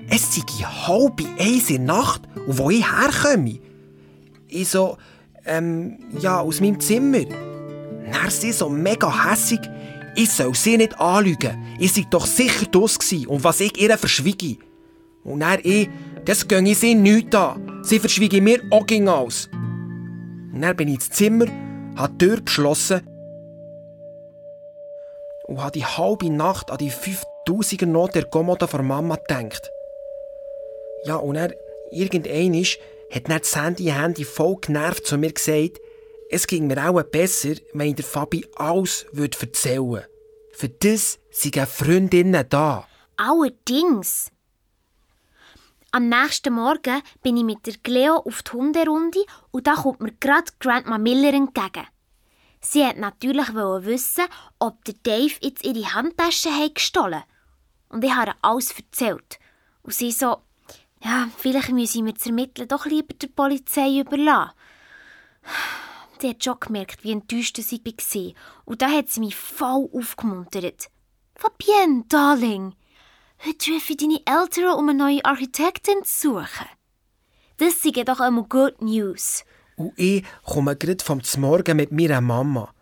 es 0.10 0.36
sei 0.36 0.42
halb 0.64 1.22
eins 1.40 1.70
in 1.70 1.88
der 1.88 1.96
Nacht 1.96 2.22
und 2.48 2.58
wo 2.58 2.70
ich 2.70 2.86
herkomme. 2.86 3.60
Ich 4.48 4.70
so, 4.70 4.98
ähm, 5.46 5.98
ja, 6.20 6.40
aus 6.40 6.62
meinem 6.62 6.80
Zimmer. 6.80 7.26
Dann 8.12 8.30
sie 8.30 8.52
so 8.52 8.70
mega 8.70 9.26
hässig, 9.26 9.60
ich 10.16 10.30
soll 10.30 10.54
sie 10.56 10.78
nicht 10.78 11.00
anlügen. 11.00 11.58
Ich 11.80 11.94
sei 11.94 12.06
doch 12.10 12.26
sicher 12.26 12.66
gsi 12.66 13.26
und 13.28 13.44
was 13.44 13.60
ich 13.60 13.80
ihr 13.80 13.98
verschwiege. 13.98 14.58
Und 15.24 15.42
dann 15.42 15.60
ich, 15.64 15.90
das 16.26 16.48
ich 16.66 16.78
sie 16.80 16.96
nichts 16.96 17.36
an. 17.36 17.82
Sie 17.84 18.00
verschwiege 18.00 18.42
mir 18.42 18.62
auch 18.72 18.86
alles. 19.08 19.50
Und 20.54 20.62
dann 20.62 20.76
bin 20.76 20.88
ich 20.90 20.96
ins 20.96 21.10
Zimmer, 21.10 21.46
habe 21.96 22.14
die 22.14 22.26
Tür 22.26 22.42
geschlossen 22.42 23.02
und 25.48 25.62
habe 25.62 25.72
die 25.72 25.86
halbe 25.86 26.30
Nacht 26.30 26.72
an 26.72 26.78
die 26.78 26.92
5000er 26.92 27.86
Not 27.86 28.16
der 28.16 28.26
Kommode 28.26 28.68
von 28.68 28.86
Mama 28.86 29.16
gedacht. 29.16 29.72
Ja, 31.06 31.16
und 31.16 31.36
er 31.36 31.54
irgendein 31.92 32.54
hat 33.12 33.30
dann 33.30 33.42
Sandy 33.44 33.86
Handy 33.86 34.24
voll 34.24 34.58
genervt 34.62 35.08
zu 35.08 35.18
mir 35.18 35.34
gesagt, 35.34 35.80
es 36.30 36.46
ging 36.46 36.68
mir 36.68 36.88
auch 36.88 37.02
besser, 37.04 37.56
wenn 37.74 37.90
ich 37.90 37.96
der 37.96 38.06
Fabi 38.06 38.46
alles 38.56 39.08
würde 39.12 39.38
erzählen 39.42 39.90
würde. 39.90 40.08
Für 40.52 40.70
das 40.70 41.18
sind 41.32 41.58
Freundinnen 41.58 42.46
da. 42.48 42.88
Allerdings. 43.18 44.30
Am 45.92 46.08
nächsten 46.08 46.54
Morgen 46.54 47.02
bin 47.24 47.36
ich 47.36 47.44
mit 47.44 47.66
der 47.66 47.74
Cleo 47.78 48.18
auf 48.18 48.44
die 48.44 48.52
Hunderunde 48.52 49.26
und 49.50 49.66
da 49.66 49.74
kommt 49.74 50.02
mir 50.02 50.12
gerade 50.12 50.52
Grandma 50.60 51.00
Miller 51.00 51.34
entgegen. 51.34 51.88
Sie 52.62 52.86
hat 52.86 52.98
natürlich 52.98 53.48
wissen, 53.56 54.26
ob 54.60 54.86
der 54.86 54.94
Dave 55.02 55.34
jetzt 55.42 55.66
ihre 55.66 55.92
Handtasche 55.94 56.52
hat 56.52 56.76
gestohlen 56.76 57.24
Und 57.88 58.04
ich 58.04 58.14
habe 58.14 58.32
ihr 58.32 58.36
alles 58.42 58.72
erzählt. 58.78 59.40
Und 59.82 59.96
sie 59.96 60.12
so, 60.12 60.44
ja, 61.04 61.28
vielleicht 61.38 61.72
müssen 61.72 62.06
wir 62.06 62.14
das 62.14 62.28
Ermitteln 62.28 62.68
doch 62.68 62.86
lieber 62.86 63.16
der 63.16 63.28
Polizei 63.28 64.00
überlassen. 64.00 64.52
Sie 66.22 66.30
hat 66.30 66.44
schon 66.44 66.60
gemerkt, 66.60 67.04
wie 67.04 67.14
enttäuscht 67.14 67.58
sie 67.58 67.82
war. 67.84 68.34
Und 68.66 68.82
da 68.84 68.92
hat 68.92 69.10
sie 69.10 69.22
mich 69.22 69.36
voll 69.36 69.90
aufgemuntert. 69.92 70.90
Fabienne, 71.34 72.04
Darling, 72.10 72.76
heute 73.46 73.72
rufe 73.72 73.94
ich 73.94 73.98
deine 73.98 74.22
Eltern, 74.26 74.78
um 74.78 74.90
eine 74.90 74.98
neue 74.98 75.26
Architektin 75.26 76.04
zu 76.04 76.34
suchen. 76.34 76.68
Das 77.58 77.82
sind 77.82 78.08
doch 78.08 78.20
einmal 78.20 78.46
Good 78.46 78.82
News. 78.82 79.44
Und 79.76 79.94
ich 79.98 80.24
komme 80.44 80.76
gerade 80.76 81.04
vom 81.04 81.22
Morgen 81.38 81.78
mit 81.78 81.92
meiner 81.92 82.22
Mama. 82.22 82.74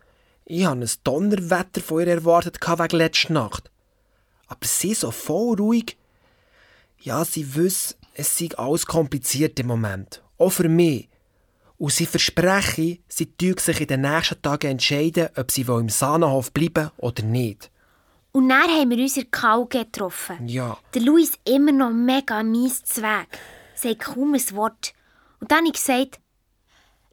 Ich 0.46 0.66
habe 0.66 0.82
ein 0.82 0.90
Donnerwetter 1.04 1.82
von 1.82 2.00
ihr 2.00 2.08
erwartet 2.08 2.58
wegen 2.62 2.98
letzter 2.98 3.34
Nacht. 3.34 3.70
Aber 4.48 4.66
sie 4.66 4.94
so 4.94 5.12
voll 5.12 5.58
ruhig. 5.58 5.98
Ja, 7.00 7.26
sie 7.26 7.56
wissen, 7.56 7.96
es 8.14 8.38
sei 8.38 8.50
alles 8.58 8.86
kompliziert 8.86 9.60
im 9.60 9.68
Moment. 9.68 10.24
Auch 10.38 10.52
für 10.52 10.70
mich. 10.70 11.10
Und 11.78 11.92
sie 11.92 12.06
versprechen, 12.06 13.00
sie 13.08 13.32
sich 13.60 13.82
in 13.82 13.88
den 13.88 14.02
nächsten 14.02 14.42
Tagen 14.42 14.72
entscheiden, 14.72 15.30
ob 15.36 15.52
sie 15.52 15.62
im 15.62 15.90
Sahnenhof 15.90 16.52
bleiben 16.52 16.90
oder 16.98 17.24
nicht. 17.24 17.70
Und 18.38 18.50
dann 18.50 18.70
haben 18.70 18.92
wir 18.92 19.00
uns 19.00 19.18
in 19.18 19.32
Kau 19.32 19.66
getroffen. 19.66 20.48
Ja. 20.48 20.78
Der 20.94 21.02
Luis 21.02 21.32
immer 21.44 21.72
noch 21.72 21.90
mega 21.90 22.44
mies 22.44 22.84
Zweig. 22.84 23.28
Sagt 23.74 24.02
kaum 24.02 24.36
ein 24.36 24.56
Wort. 24.56 24.94
Und 25.40 25.50
dann 25.50 25.66
habe 25.66 25.70
ich 25.70 25.74
gesagt, 25.74 26.20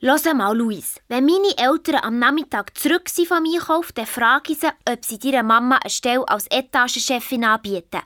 Los 0.00 0.24
mal, 0.24 0.54
Luis, 0.54 1.00
wenn 1.08 1.24
meine 1.24 1.56
Eltern 1.56 2.04
am 2.04 2.18
Nachmittag 2.18 2.76
zurück 2.76 3.08
sind 3.08 3.28
vom 3.28 3.42
Einkauf, 3.42 3.90
dann 3.92 4.04
frage 4.04 4.52
ich 4.52 4.58
sie, 4.58 4.68
ob 4.86 5.02
sie 5.02 5.18
ihrer 5.22 5.42
Mama 5.42 5.76
eine 5.76 5.88
Stelle 5.88 6.28
als 6.28 6.46
Etagenchefin 6.48 7.44
anbieten. 7.46 8.02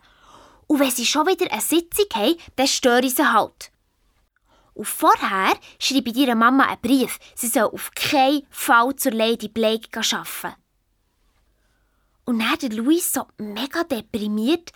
Und 0.68 0.78
wenn 0.78 0.92
sie 0.92 1.04
schon 1.04 1.26
wieder 1.26 1.50
eine 1.50 1.60
Sitzung 1.60 2.06
haben, 2.14 2.36
dann 2.54 2.68
störe 2.68 3.04
ich 3.04 3.16
sie 3.16 3.32
halt. 3.32 3.72
Und 4.74 4.86
vorher 4.86 5.56
schreibe 5.80 6.10
ich 6.10 6.16
ihrer 6.18 6.36
Mama 6.36 6.66
einen 6.66 6.80
Brief, 6.82 7.18
sie 7.34 7.48
soll 7.48 7.64
auf 7.64 7.90
keinen 7.96 8.46
Fall 8.48 8.94
zur 8.94 9.10
Lady 9.10 9.48
Blake 9.48 9.88
arbeiten. 9.98 10.54
Und 12.28 12.40
dann 12.40 12.58
der 12.60 12.76
Luis 12.76 13.10
so 13.10 13.22
mega 13.38 13.84
deprimiert, 13.84 14.72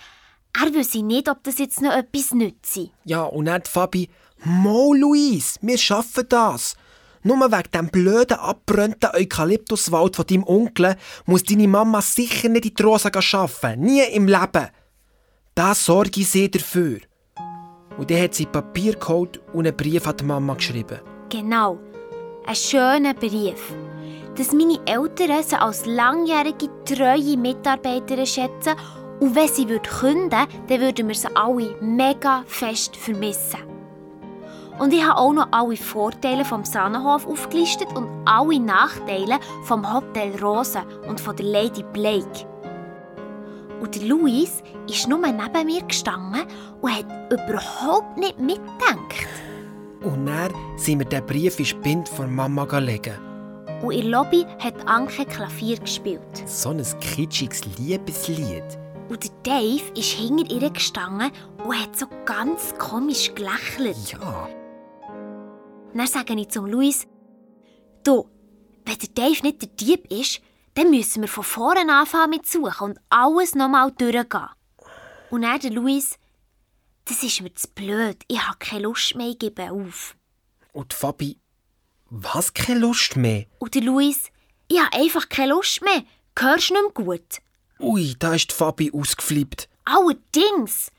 er 0.59 0.73
wüsste 0.73 1.03
nicht, 1.03 1.29
ob 1.29 1.45
das 1.45 1.59
jetzt 1.59 1.83
noch 1.83 1.93
etwas 1.93 2.33
nütze. 2.33 2.89
Ja, 3.05 3.25
und 3.25 3.45
dann 3.45 3.63
die 3.63 3.71
Fabi, 3.71 4.09
Mo, 4.43 4.95
Luis, 4.95 5.59
wir 5.61 5.77
schaffen 5.77 6.25
das. 6.31 6.77
Nur 7.23 7.53
wegen 7.53 7.71
dem 7.75 7.91
blöden, 7.91 8.39
abbrannten 8.39 9.11
Eukalyptuswald 9.13 10.17
von 10.17 10.27
deinem 10.27 10.45
Onkel 10.45 10.97
muss 11.27 11.45
deine 11.45 11.69
Mama 11.69 12.01
sicher 12.01 12.49
nicht 12.49 12.65
in 12.65 12.75
die 12.75 12.83
Rosa 12.83 13.11
arbeiten. 13.11 13.83
Nie 13.83 14.05
im 14.05 14.29
Leben. 14.29 14.69
Da 15.55 15.75
sorge 15.75 16.23
ich 16.23 16.31
sie 16.31 16.51
dafür. 16.51 17.01
Und 17.99 18.11
dann 18.11 18.23
hat 18.23 18.35
sie 18.35 18.47
Papier 18.47 18.95
geholt 18.95 19.43
und 19.53 19.67
einen 19.67 19.77
Brief 19.77 20.07
an 20.07 20.17
die 20.17 20.25
Mama 20.25 20.55
geschrieben. 20.55 21.01
Genau, 21.29 21.79
ein 22.47 22.57
schöner 22.57 23.13
Brief. 23.13 23.61
Dass 24.37 24.53
meine 24.53 24.79
Eltern 24.87 25.43
sie 25.43 25.57
als 25.57 25.85
langjährige, 25.85 26.69
treue 26.85 27.37
Mitarbeiterin 27.37 28.27
schätzen 28.27 28.75
und 29.21 29.35
wenn 29.35 29.49
sie 29.49 29.67
künden 29.67 30.31
würden, 30.31 30.49
dann 30.69 30.81
würden 30.81 31.09
wir 31.09 31.15
sie 31.15 31.37
alle 31.37 31.77
mega 31.81 32.43
fest 32.47 32.97
vermissen. 32.97 33.61
Und 34.79 34.93
ich 34.93 35.05
habe 35.07 35.19
auch 35.19 35.33
noch 35.33 35.49
alle 35.51 35.77
Vorteile 35.77 36.45
vom 36.45 36.65
Sahnenhof 36.65 37.27
aufgelistet 37.27 37.89
und 37.95 38.09
alle 38.25 38.59
Nachteile 38.59 39.39
vom 39.65 39.93
Hotel 39.93 40.35
Rosa 40.43 40.83
und 41.07 41.21
von 41.21 41.37
der 41.37 41.47
Lady 41.47 41.85
Blake. 41.93 42.47
Und 43.81 43.95
der 43.95 44.09
Luis 44.09 44.63
ist 44.89 45.09
nur 45.09 45.19
neben 45.19 45.67
mir 45.67 45.83
gestanden 45.83 46.43
und 46.81 46.91
hat 46.91 47.33
überhaupt 47.33 48.17
nicht 48.17 48.41
mitgedacht. 48.41 49.27
Und 50.03 50.27
dann 50.27 50.53
sind 50.77 50.99
wir 51.01 51.07
den 51.07 51.25
Brief 51.27 51.59
in 51.59 51.65
Spind 51.67 52.09
von 52.09 52.35
Mama 52.35 52.67
legen. 52.79 53.32
Und 53.83 53.93
in 53.93 54.11
Lobby 54.11 54.47
hat 54.61 54.87
Anke 54.87 55.27
Klavier 55.27 55.77
gespielt. 55.79 56.23
So 56.47 56.71
ein 56.71 56.83
kitschiges 57.01 57.65
Liebeslied. 57.79 58.79
Und 59.09 59.25
der 59.25 59.31
Dave 59.43 59.83
ist 59.97 60.13
hinter 60.13 60.49
ihr 60.51 60.71
gestanden 60.71 61.33
und 61.65 61.79
hat 61.79 61.99
so 61.99 62.07
ganz 62.25 62.75
komisch 62.79 63.35
gelächelt. 63.35 64.13
Ja. 64.13 64.49
Dann 65.93 66.07
sage 66.07 66.35
ich 66.35 66.49
zum 66.49 66.67
Luis, 66.67 67.09
du, 68.05 68.29
wenn 68.85 68.99
der 68.99 69.09
Dave 69.09 69.43
nicht 69.43 69.63
der 69.63 69.69
Dieb 69.69 70.11
ist, 70.13 70.41
dann 70.75 70.91
müssen 70.91 71.23
wir 71.23 71.29
von 71.29 71.45
vorne 71.45 71.93
anfangen 71.93 72.31
mit 72.31 72.47
Suchen 72.47 72.93
und 72.93 73.01
alles 73.11 73.55
nochmal 73.57 73.91
durchgehen. 73.91 74.49
Und 75.31 75.43
dann 75.43 75.59
der 75.59 75.73
Luis, 75.73 76.19
das 77.05 77.23
ist 77.23 77.43
mir 77.43 77.53
zu 77.55 77.69
blöd, 77.69 78.23
ich 78.29 78.41
habe 78.41 78.59
keine 78.59 78.85
Lust 78.85 79.17
mehr, 79.17 79.29
ich 79.31 79.39
gebe 79.39 79.73
auf. 79.73 80.17
Und 80.73 80.95
Fabi, 80.95 81.42
was 82.15 82.53
keine 82.53 82.81
Lust 82.81 83.17
mehr? 83.17 83.47
Und 83.59 83.75
der 83.75 83.83
Luis, 83.83 84.31
ich 84.69 84.79
habe 84.79 84.93
einfach 84.93 85.31
keine 85.31 85.55
Lust 85.55 85.81
mehr, 85.83 86.05
hörst 86.39 86.69
du 86.69 86.75
nicht 86.75 86.97
mehr 86.97 87.07
gut. 87.07 87.41
Ui, 87.81 88.15
da 88.19 88.35
ist 88.35 88.51
die 88.51 88.55
Fabi 88.55 88.93
ausgeflippt. 88.93 89.67
Allerdings, 89.87 90.93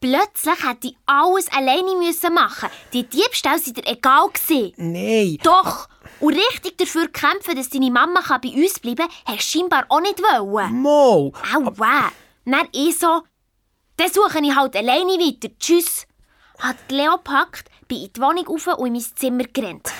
plötzlich 0.00 0.64
hätte 0.68 0.88
ich 0.88 0.96
alles 1.06 1.46
alleine 1.52 1.94
müssen 1.94 2.34
machen. 2.34 2.68
Die 2.92 3.04
Diebstahl 3.04 3.60
sind 3.60 3.76
dir 3.76 3.86
egal 3.86 4.28
gewesen. 4.28 4.72
Nein. 4.76 5.38
Doch! 5.44 5.88
Und 6.18 6.34
richtig 6.34 6.78
dafür 6.78 7.08
kämpfen, 7.08 7.54
dass 7.54 7.68
deine 7.68 7.90
Mama 7.90 8.20
bei 8.42 8.48
uns 8.48 8.80
bleiben 8.80 9.06
kann, 9.06 9.36
hast 9.36 9.54
du 9.54 9.58
scheinbar 9.58 9.84
auch 9.88 10.00
nicht 10.00 10.20
wollen. 10.20 10.74
Mo. 10.74 11.32
Aua! 11.54 12.10
Dann 12.44 12.68
ich 12.72 12.98
so, 12.98 13.22
dann 13.96 14.12
suche 14.12 14.40
ich 14.42 14.56
halt 14.56 14.74
alleine 14.74 15.12
weiter. 15.12 15.48
Tschüss! 15.60 16.06
Hat 16.58 16.76
Leo 16.90 17.18
gepackt, 17.18 17.70
bin 17.86 18.02
in 18.02 18.12
die 18.12 18.20
Wohnung 18.20 18.46
rauf 18.48 18.66
und 18.66 18.86
in 18.86 18.92
mein 18.94 19.02
Zimmer 19.02 19.44
gerannt. 19.44 19.92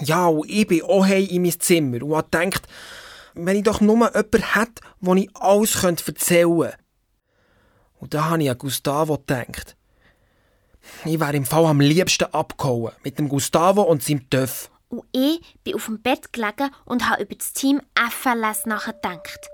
Ja, 0.00 0.26
und 0.26 0.48
ich 0.48 0.66
bin 0.66 0.82
auch 0.82 1.06
heim 1.06 1.26
in 1.28 1.42
mein 1.42 1.58
Zimmer 1.58 2.02
und 2.02 2.16
habe 2.16 2.28
gedacht, 2.30 2.66
wenn 3.34 3.56
ich 3.56 3.62
doch 3.62 3.80
nur 3.80 3.94
jemanden 3.94 4.42
hätte, 4.42 4.82
wo 5.00 5.14
ich 5.14 5.28
alles 5.34 5.82
erzählen 5.84 6.60
könnte. 6.60 6.76
Und 7.98 8.14
da 8.14 8.26
habe 8.26 8.42
ich 8.42 8.50
an 8.50 8.58
Gustavo 8.58 9.18
gedacht. 9.18 9.76
Ich 11.04 11.18
wäre 11.18 11.36
im 11.36 11.44
Fall 11.44 11.64
am 11.66 11.80
liebsten 11.80 12.32
abgehauen. 12.32 12.92
Mit 13.02 13.18
dem 13.18 13.28
Gustavo 13.28 13.82
und 13.82 14.02
seinem 14.02 14.28
Töff. 14.30 14.70
Und 14.88 15.04
ich 15.12 15.40
bin 15.64 15.74
auf 15.74 15.86
dem 15.86 16.00
Bett 16.00 16.32
gelegen 16.32 16.70
und 16.84 17.08
habe 17.08 17.22
über 17.22 17.34
das 17.34 17.52
Team 17.52 17.80
FLS 17.96 18.66
nachgedacht. 18.66 19.48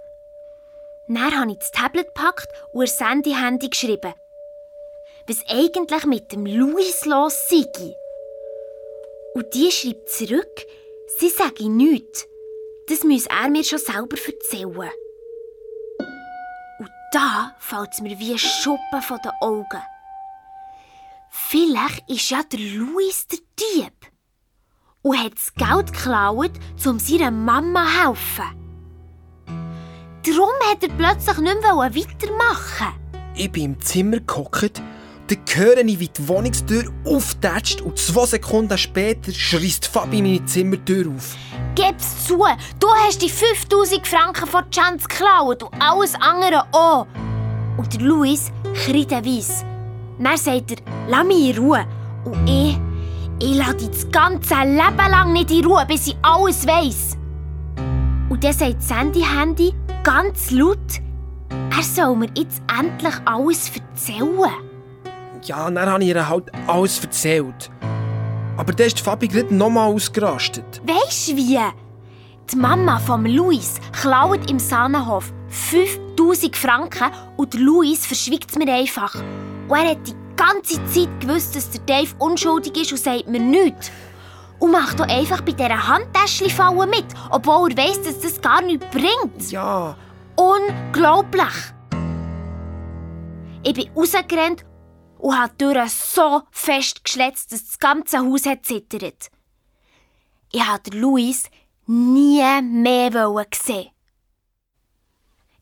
Dann 1.08 1.38
habe 1.38 1.52
ich 1.52 1.58
das 1.58 1.70
Tablet 1.72 2.06
gepackt 2.14 2.48
und 2.72 2.82
ihr 2.82 2.88
Sandy-Handy 2.88 3.70
geschrieben. 3.70 4.14
Was 5.26 5.44
eigentlich 5.48 6.04
mit 6.04 6.32
dem 6.32 6.46
Luis 6.46 7.04
los 7.06 7.34
sei. 7.48 7.94
Und 9.34 9.46
die 9.54 9.70
schreibt 9.70 10.08
zurück, 10.10 10.66
sie 11.18 11.28
sage 11.28 11.68
nichts. 11.68 12.26
Das 12.88 13.04
muss 13.04 13.26
er 13.26 13.48
mir 13.48 13.64
schon 13.64 13.78
selber 13.78 14.16
erzählen. 14.16 14.90
Und 16.78 16.90
da 17.12 17.54
fällt 17.58 17.90
es 17.92 18.00
mir 18.00 18.18
wie 18.18 18.32
ein 18.32 18.38
Schuppen 18.38 19.02
von 19.02 19.18
den 19.24 19.32
Augen. 19.40 19.82
Vielleicht 21.30 22.08
ist 22.10 22.30
ja 22.30 22.42
der 22.42 22.60
Luis 22.60 23.26
der 23.26 23.38
Dieb 23.58 23.92
und 25.02 25.18
hat 25.18 25.32
das 25.34 25.54
Geld 25.54 25.92
geklaut, 25.92 26.52
um 26.84 26.98
seiner 26.98 27.30
Mama 27.30 27.84
zu 27.84 28.02
helfen. 28.02 28.62
Darum 30.24 30.50
hat 30.70 30.82
er 30.82 30.88
plötzlich 30.90 31.38
nicht 31.38 31.60
mehr 31.62 31.76
weitermachen 31.76 32.94
Ich 33.34 33.50
bin 33.50 33.64
im 33.64 33.80
Zimmer 33.80 34.20
gehockt, 34.20 34.80
dann 35.36 35.64
höre 35.64 35.78
ich, 35.78 35.98
wie 35.98 36.08
die 36.08 36.28
Wohnungstür 36.28 36.84
auftätscht 37.04 37.80
und 37.80 37.98
zwei 37.98 38.26
Sekunden 38.26 38.76
später 38.76 39.32
schreist 39.32 39.86
Fabi 39.86 40.20
meine 40.22 40.44
Zimmertür 40.44 41.10
auf. 41.14 41.36
Gib's 41.74 42.26
zu, 42.26 42.38
du 42.78 42.88
hast 42.88 43.22
die 43.22 43.30
5000 43.30 44.06
Franken 44.06 44.46
von 44.46 44.68
Chance 44.70 45.06
geklaut 45.08 45.62
und 45.62 45.82
alles 45.82 46.14
andere 46.16 46.64
auch. 46.72 47.06
Und 47.76 47.92
der 47.92 48.00
Luis 48.00 48.52
kreideweiss. 48.74 49.64
Dann 50.18 50.36
sagt 50.36 50.72
er, 50.72 50.76
lass 51.08 51.26
mich 51.26 51.56
in 51.56 51.58
Ruhe. 51.58 51.86
Und 52.24 52.48
ich, 52.48 52.78
ich 53.40 53.56
lasse 53.56 53.76
dich 53.76 53.90
das 53.90 54.10
ganze 54.10 54.54
Leben 54.54 55.10
lang 55.10 55.32
nicht 55.32 55.50
in 55.50 55.64
Ruhe, 55.64 55.84
bis 55.86 56.08
ich 56.08 56.16
alles 56.22 56.66
weiss. 56.66 57.16
Und 58.28 58.44
dann 58.44 58.52
sagt 58.52 58.82
Sandy 58.82 59.22
Handy 59.22 59.72
ganz 60.02 60.50
laut, 60.50 60.78
er 61.74 61.82
soll 61.82 62.16
mir 62.16 62.30
jetzt 62.36 62.62
endlich 62.78 63.14
alles 63.24 63.70
erzählen. 63.74 64.71
Ja, 65.44 65.70
dann 65.70 65.88
habe 65.88 66.02
ich 66.02 66.10
ihr 66.10 66.28
halt 66.28 66.50
alles 66.66 67.00
erzählt. 67.02 67.70
Aber 68.56 68.72
dann 68.72 68.86
ist 68.86 68.98
die 68.98 69.02
Fabi 69.02 69.28
gerade 69.28 69.54
nochmal 69.54 69.92
ausgerastet. 69.92 70.80
Weisst 70.86 71.28
du 71.28 71.36
wie? 71.36 71.58
Die 72.50 72.56
Mama 72.56 72.98
von 72.98 73.24
Luis 73.24 73.80
klaut 73.92 74.50
im 74.50 74.58
Sahnenhof 74.58 75.32
5000 75.48 76.56
Franken 76.56 77.10
und 77.36 77.54
Luis 77.54 78.06
verschwiegt 78.06 78.50
es 78.50 78.58
mir 78.58 78.72
einfach. 78.72 79.14
Und 79.14 79.76
er 79.76 79.90
hat 79.90 80.06
die 80.06 80.14
ganze 80.36 80.84
Zeit 80.86 81.20
gewusst, 81.20 81.56
dass 81.56 81.70
der 81.70 81.80
Dave 81.80 82.14
unschuldig 82.18 82.76
ist 82.76 82.92
und 82.92 82.98
sagt 82.98 83.28
mir 83.28 83.40
nichts. 83.40 83.90
Und 84.58 84.70
macht 84.70 85.00
doch 85.00 85.08
einfach 85.08 85.40
bei 85.40 85.52
dieser 85.52 85.88
Handtäschchen-Falle 85.88 86.86
mit, 86.86 87.06
obwohl 87.30 87.72
er 87.72 87.76
weiss, 87.78 88.00
dass 88.02 88.20
das 88.20 88.40
gar 88.40 88.62
nichts 88.62 88.86
bringt. 88.92 89.50
Ja, 89.50 89.96
Unglaublich! 90.36 91.72
Ich 93.64 93.74
bin 93.74 93.90
rausgerannt 93.94 94.64
und 95.22 95.36
die 95.52 95.64
Tür 95.64 95.86
so 95.88 96.42
fest 96.50 97.04
geschletzt, 97.04 97.52
dass 97.52 97.64
das 97.64 97.78
ganze 97.78 98.18
Haus 98.18 98.44
hat 98.44 98.66
zittert. 98.66 99.30
Ich 100.50 100.60
wollte 100.60 100.98
Luis 100.98 101.44
nie 101.86 102.42
mehr 102.60 103.46
sehen. 103.54 103.90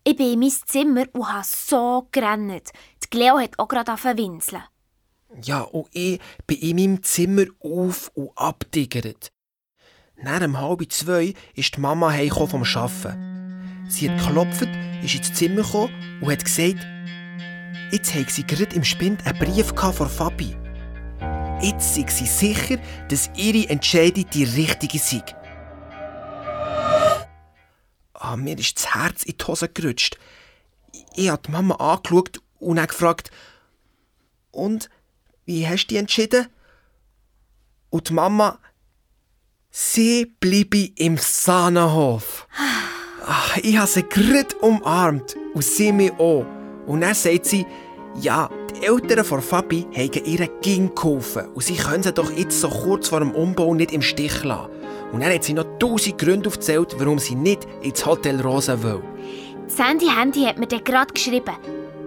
Ich 0.02 0.16
bin 0.16 0.32
in 0.32 0.40
mein 0.40 0.50
Zimmer 0.50 1.04
und 1.12 1.30
habe 1.30 1.44
so 1.44 2.08
gerannt. 2.10 2.70
Die 3.04 3.08
Cleo 3.10 3.38
hat 3.38 3.58
auch 3.58 3.68
gerade 3.68 3.92
winseln. 4.16 4.62
ja, 5.42 5.60
und 5.60 5.88
ich 5.92 6.18
bin 6.46 6.58
in 6.58 6.76
meinem 6.76 7.02
Zimmer 7.02 7.44
auf- 7.60 8.10
und 8.14 8.30
abdigert. 8.36 9.30
Nach 10.16 10.40
um 10.40 10.58
halb 10.58 10.90
zwei 10.90 11.34
ist 11.54 11.76
die 11.76 11.80
Mama 11.80 12.12
vom 12.30 12.62
Arbeiten. 12.62 13.86
Sie 13.88 14.10
hat 14.10 14.18
geklopft, 14.18 14.68
ist 15.02 15.14
ins 15.14 15.34
Zimmer 15.34 15.62
gekommen 15.62 16.20
und 16.22 16.32
hat 16.32 16.44
gesagt, 16.44 16.78
jetzt 17.90 18.14
hat 18.14 18.30
sie 18.30 18.46
gerade 18.46 18.74
im 18.74 18.84
Spind 18.84 19.26
einen 19.26 19.38
Brief 19.38 19.72
von 19.76 20.08
Fabi. 20.08 20.56
Jetzt 21.62 21.94
sei 21.94 22.06
sie 22.08 22.26
sicher, 22.26 22.78
dass 23.08 23.30
ihre 23.36 23.68
Entscheidung 23.68 24.28
die 24.30 24.44
richtige 24.44 24.98
sei. 24.98 25.22
Ah, 28.14 28.36
mir 28.36 28.58
ist 28.58 28.76
das 28.76 28.94
Herz 28.94 29.22
in 29.24 29.36
die 29.36 29.44
Hose 29.44 29.68
gerutscht. 29.68 30.18
Ich 31.14 31.28
habe 31.28 31.42
die 31.46 31.50
Mama 31.50 31.74
angeschaut 31.76 32.40
und 32.58 32.88
gefragt, 32.88 33.30
und, 34.52 34.90
wie 35.44 35.66
hast 35.66 35.86
du 35.86 35.88
dich 35.88 35.98
entschieden? 35.98 36.46
Und 37.90 38.08
die 38.08 38.12
Mama, 38.14 38.58
sie 39.70 40.26
bleibe 40.26 40.90
im 40.96 41.18
Sahnenhof. 41.18 42.46
Ach, 43.26 43.56
ich 43.58 43.76
habe 43.76 43.86
sie 43.86 44.02
gerade 44.02 44.56
umarmt 44.60 45.36
und 45.54 45.64
sie 45.64 45.92
mich 45.92 46.12
auch. 46.12 46.46
Und 46.90 47.02
dann 47.02 47.14
sagt 47.14 47.46
sie, 47.46 47.64
ja, 48.20 48.50
die 48.74 48.84
Eltern 48.84 49.24
von 49.24 49.40
Fabi 49.40 49.86
haben 49.94 50.24
ihr 50.24 50.48
Kind 50.60 50.96
geholfen 50.96 51.46
und 51.54 51.62
sie 51.62 51.76
können 51.76 52.02
sie 52.02 52.12
doch 52.12 52.32
jetzt 52.32 52.60
so 52.60 52.68
kurz 52.68 53.08
vor 53.08 53.20
dem 53.20 53.30
Umbau 53.30 53.74
nicht 53.74 53.92
im 53.92 54.02
Stich 54.02 54.42
lassen. 54.42 54.70
Und 55.12 55.22
dann 55.22 55.32
hat 55.32 55.44
sie 55.44 55.52
noch 55.52 55.66
tausend 55.78 56.18
Gründe 56.18 56.48
aufgezählt, 56.48 56.96
warum 56.98 57.20
sie 57.20 57.36
nicht 57.36 57.68
ins 57.82 58.04
Hotel 58.04 58.40
Rosa 58.40 58.82
will. 58.82 59.00
Sandy 59.68 60.06
Handy 60.08 60.42
hat 60.42 60.58
mir 60.58 60.66
dann 60.66 60.82
gerade 60.82 61.14
geschrieben. 61.14 61.54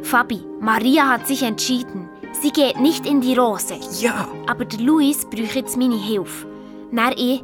Fabi, 0.02 0.44
Maria 0.60 1.08
hat 1.08 1.28
sich 1.28 1.44
entschieden. 1.44 2.10
Sie 2.42 2.52
geht 2.52 2.78
nicht 2.82 3.06
in 3.06 3.22
die 3.22 3.36
Rose. 3.36 3.76
Ja, 4.02 4.28
Aber 4.48 4.66
der 4.66 4.82
Luis 4.82 5.24
bräuchte 5.24 5.60
jetzt 5.60 5.78
meine 5.78 5.96
Hilfe. 5.96 6.46
Dann 6.92 7.14
ich. 7.16 7.42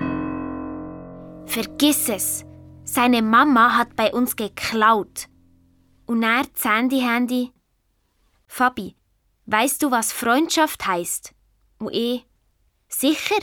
Vergiss 1.46 2.10
es. 2.10 2.44
Seine 2.84 3.22
Mama 3.22 3.78
hat 3.78 3.96
bei 3.96 4.12
uns 4.12 4.36
geklaut. 4.36 5.29
Und 6.10 6.24
er 6.24 6.42
Sandy 6.56 7.02
Handy. 7.02 7.54
Fabi, 8.48 8.96
weißt 9.46 9.84
du, 9.84 9.92
was 9.92 10.12
Freundschaft 10.12 10.88
heißt? 10.88 11.36
Und 11.78 11.94
ich. 11.94 12.26
Sicher. 12.88 13.36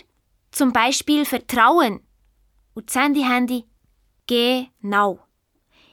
Zum 0.51 0.73
Beispiel 0.73 1.25
Vertrauen. 1.27 2.01
Und 2.75 2.91
Sandy 2.91 3.23
Handy. 3.23 3.67
Genau. 4.27 5.21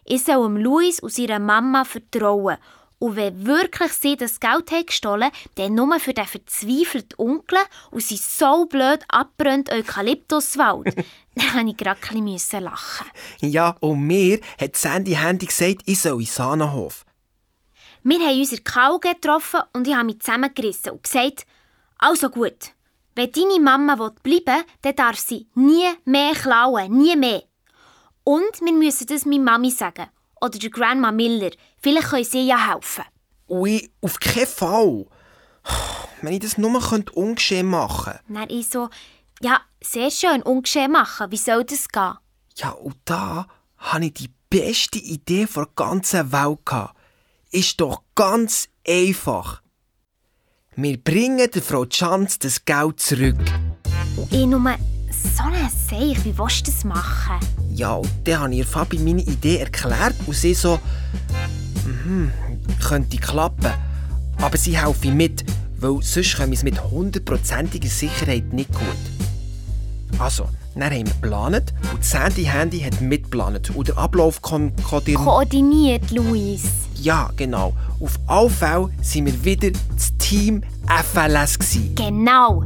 Ich 0.03 0.23
soll 0.23 0.47
dem 0.47 0.57
Luis 0.57 0.99
und 0.99 1.13
seiner 1.13 1.37
Mama 1.37 1.85
vertrauen. 1.85 2.57
Und 2.97 3.17
wenn 3.17 3.45
wirklich 3.45 3.91
sie 3.93 4.17
das 4.17 4.39
Geld 4.39 4.71
haben 4.71 4.87
gestohlen 4.87 5.29
dann 5.53 5.75
nur 5.75 5.99
für 5.99 6.15
den 6.15 6.25
verzweifelten 6.25 7.19
Onkel 7.19 7.59
und 7.91 8.01
sein 8.01 8.17
so 8.17 8.65
blöd 8.65 9.03
abbrennt 9.09 9.71
Eukalyptuswald. 9.71 10.95
Dann 11.35 11.65
musste 11.65 11.69
ich 11.69 11.77
gerade 11.77 11.99
ein 12.15 12.63
lachen. 12.63 13.07
ja, 13.41 13.75
und 13.79 14.01
mir 14.01 14.39
hat 14.59 14.75
Sandy 14.75 15.13
Handy 15.13 15.45
gesagt, 15.45 15.81
ich 15.85 15.99
soll 15.99 16.21
in 16.21 16.27
Sahnenhof. 16.27 17.05
Wir 18.03 18.19
haben 18.19 18.39
uns 18.39 18.51
in 18.51 18.61
der 18.63 18.73
Kauge 18.73 19.13
getroffen 19.13 19.61
und 19.73 19.87
ich 19.87 19.95
habe 19.95 20.05
mich 20.05 20.19
zusammengerissen 20.19 20.91
und 20.91 21.03
gesagt, 21.03 21.45
also 21.97 22.29
gut, 22.29 22.73
wenn 23.15 23.31
deine 23.31 23.59
Mama 23.59 23.95
bleiben 23.95 24.45
will, 24.45 24.63
dann 24.81 24.95
darf 24.95 25.17
sie 25.17 25.47
nie 25.55 25.85
mehr 26.05 26.33
klauen, 26.33 26.97
nie 26.97 27.15
mehr. 27.15 27.43
Und 28.23 28.61
wir 28.61 28.73
müssen 28.73 29.07
das 29.07 29.25
meiner 29.25 29.43
Mami 29.43 29.71
sagen. 29.71 30.07
Oder 30.41 30.57
der 30.59 30.69
Grandma 30.69 31.11
Miller. 31.11 31.51
Vielleicht 31.81 32.09
können 32.09 32.23
sie 32.23 32.47
ja 32.47 32.73
helfen. 32.73 33.05
Ui, 33.49 33.89
auf 34.01 34.19
keinen 34.19 34.47
Fall. 34.47 35.05
Wenn 36.21 36.33
ich 36.33 36.39
das 36.39 36.57
nur 36.57 36.81
könnte 36.81 37.13
ungeschehen 37.13 37.67
machen 37.67 38.19
Dann 38.27 38.49
ich 38.49 38.67
so, 38.67 38.89
ja, 39.43 39.59
sehr 39.83 40.09
schön, 40.09 40.41
ungeschehen 40.41 40.91
machen. 40.91 41.29
Wie 41.29 41.37
soll 41.37 41.65
das 41.65 41.89
gehen? 41.89 42.13
Ja, 42.55 42.69
und 42.69 42.95
da 43.05 43.45
habe 43.77 44.05
ich 44.05 44.13
die 44.13 44.29
beste 44.49 44.99
Idee 44.99 45.47
der 45.53 45.67
ganzen 45.75 46.31
Welt 46.31 46.65
gehabt. 46.65 46.97
Ist 47.51 47.81
doch 47.81 48.03
ganz 48.15 48.69
einfach. 48.87 49.61
Wir 50.75 50.97
bringen 50.97 51.49
der 51.53 51.61
Frau 51.61 51.85
Chance 51.85 52.39
das 52.39 52.63
Geld 52.63 52.99
zurück. 52.99 53.35
Ich 54.31 54.45
nur 54.45 54.61
so 55.09 55.43
ein 55.43 55.69
Seich, 55.69 56.23
wie 56.25 56.37
willst 56.37 56.67
du 56.67 56.71
das 56.71 56.83
machen? 56.83 57.39
Ja, 57.73 57.95
und 57.95 58.09
dann 58.23 58.39
habe 58.39 58.55
ich 58.55 58.65
Fabi 58.65 58.97
meine 58.97 59.21
Idee 59.21 59.57
erklärt 59.57 60.15
und 60.25 60.35
sie 60.35 60.53
so, 60.53 60.79
mhm, 61.85 62.31
könnte 62.81 63.17
klappen. 63.17 63.73
Aber 64.37 64.57
sie 64.57 64.77
helfen 64.77 65.17
mit, 65.17 65.43
weil 65.77 66.01
sonst 66.01 66.37
können 66.37 66.51
wir 66.51 66.57
es 66.57 66.63
mit 66.63 66.81
hundertprozentiger 66.81 67.89
Sicherheit 67.89 68.51
nicht 68.53 68.71
gut. 68.71 69.12
Also, 70.19 70.47
dann 70.75 70.91
haben 70.91 71.05
wir 71.07 71.13
geplant 71.13 71.73
und 71.93 72.03
Sandy 72.03 72.43
Handy 72.43 72.79
hat 72.79 72.99
mitgeplant 73.01 73.75
und 73.75 73.87
der 73.87 73.97
Ablauf 73.97 74.41
kon 74.41 74.73
koordiniert. 74.83 75.23
Koordiniert, 75.23 76.11
Luis. 76.11 76.63
Ja, 76.95 77.29
genau. 77.35 77.73
Auf 77.99 78.19
alle 78.27 78.49
Fälle 78.49 78.89
waren 78.89 79.25
wir 79.25 79.45
wieder 79.45 79.71
das 79.95 80.17
Team 80.17 80.63
FLS. 80.87 81.59
Gewesen. 81.59 81.95
Genau. 81.95 82.63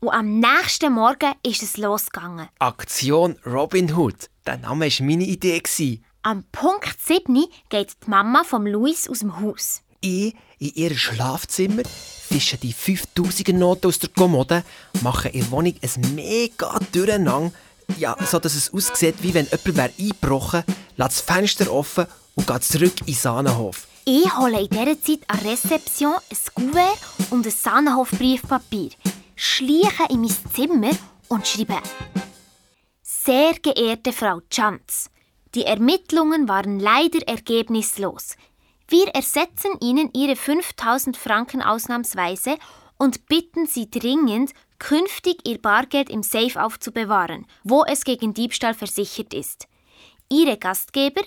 Und 0.00 0.10
am 0.10 0.38
nächsten 0.38 0.92
Morgen 0.92 1.32
ist 1.44 1.62
es 1.62 1.76
losgegangen. 1.76 2.48
Aktion 2.60 3.36
Robin 3.44 3.96
Hood. 3.96 4.30
Der 4.46 4.58
Name 4.58 4.86
war 4.86 5.06
meine 5.06 5.24
Idee. 5.24 5.60
Am 6.22 6.44
Punkt 6.52 6.96
7 7.04 7.46
geht 7.68 7.96
die 8.04 8.10
Mama 8.10 8.44
von 8.44 8.66
Luis 8.66 9.08
aus 9.08 9.20
dem 9.20 9.40
Haus. 9.40 9.82
Ich 10.00 10.34
in 10.58 10.74
ihrem 10.74 10.96
Schlafzimmer 10.96 11.82
fische 11.84 12.56
die 12.56 12.74
5000er 12.74 13.52
Noten 13.52 13.88
aus 13.88 13.98
der 13.98 14.10
Kommode, 14.10 14.64
mache 15.02 15.30
der 15.30 15.50
Wohnung 15.50 15.74
ein 15.80 16.14
mega 16.14 16.78
Durcheinander, 16.92 17.52
ja, 17.96 18.16
so 18.24 18.38
dass 18.38 18.54
es 18.54 18.72
aussieht, 18.72 19.16
wie 19.22 19.34
wenn 19.34 19.46
jemand 19.46 19.76
wäre 19.76 19.92
eingebrochen, 19.98 20.64
lässt 20.96 21.10
das 21.10 21.20
Fenster 21.20 21.72
offen 21.72 22.06
und 22.34 22.46
geht 22.46 22.64
zurück 22.64 23.00
in 23.00 23.06
den 23.06 23.14
Sahnenhof. 23.14 23.86
Ich 24.04 24.36
hole 24.36 24.60
in 24.60 24.68
dieser 24.68 25.00
Zeit 25.00 25.20
an 25.26 25.38
Rezeption 25.40 26.14
ein 26.14 26.54
Kuvert 26.54 26.98
und 27.30 27.46
ein 27.46 27.52
Sahnenhofbriefpapier, 27.52 28.90
schleiche 29.36 30.06
in 30.10 30.20
mein 30.20 30.36
Zimmer 30.54 30.90
und 31.28 31.46
schreibe 31.46 31.78
«Sehr 33.02 33.54
geehrte 33.54 34.12
Frau 34.12 34.40
Chanz, 34.50 35.10
die 35.54 35.64
Ermittlungen 35.64 36.48
waren 36.48 36.78
leider 36.78 37.26
ergebnislos. 37.26 38.36
Wir 38.90 39.08
ersetzen 39.08 39.72
Ihnen 39.82 40.08
Ihre 40.14 40.34
5000 40.34 41.14
Franken 41.14 41.60
ausnahmsweise 41.60 42.56
und 42.96 43.26
bitten 43.26 43.66
Sie 43.66 43.90
dringend, 43.90 44.52
künftig 44.78 45.46
Ihr 45.46 45.60
Bargeld 45.60 46.08
im 46.08 46.22
Safe 46.22 46.62
aufzubewahren, 46.62 47.46
wo 47.64 47.84
es 47.84 48.04
gegen 48.04 48.32
Diebstahl 48.32 48.72
versichert 48.72 49.34
ist. 49.34 49.68
Ihre 50.30 50.56
Gastgeber, 50.56 51.20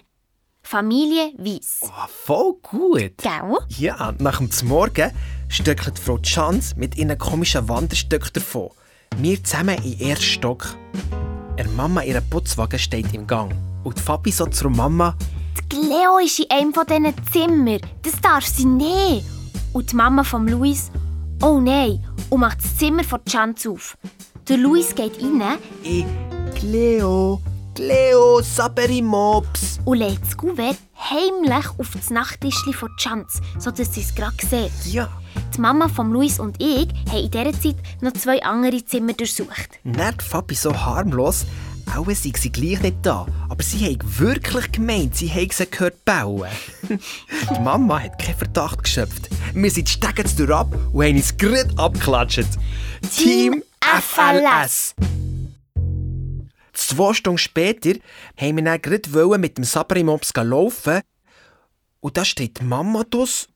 Familie 0.64 1.34
Wies. 1.38 1.82
Oh, 1.84 2.08
voll 2.08 2.54
gut. 2.64 3.18
Gell? 3.18 3.58
Ja, 3.78 4.12
nach 4.18 4.40
dem 4.40 4.50
Morgen 4.68 5.12
stöckelt 5.48 6.00
Frau 6.00 6.18
Chance 6.18 6.74
mit 6.78 6.98
ihren 6.98 7.16
komischen 7.18 7.70
Wanderstöcken 7.70 8.34
davon. 8.34 8.72
Wir 9.18 9.44
zusammen 9.44 9.78
im 9.84 10.00
ersten 10.00 10.26
Stock. 10.26 10.76
Er 11.58 11.68
Mama 11.70 12.02
ihren 12.02 12.28
Putzwagen 12.28 12.80
steht 12.80 13.14
im 13.14 13.28
Gang. 13.28 13.54
Und 13.84 14.00
Fabi 14.00 14.32
so 14.32 14.48
zur 14.48 14.72
Mama. 14.72 15.16
Die 15.72 15.76
Leo 15.78 16.18
ist 16.24 16.40
in 16.40 16.50
einem 16.52 16.74
von 16.74 16.86
diesen 16.86 17.14
Zimmern. 17.32 17.80
Das 18.02 18.20
darf 18.22 18.46
sie 18.46 18.66
nicht. 18.66 19.26
Und 19.74 19.92
die 19.92 19.96
Mama 19.96 20.24
von 20.24 20.48
Luis, 20.48 20.92
oh 21.42 21.60
nein, 21.60 22.04
und 22.30 22.40
macht 22.42 22.64
das 22.64 22.78
Zimmer 22.78 23.04
von 23.04 23.24
Chance 23.26 23.70
auf. 23.70 23.98
Der 24.50 24.58
Luis 24.58 24.94
geht 24.94 25.22
rein 25.22 25.42
Ich, 25.84 26.06
Cleo, 26.56 27.42
Cleo, 27.76 28.42
Saberi 28.42 29.02
Mops. 29.02 29.80
und 29.86 29.98
legt 30.00 30.24
das 30.24 30.36
Kuvert 30.36 30.78
heimlich 31.10 31.66
auf 31.78 31.90
das 31.94 32.10
Nachttischchen 32.10 32.74
von 32.74 32.90
Chance, 32.98 33.42
sodass 33.60 33.94
sie 33.94 34.02
es 34.02 34.14
gerade 34.14 34.36
sieht. 34.42 34.94
Ja. 34.94 35.10
Die 35.56 35.62
Mama 35.62 35.88
von 35.88 36.12
Luis 36.12 36.40
und 36.40 36.62
ich 36.62 36.88
haben 37.10 37.18
in 37.24 37.32
dieser 37.32 37.54
Zeit 37.54 37.76
noch 38.02 38.12
zwei 38.14 38.44
andere 38.44 38.84
Zimmer 38.84 39.14
durchsucht. 39.14 39.80
Die 39.86 40.24
Fabi 40.24 40.56
so 40.56 40.74
harmlos, 40.74 41.46
auch 41.96 42.06
sei 42.08 42.32
sie 42.38 42.52
gleich 42.52 42.82
nicht 42.82 42.98
da. 43.02 43.26
Aber 43.50 43.64
sie 43.64 43.94
hat 43.94 44.20
wirklich 44.20 44.72
gemeint, 44.72 45.16
sie 45.16 45.30
habe 45.30 45.54
sie 45.54 45.70
gehört 45.70 46.04
bauen. 46.06 46.50
die 46.90 47.60
Mama 47.60 48.00
hat 48.00 48.20
keinen 48.20 48.38
Verdacht 48.38 48.84
geschöpft. 48.84 49.30
Wir 49.54 49.72
sind 49.72 49.88
die 49.88 49.92
Stege 49.92 50.56
ab 50.56 50.74
und 50.94 51.04
haben 51.04 51.16
uns 51.16 51.38
gerade 51.38 51.78
abgeklatscht. 51.78 52.48
Team 53.16 53.64
FLS. 53.82 54.96
Zwei 56.74 57.14
Stunden 57.14 57.38
später 57.38 57.94
haben 58.38 58.58
wir 58.58 58.64
dann 58.64 58.82
gerade 58.82 59.38
mit 59.38 59.58
dem 59.58 59.64
Sabrimops 59.64 60.34
laufen. 60.36 61.02
Und 62.00 62.18
da 62.18 62.26
steht 62.26 62.60
die 62.60 62.64
Mama 62.64 63.04
dus 63.04 63.48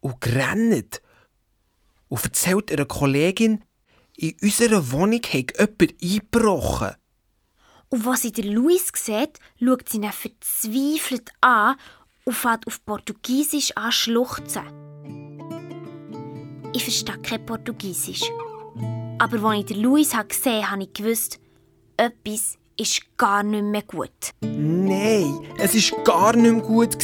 und 0.00 0.26
rennt. 0.26 1.00
Und 2.08 2.24
erzählt 2.24 2.70
ihrer 2.70 2.86
Kollegin, 2.86 3.64
in 4.16 4.36
unserer 4.42 4.90
Wohnung 4.90 5.22
hat 5.22 5.58
jemand 5.58 5.94
eingebrochen. 6.02 6.96
Und 7.92 8.06
als 8.06 8.22
sie 8.22 8.30
den 8.30 8.52
Luis 8.52 8.92
sieht, 8.94 9.40
schaut 9.58 9.88
sie 9.88 9.98
ihn 9.98 10.12
verzweifelt 10.12 11.30
an 11.40 11.74
und 12.24 12.36
fängt 12.36 12.66
auf 12.68 12.84
Portugiesisch 12.84 13.76
an 13.76 13.90
schluchzen. 13.90 14.62
Ich 16.72 16.84
verstehe 16.84 17.18
kein 17.18 17.44
Portugiesisch. 17.44 18.22
Aber 19.18 19.50
als 19.50 19.60
ich 19.60 19.66
den 19.66 19.82
Luis 19.82 20.10
gesehen 20.10 20.62
habe, 20.62 20.70
habe 20.70 20.82
ich 20.84 20.92
gewusst, 20.92 21.40
etwas 21.96 22.56
ist 22.76 23.02
gar 23.16 23.42
nicht 23.42 23.64
mehr 23.64 23.82
gut. 23.82 24.34
Nein, 24.40 25.40
es 25.58 25.92
war 25.92 26.04
gar 26.04 26.36
nicht 26.36 26.52
mehr 26.52 26.62
gut. 26.62 26.96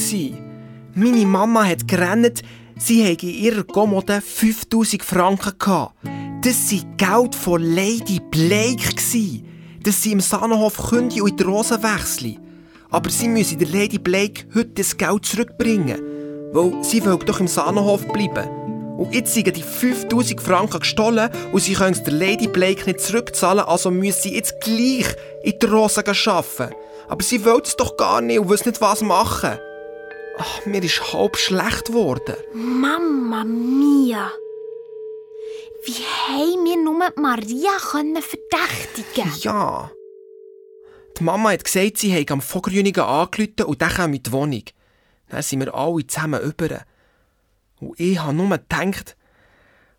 Meine 0.94 1.26
Mama 1.26 1.64
hat 1.66 1.88
gerannt, 1.88 2.42
sie 2.78 3.04
hatte 3.04 3.26
in 3.26 3.34
ihrer 3.34 3.64
Kommode 3.64 4.20
5000 4.20 5.02
Franken. 5.02 5.58
gehabt. 5.58 5.96
Das 6.42 6.72
war 6.72 6.96
Geld 6.96 7.34
von 7.34 7.60
Lady 7.60 8.20
Blake. 8.30 8.94
Gewesen. 9.86 9.92
Das 9.94 10.02
sie 10.02 10.12
im 10.12 10.20
Sahnenhof 10.20 10.90
kündigen 10.90 11.22
und 11.22 11.30
in 11.30 11.36
die 11.36 11.44
Rosen 11.44 11.82
wechseln. 11.82 12.38
Aber 12.90 13.10
sie 13.10 13.28
müssen 13.28 13.58
der 13.58 13.68
Lady 13.68 13.98
Blake 13.98 14.44
heute 14.54 14.70
das 14.74 14.96
Geld 14.96 15.24
zurückbringen. 15.24 16.00
Weil 16.52 16.82
sie 16.82 17.04
will 17.04 17.18
doch 17.18 17.40
im 17.40 17.48
Sahnenhof 17.48 18.06
bleiben. 18.08 18.48
Und 18.96 19.14
jetzt 19.14 19.34
sind 19.34 19.54
die 19.54 19.62
5000 19.62 20.40
Franken 20.40 20.80
gestohlen 20.80 21.30
und 21.52 21.60
sie 21.60 21.74
können 21.74 21.92
es 21.92 22.02
der 22.02 22.14
Lady 22.14 22.48
Blake 22.48 22.86
nicht 22.86 23.00
zurückzahlen, 23.00 23.64
also 23.66 23.90
müssen 23.90 24.22
sie 24.22 24.34
jetzt 24.34 24.58
gleich 24.62 25.14
in 25.42 25.58
die 25.60 25.66
Rosen 25.66 26.02
arbeiten. 26.06 26.74
Aber 27.08 27.22
sie 27.22 27.44
will 27.44 27.60
es 27.62 27.76
doch 27.76 27.98
gar 27.98 28.22
nicht 28.22 28.38
und 28.38 28.48
wissen 28.48 28.68
nicht, 28.68 28.80
was 28.80 29.02
machen. 29.02 29.58
Ach, 30.38 30.66
mir 30.66 30.82
ist 30.82 31.12
halb 31.12 31.36
schlecht 31.36 31.86
geworden. 31.86 32.36
Mama 32.54 33.44
mia! 33.44 34.30
Wie 35.86 35.92
haben 35.92 36.64
wir 36.64 36.76
nur 36.82 37.12
Maria 37.16 37.78
können 37.78 38.20
verdächtigen 38.20 39.32
Ja. 39.40 39.90
Die 41.16 41.22
Mama 41.22 41.52
hat 41.52 41.64
gesagt, 41.64 41.98
sie 41.98 42.12
habe 42.12 42.32
am 42.32 42.42
Vogelrünigen 42.42 43.04
angerufen 43.04 43.62
und 43.66 43.80
dann 43.80 43.90
kam 43.90 44.14
in 44.14 44.22
die 44.22 44.32
Wohnung. 44.32 44.64
Dann 45.28 45.42
sind 45.42 45.60
wir 45.60 45.72
alle 45.74 46.06
zusammen 46.06 46.42
über. 46.42 46.84
Und 47.80 47.98
ich 48.00 48.18
habe 48.18 48.34
nur 48.34 48.50
gedacht, 48.50 49.16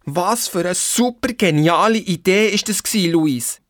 was 0.03 0.49
für 0.49 0.59
eine 0.59 0.75
super 0.75 1.29
geniale 1.33 1.99
Idee 1.99 2.49
ist 2.49 2.67
das 2.67 2.83
Luis. 2.93 3.61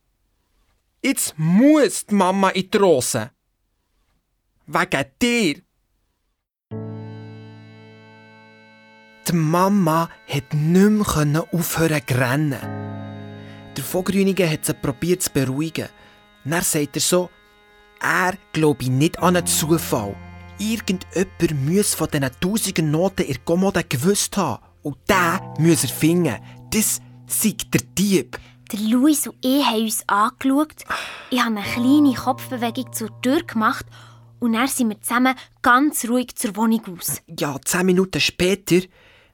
Jetzt 1.02 1.34
muss 1.36 2.06
die 2.06 2.14
Mama 2.14 2.50
in 2.50 2.68
die 2.68 2.76
Rose. 2.76 3.30
Wegen 4.66 5.04
dir. 5.22 5.62
Die 9.28 9.34
Mama 9.34 10.08
hat 10.26 10.54
nicht 10.54 11.26
mehr 11.26 11.44
aufhören 11.52 12.00
zu 12.06 12.18
rennen. 12.18 12.58
Der 13.76 13.84
Vogelrüniger 13.84 14.48
hat 14.48 14.64
sie 14.64 14.72
probiert 14.72 15.22
zu 15.22 15.30
beruhigen. 15.30 15.88
Dann 16.46 16.62
sagt 16.62 16.96
er 16.96 17.02
so, 17.02 17.28
er 18.00 18.38
glaube 18.54 18.90
nicht 18.90 19.18
an 19.18 19.36
einen 19.36 19.46
Zufall. 19.46 20.16
Irgendjemand 20.58 21.66
muss 21.66 21.94
von 21.94 22.08
diesen 22.08 22.30
tausenden 22.40 22.90
Noten 22.90 23.26
in 23.26 23.44
Kommode 23.44 23.84
gewusst 23.84 24.34
haben. 24.38 24.62
Und 24.82 24.96
den 25.08 25.66
muss 25.66 25.84
er 25.84 25.90
finden. 25.90 26.36
Das 26.70 27.02
sei 27.26 27.54
der 27.72 27.82
Dieb. 27.82 28.38
Der 28.72 28.80
Luis 28.80 29.26
und 29.26 29.36
ich 29.44 29.62
haben 29.62 29.82
uns 29.82 30.04
angeschaut. 30.06 30.84
Ich 31.30 31.40
habe 31.44 31.54
eine 31.54 31.66
kleine 31.66 32.14
Kopfbewegung 32.14 32.92
zur 32.94 33.20
Tür 33.20 33.42
gemacht 33.42 33.84
und 34.40 34.54
dann 34.54 34.68
sind 34.68 34.88
wir 34.88 35.00
zusammen 35.02 35.34
ganz 35.60 36.08
ruhig 36.08 36.34
zur 36.34 36.56
Wohnung 36.56 36.82
aus. 36.96 37.20
Ja, 37.26 37.56
zehn 37.64 37.86
Minuten 37.86 38.20
später, 38.20 38.80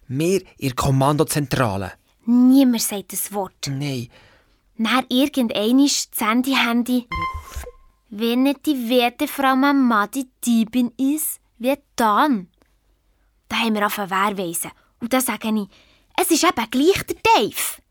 wir 0.09 0.41
in 0.59 0.69
der 0.69 0.75
Kommandozentrale. 0.75 1.93
Niemand 2.27 2.83
sagt 2.83 3.13
das 3.13 3.33
Wort. 3.33 3.69
Nein, 3.69 4.09
Dann 4.79 5.05
irgendeinmal 5.09 5.87
das 5.87 6.21
Handy-Handy. 6.21 7.07
Wenn 8.11 8.45
nicht 8.45 8.67
die 8.67 8.89
werte 8.89 9.29
Frau 9.29 9.57
Mama 9.57 10.07
die 10.07 10.29
Diebin 10.45 10.93
ist, 10.97 11.41
wer 11.59 11.79
dann? 11.97 12.49
Da 13.49 13.57
haben 13.57 13.75
wir 13.75 13.87
auf 13.87 13.99
Wehrweisen. 13.99 14.71
Und 15.01 15.13
da 15.13 15.21
sage 15.21 15.49
ich, 15.49 15.69
es 16.21 16.31
ist 16.31 16.45
eben 16.45 16.71
gleich 16.71 17.03
der 17.07 17.17
Dave. 17.17 17.83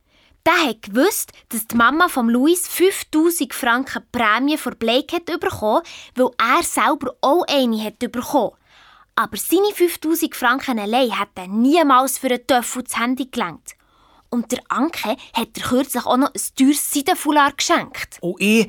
Der 0.45 0.69
hat 0.69 0.81
gewusst, 0.81 1.31
dass 1.49 1.67
die 1.67 1.75
Mama 1.75 2.09
von 2.09 2.27
Luis 2.27 2.67
5000 2.67 3.53
Franken 3.53 4.03
Prämie 4.11 4.57
für 4.57 4.75
Blake 4.75 5.15
hat 5.15 5.25
bekommen, 5.25 5.83
weil 6.15 6.29
er 6.37 6.63
selber 6.63 7.15
auch 7.21 7.45
eine 7.47 7.81
hat 7.83 7.99
bekommen. 7.99 8.51
Aber 9.15 9.37
seine 9.37 9.71
5000 9.73 10.35
Franken 10.35 10.79
allein 10.79 11.17
hat 11.17 11.29
er 11.35 11.47
niemals 11.47 12.17
für 12.17 12.27
einen 12.27 12.47
Töffel 12.47 12.83
das 12.83 12.99
Handy 12.99 13.27
gelenkt. 13.27 13.75
Und 14.29 14.51
der 14.51 14.63
Anke 14.69 15.15
hat 15.33 15.49
er 15.55 15.63
kürzlich 15.63 16.05
auch 16.05 16.17
noch 16.17 16.33
ein 16.33 16.41
teures 16.55 16.91
Seidenfoulard 16.91 17.57
geschenkt. 17.57 18.17
Und 18.21 18.41
ich, 18.41 18.67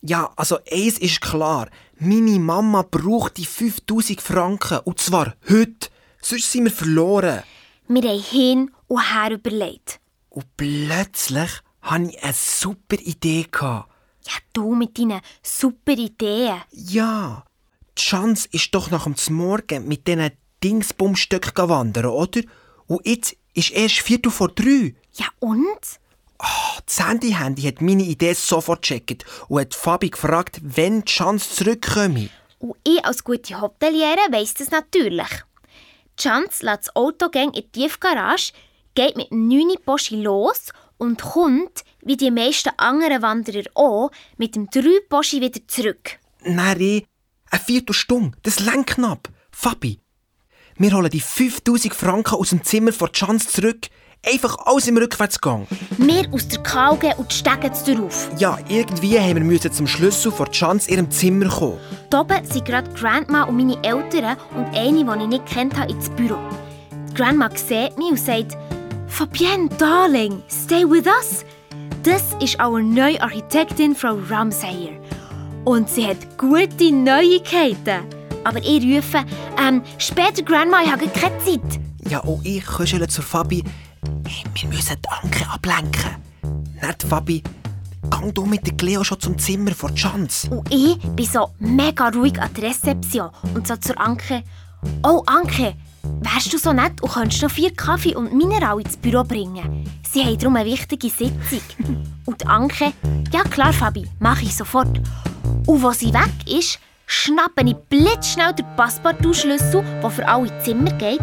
ja, 0.00 0.32
also 0.36 0.58
eins 0.70 0.98
ist 0.98 1.20
klar. 1.20 1.68
Meine 1.98 2.38
Mama 2.38 2.82
braucht 2.82 3.36
die 3.36 3.44
5000 3.44 4.22
Franken. 4.22 4.78
Und 4.84 4.98
zwar 4.98 5.34
heute. 5.48 5.90
Sonst 6.22 6.50
sind 6.50 6.64
wir 6.64 6.70
verloren. 6.70 7.42
Wir 7.88 8.02
haben 8.02 8.22
hin 8.22 8.70
und 8.86 9.12
her 9.12 9.32
überlegt. 9.32 10.00
Und 10.30 10.46
plötzlich 10.56 11.50
hatte 11.82 12.04
ich 12.04 12.22
eine 12.22 12.32
super 12.32 12.96
Idee. 12.96 13.46
Ja, 13.60 14.32
du 14.54 14.74
mit 14.74 14.98
deinen 14.98 15.20
super 15.42 15.92
Ideen. 15.92 16.62
Ja, 16.70 17.44
die 17.98 18.02
Chance 18.02 18.48
ist 18.52 18.74
doch 18.74 18.90
nach 18.90 19.04
dem 19.04 19.34
Morgen 19.34 19.88
mit 19.88 20.06
diesen 20.06 20.30
Dingsbumstöcken 20.62 21.68
wandern, 21.68 22.06
oder? 22.06 22.40
Und 22.86 23.06
jetzt 23.06 23.36
ist 23.54 23.70
erst 23.70 24.00
Viertel 24.00 24.30
vor 24.30 24.48
drei. 24.48 24.94
Ja, 25.14 25.26
und? 25.40 26.00
Oh, 26.38 26.80
das 26.86 27.06
Handy-Handy 27.06 27.62
hat 27.62 27.80
meine 27.80 28.02
Idee 28.02 28.32
sofort 28.32 28.82
gecheckt 28.82 29.24
und 29.48 29.60
hat 29.60 29.74
Fabi 29.74 30.10
gefragt, 30.10 30.60
wann 30.62 31.04
die 31.04 31.12
Chance 31.12 31.54
zurückkomme. 31.54 32.30
Und 32.58 32.76
ich 32.84 33.04
als 33.04 33.22
gute 33.22 33.60
Hoteliere 33.60 34.30
weiss 34.30 34.54
das 34.54 34.70
natürlich. 34.70 35.28
Die 36.18 36.22
Chance 36.22 36.64
lässt 36.64 36.88
das 36.88 36.96
Auto 36.96 37.26
in 37.34 37.52
die 37.52 37.68
Tiefgarage, 37.68 38.52
geht 38.94 39.16
mit 39.16 39.30
dem 39.30 39.48
9 39.48 39.76
Poschi 39.84 40.16
los 40.22 40.72
und 40.98 41.20
kommt, 41.22 41.84
wie 42.02 42.16
die 42.16 42.30
meisten 42.30 42.70
anderen 42.76 43.22
Wanderer 43.22 43.64
auch, 43.74 44.10
mit 44.36 44.54
dem 44.54 44.68
3 44.70 45.00
Poschi 45.08 45.40
wieder 45.40 45.60
zurück. 45.66 46.18
Nein, 46.44 47.02
eine 47.52 47.60
Viertelstunde, 47.60 48.36
das 48.42 48.60
lenkt 48.60 48.94
knapp. 48.94 49.28
Fabi, 49.50 50.00
wir 50.76 50.92
holen 50.92 51.10
die 51.10 51.20
5000 51.20 51.94
Franken 51.94 52.34
aus 52.34 52.50
dem 52.50 52.64
Zimmer 52.64 52.92
von 52.92 53.12
Chance 53.12 53.48
zurück. 53.48 53.88
Einfach 54.24 54.56
alles 54.66 54.86
im 54.86 54.96
Rückwärtsgang. 54.96 55.66
Wir 55.98 56.32
aus 56.32 56.46
der 56.46 56.62
Kauge 56.62 57.12
und 57.16 57.32
steigen 57.32 57.72
darauf. 57.86 58.30
Ja, 58.38 58.56
irgendwie 58.68 59.18
haben 59.18 59.50
wir 59.50 59.60
zum 59.60 59.86
Schlüssel 59.88 60.30
von 60.30 60.50
Chance 60.50 60.90
ihrem 60.90 61.10
Zimmer 61.10 61.48
kommen. 61.48 61.78
Hier 62.10 62.20
oben 62.20 62.44
sind 62.44 62.64
gerade 62.64 62.90
Grandma 62.94 63.42
und 63.42 63.56
meine 63.56 63.82
Eltern 63.82 64.36
und 64.54 64.66
eine, 64.76 65.04
die 65.04 65.22
ich 65.22 65.28
nicht 65.28 65.46
kennt 65.46 65.76
habe, 65.76 65.92
ins 65.92 66.08
Büro. 66.10 66.38
Die 67.10 67.14
Grandma 67.14 67.50
sieht 67.50 67.98
mich 67.98 68.10
und 68.12 68.18
sagt, 68.18 68.56
Fabienne, 69.08 69.68
Darling, 69.76 70.42
stay 70.48 70.88
with 70.88 71.06
us. 71.06 71.44
Das 72.04 72.32
ist 72.40 72.58
unsere 72.62 72.82
neue 72.82 73.20
Architektin, 73.20 73.94
Frau 73.94 74.18
Ramsayer. 74.28 74.92
Und 75.64 75.88
sie 75.88 76.06
hat 76.06 76.38
gute 76.38 76.92
Neuigkeiten. 76.92 78.04
Aber 78.44 78.58
ich 78.58 78.82
rufe, 78.82 79.24
ähm, 79.58 79.82
später, 79.98 80.42
Grandma, 80.42 80.82
ich 80.82 80.90
habe 80.90 81.06
keine 81.06 81.38
Zeit. 81.38 81.80
Ja, 82.08 82.24
auch 82.24 82.40
ich 82.42 82.66
kuschele 82.66 83.06
zur 83.06 83.22
Fabi. 83.22 83.62
Hey, 84.26 84.44
wir 84.54 84.68
müssen 84.68 84.96
die 85.00 85.08
Anke 85.08 85.48
ablenken. 85.48 86.16
Nicht, 86.82 87.02
Fabi, 87.04 87.42
gang 88.10 88.34
du 88.34 88.44
mit 88.44 88.66
der 88.66 88.74
Cleo 88.74 89.04
schon 89.04 89.20
zum 89.20 89.38
Zimmer 89.38 89.70
vor 89.70 89.94
Chance. 89.94 90.50
Und 90.50 90.72
ich 90.74 90.98
bin 90.98 91.26
so 91.26 91.50
mega 91.60 92.08
ruhig 92.08 92.40
an 92.40 92.52
der 92.54 92.70
Rezeption 92.70 93.30
und 93.54 93.68
so 93.68 93.76
zur 93.76 94.00
Anke. 94.00 94.42
Oh, 95.04 95.22
Anke, 95.26 95.74
wärst 96.22 96.52
du 96.52 96.58
so 96.58 96.72
nett 96.72 97.00
und 97.00 97.12
könntest 97.12 97.42
noch 97.42 97.50
vier 97.52 97.72
Kaffee 97.72 98.16
und 98.16 98.34
Mineral 98.34 98.80
ins 98.80 98.96
Büro 98.96 99.22
bringen? 99.22 99.88
Sie 100.10 100.24
haben 100.24 100.38
darum 100.38 100.56
eine 100.56 100.68
wichtige 100.68 101.08
Sitzung. 101.08 101.60
und 102.26 102.46
Anke, 102.48 102.92
ja 103.32 103.44
klar, 103.44 103.72
Fabi, 103.72 104.08
mache 104.18 104.42
ich 104.42 104.56
sofort. 104.56 105.00
Und 105.66 105.82
wo 105.82 105.92
sie 105.92 106.12
weg 106.12 106.32
ist, 106.46 106.78
schnappe 107.06 107.62
ich 107.64 107.74
blitzschnell 107.88 108.52
den 108.54 108.66
Passepartout-Schlüssel, 108.76 109.84
der 110.02 110.10
für 110.10 110.26
alle 110.26 110.58
Zimmer 110.60 110.92
geht, 110.92 111.22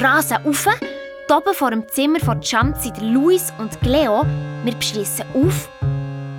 rase 0.00 0.36
rauf, 0.44 0.66
oben 1.30 1.54
vor 1.54 1.70
dem 1.70 1.88
Zimmer 1.88 2.20
von 2.20 2.40
Chant 2.40 2.80
sind 2.82 3.00
Luis 3.00 3.52
und 3.58 3.80
Leo. 3.82 4.24
Wir 4.64 4.74
beschließen 4.74 5.26
auf, 5.34 5.68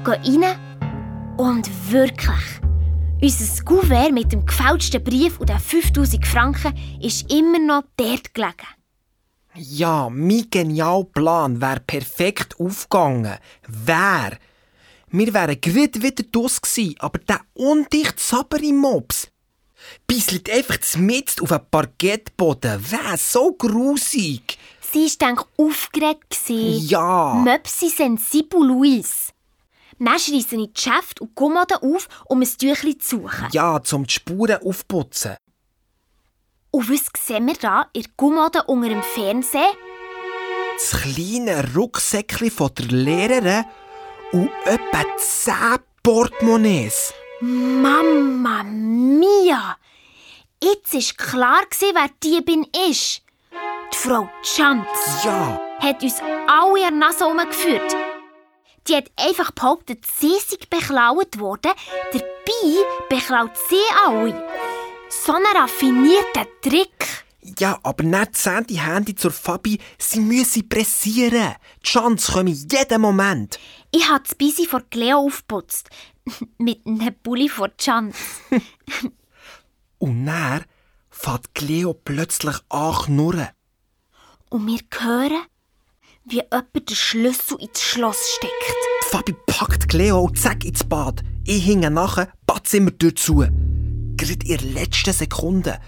gehen 0.04 0.44
rein 0.44 0.60
und 1.38 1.70
wirklich. 1.92 2.62
Unser 3.22 3.64
Kuvert 3.64 4.12
mit 4.12 4.32
dem 4.32 4.46
gefälschten 4.46 5.04
Brief 5.04 5.40
und 5.40 5.50
den 5.50 5.60
5000 5.60 6.26
Franken 6.26 6.74
ist 7.02 7.32
immer 7.32 7.60
noch 7.60 7.84
dort 7.98 8.34
gelegen. 8.34 8.68
Ja, 9.56 10.10
mein 10.10 10.48
genialer 10.50 11.06
Plan 11.06 11.62
wäre 11.62 11.80
perfekt 11.80 12.60
aufgegangen. 12.60 13.38
Wer? 13.68 14.38
Wir 15.18 15.34
wären 15.34 15.62
gerade 15.62 16.02
wieder 16.02 16.24
draus 16.30 16.60
gewesen, 16.62 16.96
aber 17.00 17.20
der 17.20 17.40
undicht 17.54 18.20
sabbere 18.20 18.74
Mops 18.74 19.30
bisselt 20.06 20.50
einfach 20.50 20.78
mit 20.98 21.42
auf 21.42 21.54
einen 21.54 21.70
Parkettboden. 21.72 22.92
Wäre 22.92 23.18
so 23.18 23.54
grusig. 23.54 24.58
Sie 24.92 25.06
war 25.06 25.30
denk 25.30 25.46
aufgeregt. 25.58 26.38
Ja. 26.50 27.36
Möpsi 27.36 27.90
sensibel, 27.90 28.62
Luis. 28.62 29.30
Dann 30.00 30.20
schreissen 30.20 30.36
ich 30.36 30.48
die 30.48 30.74
Geschäfte 30.74 31.24
und 31.24 31.34
Kommode 31.34 31.82
auf, 31.82 32.10
um 32.26 32.42
ein 32.42 32.50
Tüchlein 32.50 33.00
zu 33.00 33.22
suchen. 33.22 33.48
Ja, 33.54 33.82
um 33.94 34.06
die 34.06 34.14
Spuren 34.14 34.62
aufputzen. 34.64 35.38
Und 36.72 36.90
was 36.90 37.06
sehen 37.26 37.48
wir 37.48 37.54
da 37.54 37.88
in 37.94 38.02
der 38.02 38.12
Kommode 38.18 38.64
unter 38.64 38.90
dem 38.90 39.02
Fernsehen? 39.02 39.64
Das 40.76 41.00
kleine 41.02 41.74
Rucksäckchen 41.74 42.52
von 42.52 42.72
der 42.76 42.88
Lehrerin 42.88 43.66
und 44.32 44.50
etwa 44.66 45.04
zehn 45.18 45.80
Portemonnaies. 46.04 47.14
Mama 47.42 48.64
mia! 48.64 49.78
Jetzt 50.64 50.94
war 50.94 51.28
klar, 51.28 51.64
wer 51.80 52.10
die 52.24 52.42
bin 52.42 52.66
ist. 52.90 53.22
Die 53.94 53.98
Frau 53.98 54.30
Chant. 54.42 54.88
Ja. 55.24 55.60
Hat 55.80 56.02
uns 56.02 56.20
alle 56.48 56.88
an 56.88 57.00
der 57.00 57.10
Nase 57.10 57.26
umgeführt. 57.26 57.96
Die 58.88 58.96
hat 58.96 59.12
einfach 59.18 59.52
behauptet, 59.52 60.06
sie 60.06 60.36
sei 60.40 60.58
beklaut 60.70 61.40
worden. 61.40 61.72
Dabei 62.12 62.86
beklaut 63.10 63.58
sie 63.70 63.76
alle. 64.06 64.48
So 65.10 65.34
ein 65.34 65.44
raffinierter 65.56 66.46
Trick. 66.62 67.25
Ja, 67.60 67.80
aber 67.84 68.04
nicht 68.04 68.38
sehen 68.38 68.66
die 68.68 68.82
Hände 68.82 69.14
zur 69.14 69.30
Fabi, 69.30 69.80
sie 70.00 70.20
müssen 70.20 70.68
pressieren. 70.68 71.54
Die 71.84 71.88
Chance 71.88 72.32
komme 72.32 72.50
jeden 72.50 73.02
Moment. 73.02 73.60
Ich 73.92 74.10
habe 74.10 74.24
das 74.24 74.34
Bisi 74.34 74.66
vor 74.66 74.82
Cleo 74.90 75.20
aufgeputzt. 75.20 75.90
Mit 76.58 76.86
einem 76.88 77.14
Pulli 77.22 77.48
vor 77.48 77.70
Chance. 77.78 78.18
Und 80.00 80.26
dann 80.26 80.66
fährt 81.12 81.54
Cleo 81.54 81.94
plötzlich 81.94 82.56
an 82.70 82.96
knurren. 82.96 83.50
Und 84.50 84.66
wir 84.66 84.80
hören, 85.00 85.46
wie 86.26 86.42
jemand 86.42 86.90
den 86.90 86.96
Schlüssel 86.96 87.60
ins 87.60 87.82
Schloss 87.82 88.18
steckt. 88.38 88.54
Die 89.04 89.10
Fabi 89.10 89.36
packt 89.46 89.88
Cleo 89.88 90.24
und 90.24 90.40
zack 90.40 90.66
ins 90.66 90.84
Bad. 90.84 91.22
Ich 91.46 91.64
hinge 91.64 91.92
nachher, 91.92 92.34
Badzimmer 92.48 92.92
zu. 93.16 93.46
Gerade 94.18 94.46
in 94.46 94.58
der 94.58 94.62
letzten 94.62 95.14
Sekunde 95.14 95.80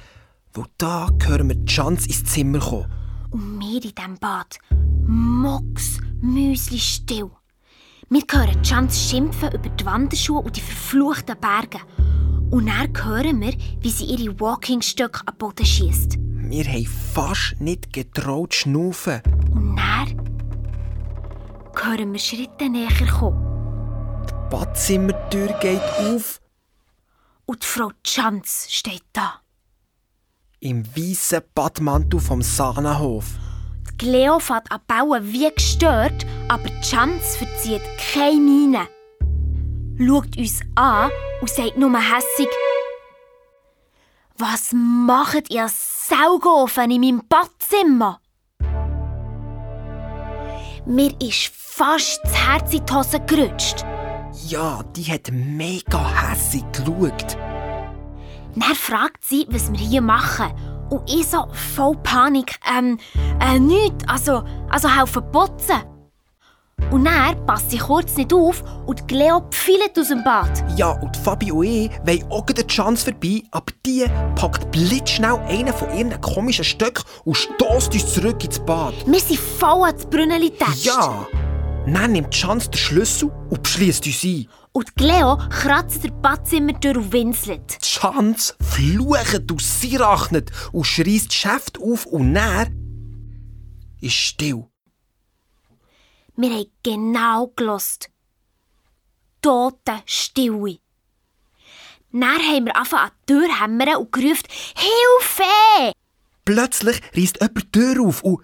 weil 0.57 0.65
da 0.77 1.09
hören 1.23 1.49
wir 1.49 1.65
Chance 1.65 2.07
ins 2.07 2.23
Zimmer 2.25 2.59
kommen. 2.59 2.91
Und 3.29 3.59
wir 3.59 3.83
in 3.83 3.93
diesem 3.95 4.17
Bad. 4.19 4.57
Mox, 5.05 5.99
Müsli 6.21 6.79
still. 6.79 7.29
Wir 8.09 8.23
hören 8.31 8.63
Chance 8.63 8.97
schimpfen 9.09 9.51
über 9.53 9.69
die 9.69 9.85
Wanderschuhe 9.85 10.39
und 10.39 10.55
die 10.55 10.61
verfluchten 10.61 11.35
Berge. 11.39 11.79
Und 12.49 12.67
dann 12.67 13.05
hören 13.05 13.41
wir, 13.41 13.53
wie 13.81 13.89
sie 13.89 14.05
ihre 14.05 14.39
Walkingstöcke 14.39 15.21
am 15.25 15.37
Boden 15.37 15.65
schießt. 15.65 16.17
Wir 16.17 16.63
haben 16.65 16.85
fast 16.85 17.59
nicht 17.59 17.93
getraut 17.93 18.53
zu 18.53 18.59
schnaufen. 18.61 19.21
Und 19.51 19.75
dann 19.75 20.17
hören 21.83 22.13
wir 22.13 22.19
Schritte 22.19 22.69
näher 22.69 23.07
kommen. 23.19 24.25
Die 24.27 24.49
Badzimmertür 24.49 25.47
geht 25.59 25.81
auf. 25.99 26.41
Und 27.45 27.61
die 27.61 27.67
Frau 27.67 27.91
Chance 28.03 28.71
steht 28.71 29.03
da 29.13 29.41
im 30.59 30.85
weißen 30.95 31.41
Badmantel 31.53 32.19
vom 32.19 32.41
Sahnenhof. 32.41 33.25
Die 33.91 33.97
Cleo 33.97 34.39
fährt 34.39 34.71
an 34.71 34.81
Bauen 34.87 35.31
wie 35.31 35.49
gestört, 35.53 36.25
aber 36.49 36.69
die 36.69 36.81
Chance 36.81 37.37
verzieht 37.37 37.81
keine 38.13 38.39
Miene. 38.39 38.87
Schaut 39.99 40.37
uns 40.37 40.61
an 40.75 41.09
und 41.41 41.49
sagt 41.49 41.77
nur 41.77 41.97
hässig: 41.97 42.47
Was 44.37 44.71
macht 44.73 45.49
ihr 45.49 45.67
Saugofen 45.67 46.91
in 46.91 47.01
meinem 47.01 47.21
Badzimmer? 47.27 48.19
Mir 50.85 51.13
ist 51.21 51.51
fast 51.53 52.19
das 52.23 52.47
Herz 52.47 52.73
in 52.73 52.85
die 52.85 52.93
Hose 52.93 53.19
gerutscht. 53.19 53.83
Ja, 54.47 54.83
die 54.95 55.03
hat 55.03 55.29
mega 55.31 56.29
hässig 56.29 56.63
geschaut. 56.71 57.37
Dann 58.59 58.75
fragt 58.75 59.23
sie, 59.23 59.45
was 59.49 59.71
wir 59.71 59.79
hier 59.79 60.01
machen. 60.01 60.51
Und 60.89 61.09
ich 61.09 61.27
so 61.27 61.47
voll 61.75 61.95
Panik. 61.97 62.55
Ähm, 62.77 62.97
äh, 63.39 63.59
nichts. 63.59 64.07
Also, 64.07 64.43
also 64.69 64.89
helfen 64.89 65.23
putzen. 65.31 65.83
Und 66.91 67.05
dann 67.05 67.45
passt 67.45 67.71
sie 67.71 67.79
kurz 67.79 68.15
nicht 68.15 68.31
auf 68.33 68.63
und 68.85 69.07
Cleo 69.07 69.41
pfeilt 69.49 69.97
aus 69.99 70.07
dem 70.07 70.23
Bad. 70.23 70.63
Ja, 70.77 70.91
und 70.91 71.17
Fabi 71.17 71.51
und 71.51 71.65
ich 71.65 71.91
wollen 72.05 72.31
auch 72.31 72.45
die 72.45 72.65
Chance 72.65 73.11
vorbei, 73.11 73.43
aber 73.51 73.73
die 73.85 74.05
packt 74.35 74.71
blitzschnell 74.71 75.37
einen 75.47 75.73
von 75.73 75.89
ihren 75.97 76.21
komischen 76.21 76.63
Stöcken 76.63 77.03
und 77.25 77.35
stößt 77.35 77.93
uns 77.93 78.13
zurück 78.13 78.43
ins 78.43 78.59
Bad. 78.59 78.93
Wir 79.05 79.19
sind 79.19 79.39
voll 79.39 79.83
ans 79.83 80.05
Brünneli. 80.05 80.53
Ja! 80.81 81.27
Dann 81.93 82.11
nimmt 82.11 82.33
Chance 82.33 82.69
den 82.69 82.77
Schlüssel 82.77 83.31
und 83.49 83.63
beschließt 83.63 84.05
uns 84.05 84.23
ein. 84.23 84.49
Und 84.73 84.95
Cleo 84.97 85.37
kratzt 85.49 86.03
der 86.03 86.11
Badzimmer 86.11 86.73
durch 86.73 86.97
und 86.97 87.13
winselt. 87.13 87.79
Chance 87.81 88.55
flucht 88.61 89.49
und 89.49 89.61
sie 89.61 89.95
rachnet 89.95 90.51
und 90.73 90.83
schreist 90.83 91.27
das 91.27 91.29
Geschäft 91.29 91.79
auf 91.81 92.05
und 92.05 92.33
dann 92.33 92.75
ist 94.01 94.15
still. 94.15 94.65
Wir 96.35 96.49
haben 96.51 96.65
genau 96.83 97.53
gelost. 97.55 98.09
Tote 99.41 100.03
Stille. 100.05 100.79
Dann 102.11 102.23
haben 102.23 102.65
wir 102.65 102.75
angefangen 102.75 103.03
an 103.03 103.11
die 103.29 103.33
Tür 103.33 103.61
hämmern 103.61 103.95
und 103.95 104.11
gerufen, 104.11 104.47
Hilfe! 104.75 105.93
Plötzlich 106.43 107.01
reißt 107.15 107.41
jemand 107.41 107.57
die 107.57 107.71
Tür 107.71 108.05
auf 108.05 108.23
und 108.23 108.43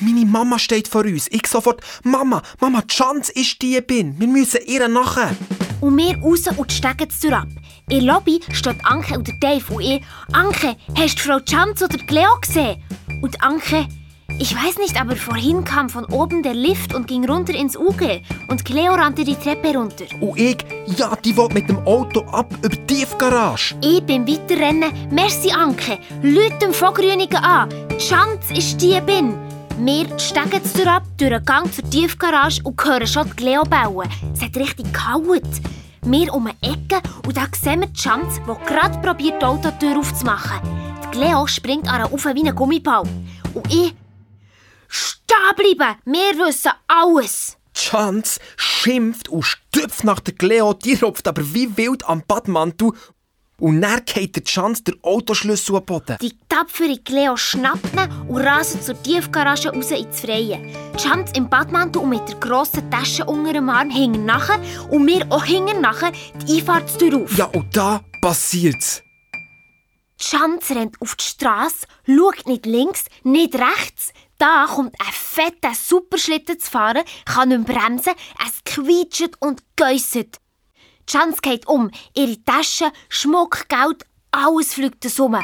meine 0.00 0.26
Mama 0.26 0.58
steht 0.58 0.88
vor 0.88 1.04
uns. 1.04 1.28
Ich 1.30 1.46
sofort, 1.46 1.80
Mama, 2.02 2.42
Mama, 2.60 2.82
die 2.82 2.94
Chance 2.94 3.32
ist 3.32 3.60
die 3.62 3.80
bin. 3.80 4.18
Wir 4.18 4.28
müssen 4.28 4.60
ihr 4.66 4.88
nachher. 4.88 5.36
Und 5.80 5.96
wir 5.96 6.18
raus 6.18 6.44
und 6.56 6.72
steigen 6.72 7.10
zur 7.10 7.32
ab. 7.32 7.48
In 7.88 7.98
der 7.98 8.14
Lobby 8.14 8.40
steht 8.52 8.84
Anke 8.84 9.16
und 9.16 9.28
der 9.28 9.36
Dave 9.36 9.64
und 9.72 9.80
ich. 9.82 10.02
Anke, 10.32 10.76
hast 10.96 11.18
du 11.18 11.22
Frau 11.22 11.40
Chance 11.40 11.84
oder 11.84 11.98
Cleo 11.98 12.38
gesehen? 12.40 12.82
Und 13.22 13.42
Anke, 13.42 13.86
ich 14.38 14.54
weiß 14.54 14.78
nicht, 14.78 15.00
aber 15.00 15.16
vorhin 15.16 15.64
kam 15.64 15.88
von 15.88 16.04
oben 16.06 16.42
der 16.42 16.52
Lift 16.52 16.94
und 16.94 17.06
ging 17.06 17.24
runter 17.24 17.54
ins 17.54 17.76
UG. 17.76 18.22
Und 18.48 18.64
Cleo 18.64 18.92
rannte 18.92 19.24
die 19.24 19.34
Treppe 19.34 19.74
runter. 19.76 20.04
Und 20.20 20.38
ich, 20.38 20.58
ja, 20.98 21.16
die 21.16 21.36
will 21.36 21.48
mit 21.54 21.68
dem 21.68 21.78
Auto 21.86 22.20
ab 22.32 22.52
über 22.58 22.68
die 22.68 22.86
Tiefgarage. 22.86 23.76
Ich 23.82 24.02
bin 24.02 24.26
weiterrennen. 24.28 24.92
Merci, 25.10 25.50
Anke. 25.52 25.98
Leute 26.22 26.58
dem 26.60 26.74
Vogrünigen 26.74 27.38
an. 27.38 27.70
Die 27.90 27.98
Chance 27.98 28.52
ist 28.54 28.82
die 28.82 29.00
bin. 29.00 29.45
Wir 29.78 30.18
steigen 30.18 30.64
zur 30.64 30.86
ab 30.86 31.02
durch 31.18 31.30
den 31.30 31.44
Gang 31.44 31.70
zur 31.70 31.88
Tiefgarage 31.90 32.62
und 32.64 32.82
hören 32.82 33.06
schon 33.06 33.26
die 33.28 33.36
Cleo 33.36 33.62
bauen. 33.62 34.08
Es 34.32 34.40
hat 34.40 34.56
richtig 34.56 34.90
gehauen. 34.92 35.42
Wir 36.02 36.32
um 36.32 36.46
eine 36.46 36.56
Ecke 36.62 37.02
und 37.26 37.36
da 37.36 37.46
sehen 37.54 37.80
wir 37.80 37.88
die 37.88 38.00
Chance, 38.00 38.40
die 38.40 38.66
gerade 38.66 38.98
probiert, 39.00 39.42
die 39.42 39.44
Autotür 39.44 39.98
aufzumachen. 39.98 40.60
Die 41.04 41.10
Cleo 41.10 41.46
springt 41.46 41.88
an 41.88 42.02
auf 42.02 42.24
wie 42.24 42.48
ein 42.48 42.54
Gummiball. 42.54 43.02
Und 43.52 43.72
ich... 43.72 43.94
Stehen 44.88 45.36
bleiben! 45.56 45.98
Wir 46.06 46.46
wissen 46.46 46.72
alles! 46.86 47.58
Chance 47.74 48.40
schimpft 48.56 49.28
und 49.28 49.42
stüpft 49.42 50.04
nach 50.04 50.20
der 50.20 50.34
Cleo, 50.34 50.72
die 50.72 50.94
rupft 50.94 51.28
aber 51.28 51.42
wie 51.52 51.76
wild 51.76 52.08
am 52.08 52.22
Badmantel 52.26 52.92
und 53.58 53.80
dann 53.80 54.04
geht 54.04 54.36
der 54.36 54.44
Chance 54.44 54.82
der 54.84 54.94
Autoschlüssel 55.02 55.76
am 55.76 55.84
Boden. 55.84 56.16
Die 56.20 56.38
tapfere 56.48 56.98
Cleo 56.98 57.36
schnappt 57.36 57.92
ihn 57.94 58.28
und 58.28 58.38
rast 58.38 58.84
zur 58.84 59.00
Tiefgarage 59.02 59.70
raus 59.70 59.90
ins 59.90 60.20
Freie. 60.20 60.60
Die 60.94 61.02
Chance 61.02 61.32
im 61.36 61.48
Badmantel 61.48 62.02
und 62.02 62.10
mit 62.10 62.28
der 62.28 62.36
grossen 62.36 62.90
Tasche 62.90 63.24
unter 63.24 63.52
dem 63.52 63.68
Arm 63.68 63.90
hingen 63.90 64.24
nachher 64.26 64.60
und 64.90 65.06
wir 65.06 65.26
auch 65.30 65.44
hingen 65.44 65.80
nachher 65.80 66.12
die 66.42 66.58
Einfahrtstür 66.58 67.22
auf. 67.22 67.36
Ja, 67.36 67.46
und 67.46 67.74
da 67.76 68.02
passiert's. 68.20 69.02
Die 70.20 70.24
Chance 70.24 70.74
rennt 70.74 71.00
auf 71.00 71.14
die 71.14 71.24
Straße, 71.24 71.86
schaut 72.06 72.46
nicht 72.46 72.66
links, 72.66 73.04
nicht 73.22 73.54
rechts. 73.54 74.12
Da 74.38 74.66
kommt 74.66 74.94
ein 75.00 75.12
fetter 75.12 75.72
Superschlitten 75.74 76.58
zu 76.58 76.70
fahren, 76.70 77.04
kann 77.24 77.50
nicht 77.50 77.66
bremsen, 77.66 78.12
es 78.46 78.64
quietscht 78.64 79.34
und 79.40 79.62
geusset. 79.76 80.38
Die 81.08 81.12
Chance 81.12 81.38
geht 81.40 81.66
um, 81.68 81.90
ihre 82.14 82.42
Taschen, 82.44 82.90
Schmuck, 83.08 83.68
Geld, 83.68 84.04
alles 84.32 84.74
fliegt 84.74 85.06
rum. 85.18 85.36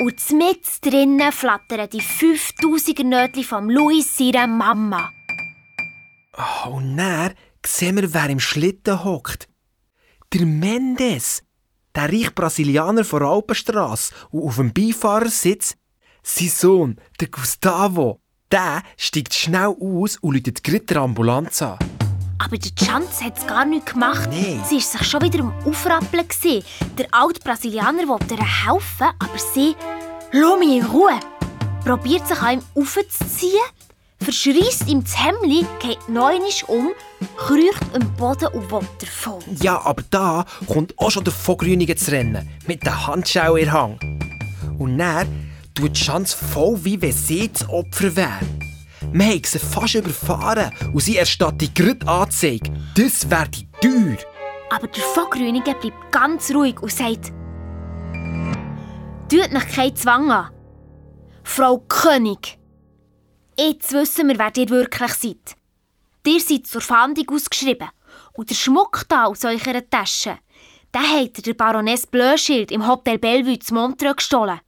Und 0.00 0.30
mit 0.32 0.84
drinnen 0.84 1.30
flattern 1.30 1.88
die 1.90 2.00
5000er 2.00 3.04
Nötchen 3.04 3.44
von 3.44 3.70
Louis 3.70 4.16
seiner 4.16 4.46
Mama. 4.46 5.10
Oh, 6.36 6.70
und 6.76 6.96
dann 6.96 7.34
sehen 7.64 7.96
wir, 7.96 8.12
wer 8.12 8.28
im 8.28 8.40
Schlitten 8.40 9.04
hockt. 9.04 9.48
Der 10.32 10.46
Mendes, 10.46 11.44
der 11.94 12.08
reiche 12.08 12.32
Brasilianer 12.32 13.04
von 13.04 13.22
Alpenstrasse. 13.22 14.12
Und 14.30 14.42
auf 14.42 14.56
dem 14.56 14.72
Beifahrersitz 14.72 15.76
sein 16.24 16.48
Sohn, 16.48 17.00
der 17.20 17.28
Gustavo. 17.28 18.20
Der 18.50 18.82
steigt 18.96 19.34
schnell 19.34 19.76
aus 19.80 20.16
und 20.16 20.34
läutet 20.34 20.90
der 20.90 20.96
Ambulanz 20.96 21.62
an. 21.62 21.78
Aber 22.38 22.58
der 22.58 22.74
Chance 22.74 23.24
hat 23.24 23.38
es 23.38 23.46
gar 23.46 23.64
nicht 23.64 23.86
gemacht. 23.86 24.28
Nein. 24.30 24.60
Sie 24.68 24.76
war 24.76 24.80
sich 24.80 25.06
schon 25.06 25.22
wieder 25.22 25.40
am 25.40 25.52
Aufrappeln. 25.64 26.26
gewesen. 26.28 26.64
Der 26.98 27.06
alte 27.12 27.40
Brasilianer 27.40 28.08
wollte 28.08 28.34
ihr 28.34 28.66
helfen, 28.66 29.08
aber 29.18 29.38
sie, 29.54 29.74
lass 30.32 30.58
mich 30.58 30.76
in 30.76 30.84
Ruhe, 30.86 31.18
probiert 31.84 32.26
sich 32.26 32.38
an 32.40 32.58
ihm 32.58 32.82
aufzuziehen, 32.82 33.60
verschreisst 34.20 34.88
ihm 34.88 35.04
das 35.04 35.22
Hemd, 35.22 35.66
geht 35.80 36.08
neunisch 36.08 36.64
um, 36.68 36.90
kriecht 37.36 37.82
am 37.94 38.12
Boden 38.16 38.48
und 38.48 38.70
will 38.70 38.86
davon. 38.98 39.42
Ja, 39.60 39.80
aber 39.84 40.02
da 40.10 40.44
kommt 40.66 40.98
auch 40.98 41.10
schon 41.10 41.24
der 41.24 41.32
Vogrünige 41.32 41.96
zu 41.96 42.10
rennen. 42.10 42.48
Mit 42.66 42.84
der 42.84 43.06
Handschau 43.06 43.56
in 43.56 43.72
Hand. 43.72 44.00
Und 44.78 44.98
dann 44.98 45.52
tut 45.74 45.96
die 45.96 46.00
Chance 46.00 46.36
voll, 46.36 46.84
wie 46.84 47.00
wenn 47.00 47.12
sie 47.12 47.50
das 47.52 47.68
Opfer 47.68 48.14
wäre. 48.16 48.40
Wir 49.16 49.26
haben 49.26 49.44
sie 49.44 49.60
fast 49.60 49.94
überfahren 49.94 50.72
und 50.92 51.00
sie 51.00 51.18
erstattet 51.18 51.72
gerade 51.76 52.04
Anzeige. 52.08 52.72
Das 52.96 53.30
wäre 53.30 53.48
die 53.48 53.68
teuer. 53.80 54.18
Aber 54.70 54.88
der 54.88 55.04
Vogrünige 55.04 55.72
bleibt 55.72 56.10
ganz 56.10 56.52
ruhig 56.52 56.82
und 56.82 56.90
sagt, 56.90 57.32
Tut 59.30 59.52
nach 59.52 59.68
keinen 59.68 59.94
Zwang 59.94 60.32
an. 60.32 60.50
Frau 61.44 61.78
König, 61.86 62.58
jetzt 63.56 63.92
wissen 63.92 64.26
wir, 64.26 64.36
wer 64.36 64.50
ihr 64.56 64.68
wirklich 64.68 65.14
seid. 65.14 65.56
Ihr 66.26 66.40
seid 66.40 66.66
zur 66.66 66.80
Fahndung 66.80 67.36
ausgeschrieben. 67.36 67.90
Und 68.32 68.50
der 68.50 68.56
Schmuck 68.56 69.04
da 69.08 69.26
aus 69.26 69.44
eurer 69.44 69.88
Tasche, 69.88 70.38
den 70.92 71.02
habt 71.02 71.38
ihr 71.38 71.44
der 71.44 71.54
Baroness 71.54 72.04
Blöschild 72.08 72.72
im 72.72 72.84
Hotel 72.84 73.20
Bellevue 73.20 73.60
zu 73.60 73.74
Montreux 73.74 74.16
gestohlen. 74.16 74.60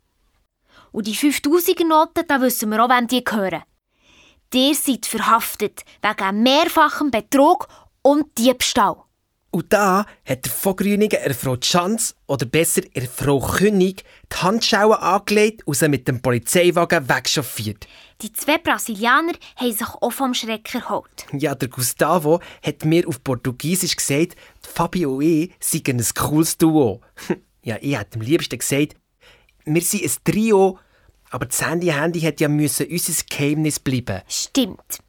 Und 0.93 1.09
die 1.09 1.17
5000er-Noten, 1.17 2.29
da 2.29 2.41
wissen 2.41 2.71
wir 2.71 2.85
auch, 2.85 2.89
wem 2.89 3.09
die 3.09 3.25
gehören. 3.25 3.65
Ihr 4.55 4.75
seid 4.75 5.05
verhaftet 5.05 5.83
wegen 6.03 6.43
mehrfachem 6.43 7.11
Betrug 7.11 7.69
und 8.01 8.39
Diebstahl. 8.39 8.97
Und 9.51 9.73
da 9.73 10.07
hat 10.25 10.45
der 10.45 10.53
Vogrünige 10.53 11.19
der 11.19 11.35
Frau 11.35 11.57
Chance, 11.57 12.15
oder 12.27 12.47
besser 12.47 12.83
der 12.83 13.09
Frau 13.09 13.39
König, 13.41 14.05
die 14.33 14.37
Handschauen 14.37 14.95
angelegt 14.95 15.67
und 15.67 15.77
sie 15.77 15.89
mit 15.89 16.09
dem 16.09 16.21
Polizeiwagen 16.21 17.09
wegchauffiert. 17.09 17.87
Die 18.23 18.33
zwei 18.33 18.59
Brasilianer 18.59 19.33
haben 19.57 19.73
sich 19.73 19.89
auch 19.89 20.11
vom 20.11 20.35
Schreck 20.35 20.75
erholt. 20.75 21.27
Ja, 21.33 21.55
der 21.55 21.69
Gustavo 21.69 22.41
hat 22.63 22.85
mir 22.85 23.07
auf 23.09 23.23
Portugiesisch 23.23 23.97
gesagt, 23.97 24.37
Fabio 24.61 25.17
und 25.17 25.23
ich 25.23 25.55
seien 25.61 26.01
ein 26.01 26.07
cooles 26.15 26.57
Duo. 26.59 27.01
ja, 27.63 27.77
ich 27.81 27.99
hätte 27.99 28.19
am 28.19 28.23
liebsten 28.23 28.59
gesagt, 28.59 28.97
wir 29.65 29.83
sind 29.83 30.05
ein 30.05 30.13
Trio, 30.25 30.79
aber 31.37 31.45
das 31.45 31.61
Handy-Handy 31.61 32.21
hätte 32.21 32.45
ja 32.45 32.49
müssen 32.49 32.87
unser 32.91 33.13
Geheimnis 33.29 33.79
bleiben. 33.79 34.23
Stimmt. 34.27 35.01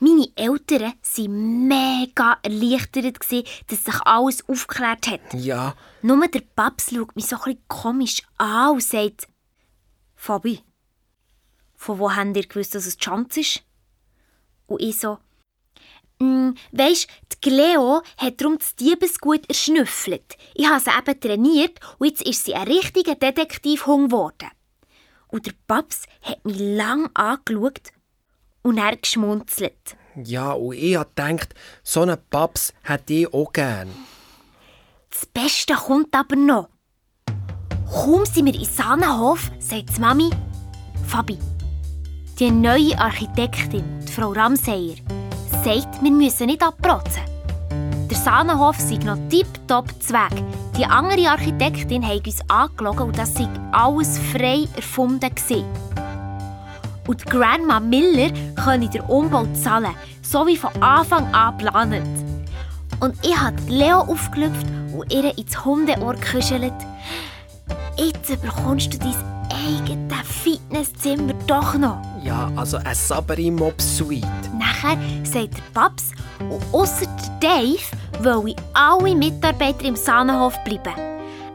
Meine 0.00 0.28
Eltern 0.36 0.92
waren 1.16 1.66
mega 1.66 2.36
erleichtert, 2.42 3.16
dass 3.22 3.84
sich 3.84 4.00
alles 4.04 4.46
aufgeklärt 4.46 5.06
hat. 5.06 5.32
Ja, 5.32 5.74
Nur 6.02 6.28
der 6.28 6.42
Paps 6.54 6.90
schaut 6.94 7.16
mich 7.16 7.24
so 7.24 7.36
ein 7.46 7.56
komisch 7.68 8.22
an 8.36 8.72
und 8.72 8.82
sagt, 8.82 9.28
Fabi, 10.14 10.60
von 11.74 11.98
wo 11.98 12.14
habt 12.14 12.36
ihr 12.36 12.46
gewusst, 12.46 12.74
dass 12.74 12.84
es 12.84 12.98
die 12.98 13.04
Chance 13.04 13.40
ist? 13.40 13.62
Und 14.66 14.82
ich 14.82 14.98
so, 14.98 15.16
«Mm, 16.18 16.50
weisst, 16.72 17.08
die 17.32 17.48
Cleo 17.48 18.02
hat 18.18 18.42
darum 18.42 18.58
das 18.58 18.76
Diebesgut 18.76 19.48
erschnüffelt. 19.48 20.36
Ich 20.54 20.68
habe 20.68 20.80
sie 20.80 20.90
eben 20.90 21.18
trainiert 21.18 21.80
und 21.98 22.08
jetzt 22.08 22.28
ist 22.28 22.44
sie 22.44 22.54
ein 22.54 22.68
richtiger 22.68 23.14
Detektivhung 23.14 24.08
geworden. 24.08 24.50
Und 25.32 25.46
der 25.46 25.54
Paps 25.66 26.04
hat 26.20 26.44
mich 26.44 26.58
lang 26.58 27.08
angeschaut 27.14 27.88
und 28.62 28.76
er 28.78 28.96
geschmunzelt. 28.96 29.96
ja, 30.14 30.52
und 30.52 30.74
ich 30.76 30.94
hab 30.96 31.16
gedacht, 31.16 31.54
so 31.82 32.02
einen 32.02 32.18
Paps 32.30 32.72
hätte 32.82 33.14
ich 33.14 33.32
auch 33.32 33.50
gern. 33.52 33.88
Das 35.10 35.24
Beste 35.26 35.74
kommt 35.74 36.14
aber 36.14 36.36
noch. 36.36 36.68
Kaum 37.90 38.24
sind 38.26 38.46
wir 38.46 38.54
in 38.54 38.64
Sahnenhof, 38.64 39.50
sagt 39.58 39.96
die 39.96 40.00
Mami, 40.00 40.30
Fabi, 41.06 41.38
die 42.38 42.50
neue 42.50 42.98
Architektin, 42.98 43.84
die 44.06 44.12
Frau 44.12 44.32
Ramseyer, 44.32 44.96
sagt, 45.64 46.02
wir 46.02 46.10
müssen 46.12 46.46
nicht 46.46 46.62
abprotzen. 46.62 47.31
Sahnenhof 48.24 48.78
sei 48.78 48.98
noch 48.98 49.18
tipptopp 49.28 49.88
zu 50.00 50.14
Weg. 50.14 50.44
Die 50.76 50.84
andere 50.84 51.28
Architektin 51.28 52.06
hat 52.06 52.24
uns 52.24 52.40
angelogen 52.48 53.08
und 53.08 53.18
das 53.18 53.34
sei 53.34 53.48
alles 53.72 54.16
frei 54.16 54.68
erfunden 54.76 55.34
gewesen. 55.34 55.64
Und 57.08 57.26
Grandma 57.26 57.80
Miller 57.80 58.30
könne 58.54 58.88
den 58.88 59.02
Umbau 59.02 59.44
zahlen, 59.60 59.96
so 60.22 60.46
wie 60.46 60.56
von 60.56 60.70
Anfang 60.80 61.34
an 61.34 61.58
geplant. 61.58 62.06
Und 63.00 63.16
ich 63.26 63.36
habe 63.36 63.60
Leo 63.66 63.98
aufgelüpft 63.98 64.68
und 64.96 65.12
ihr 65.12 65.36
ins 65.36 65.64
Hundeohr 65.64 66.14
gekuschelt. 66.14 66.72
Jetzt 67.96 68.40
bekommst 68.40 68.94
du 68.94 68.98
dein 68.98 69.16
eigenes 69.50 70.28
Fitnesszimmer 70.28 71.34
doch 71.48 71.74
noch. 71.74 72.00
Ja, 72.22 72.52
also 72.54 72.76
eine 72.76 72.94
saubere 72.94 73.50
Mob-Suite. 73.50 74.41
Nachher 74.82 74.98
sagt 75.24 75.56
der 75.56 75.80
Paps, 75.80 76.10
und 76.40 76.62
ausser 76.72 77.06
Dave 77.40 77.78
wollen 78.20 78.56
alle 78.74 79.14
Mitarbeiter 79.14 79.84
im 79.84 79.94
Sahnenhof 79.94 80.54
bleiben. 80.64 80.94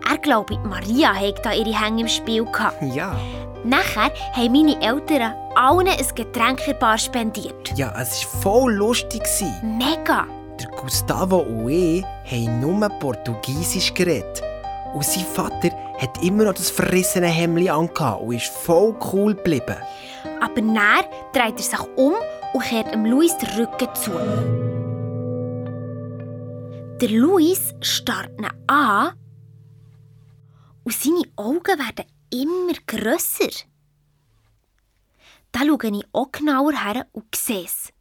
Er 0.09 0.17
glaubt, 0.17 0.57
Maria 0.63 1.13
hat 1.13 1.45
da 1.45 1.51
ihre 1.51 1.77
Hänge 1.77 2.01
im 2.01 2.07
Spiel 2.07 2.45
gehabt. 2.45 2.81
Ja. 2.81 3.15
Nachher 3.65 4.11
haben 4.33 4.51
meine 4.53 4.81
Eltern 4.81 5.33
allen 5.55 5.87
ein 5.89 6.15
Getränk 6.15 6.59
in 6.59 6.65
der 6.67 6.73
Bar 6.75 6.97
spendiert. 6.97 7.73
Ja, 7.75 7.93
es 7.99 8.23
war 8.23 8.41
voll 8.41 8.73
lustig. 8.75 9.23
Mega! 9.61 10.25
Der 10.59 10.69
Gustavo 10.79 11.39
und 11.39 11.69
ich 11.69 12.03
haben 12.31 12.61
nur 12.61 12.87
Portugiesisch 12.99 13.93
geredet. 13.93 14.41
Und 14.93 15.03
sein 15.03 15.25
Vater 15.25 15.69
hat 15.99 16.23
immer 16.23 16.45
noch 16.45 16.53
das 16.53 16.69
verrissene 16.69 17.27
Hemd 17.27 17.69
angehabt 17.69 18.21
und 18.21 18.35
ist 18.35 18.47
voll 18.47 18.95
cool 19.11 19.35
geblieben. 19.35 19.75
Aber 20.41 20.55
dann 20.55 20.77
dreht 21.33 21.57
er 21.57 21.63
sich 21.63 21.79
um 21.97 22.13
und 22.53 22.63
kehrt 22.63 22.93
dem 22.93 23.05
Luis 23.05 23.37
den 23.37 23.49
Rücken 23.49 23.95
zu. 23.95 24.11
Der 26.99 27.09
Luis 27.09 27.75
starrt 27.81 28.39
ihn 28.39 28.47
an 28.67 29.13
und 30.83 30.93
seine 30.93 31.23
Augen 31.35 31.77
werden 31.77 32.05
immer 32.31 32.73
grösser. 32.87 33.49
Da 35.51 35.59
schaue 35.59 35.97
ich 35.97 36.05
auch 36.11 36.31
genauer 36.31 36.73
her 36.73 37.07
und 37.11 37.35
sehe 37.35 37.65
es. 37.65 37.93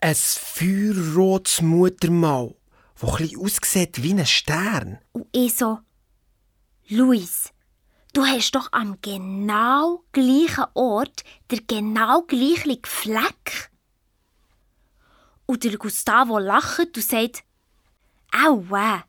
Ein 0.00 0.14
feuerrotes 0.14 1.62
Muttermal, 1.62 2.54
das 3.00 3.16
bisschen 3.16 3.40
aussieht 3.40 4.02
wie 4.02 4.14
ein 4.14 4.26
Stern. 4.26 4.98
Und 5.12 5.26
ich 5.32 5.54
so, 5.54 5.78
Luis, 6.88 7.50
du 8.12 8.24
hast 8.24 8.54
doch 8.54 8.68
am 8.72 8.98
genau 9.00 10.04
gleichen 10.12 10.64
Ort 10.74 11.22
der 11.50 11.60
genau 11.66 12.22
gleichen 12.22 12.80
Fleck. 12.84 13.71
Und 15.52 15.64
der 15.64 15.76
Gustavo 15.76 16.38
lacht 16.38 16.96
und 16.96 17.04
sagt, 17.04 17.44
Aua, 18.32 19.04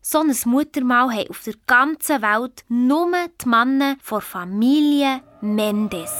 so 0.00 0.20
ein 0.20 0.32
Muttermal 0.44 1.10
haben 1.10 1.28
auf 1.30 1.42
der 1.42 1.54
ganzen 1.66 2.22
Welt 2.22 2.64
nur 2.68 3.10
die 3.42 3.48
Männer 3.48 3.96
von 4.00 4.20
Familie 4.20 5.20
Mendes. 5.40 6.12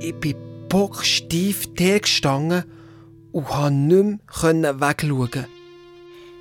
Ich 0.00 0.14
bin 0.20 0.36
bocksteif 0.68 1.72
da 1.74 1.98
gestanden 1.98 2.64
und 3.32 3.46
konnte 3.46 3.72
nicht 3.72 4.20
mehr 4.52 4.78
wegschauen. 4.78 5.46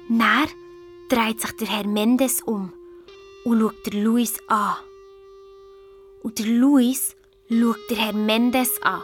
Dann 0.10 0.50
dreht 1.08 1.40
sich 1.40 1.52
der 1.56 1.68
Herr 1.70 1.88
Mendes 1.88 2.42
um 2.42 2.74
und 3.46 3.62
schaut 3.62 3.86
der 3.86 4.04
Luis 4.04 4.34
an. 4.50 4.76
Und 6.22 6.38
der 6.38 6.48
Luis 6.48 7.16
schaut 7.48 7.78
der 7.90 7.98
Herr 7.98 8.14
Mendes 8.14 8.72
an. 8.82 9.04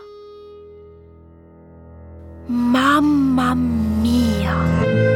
Mamma 2.49 3.53
mia! 3.55 5.06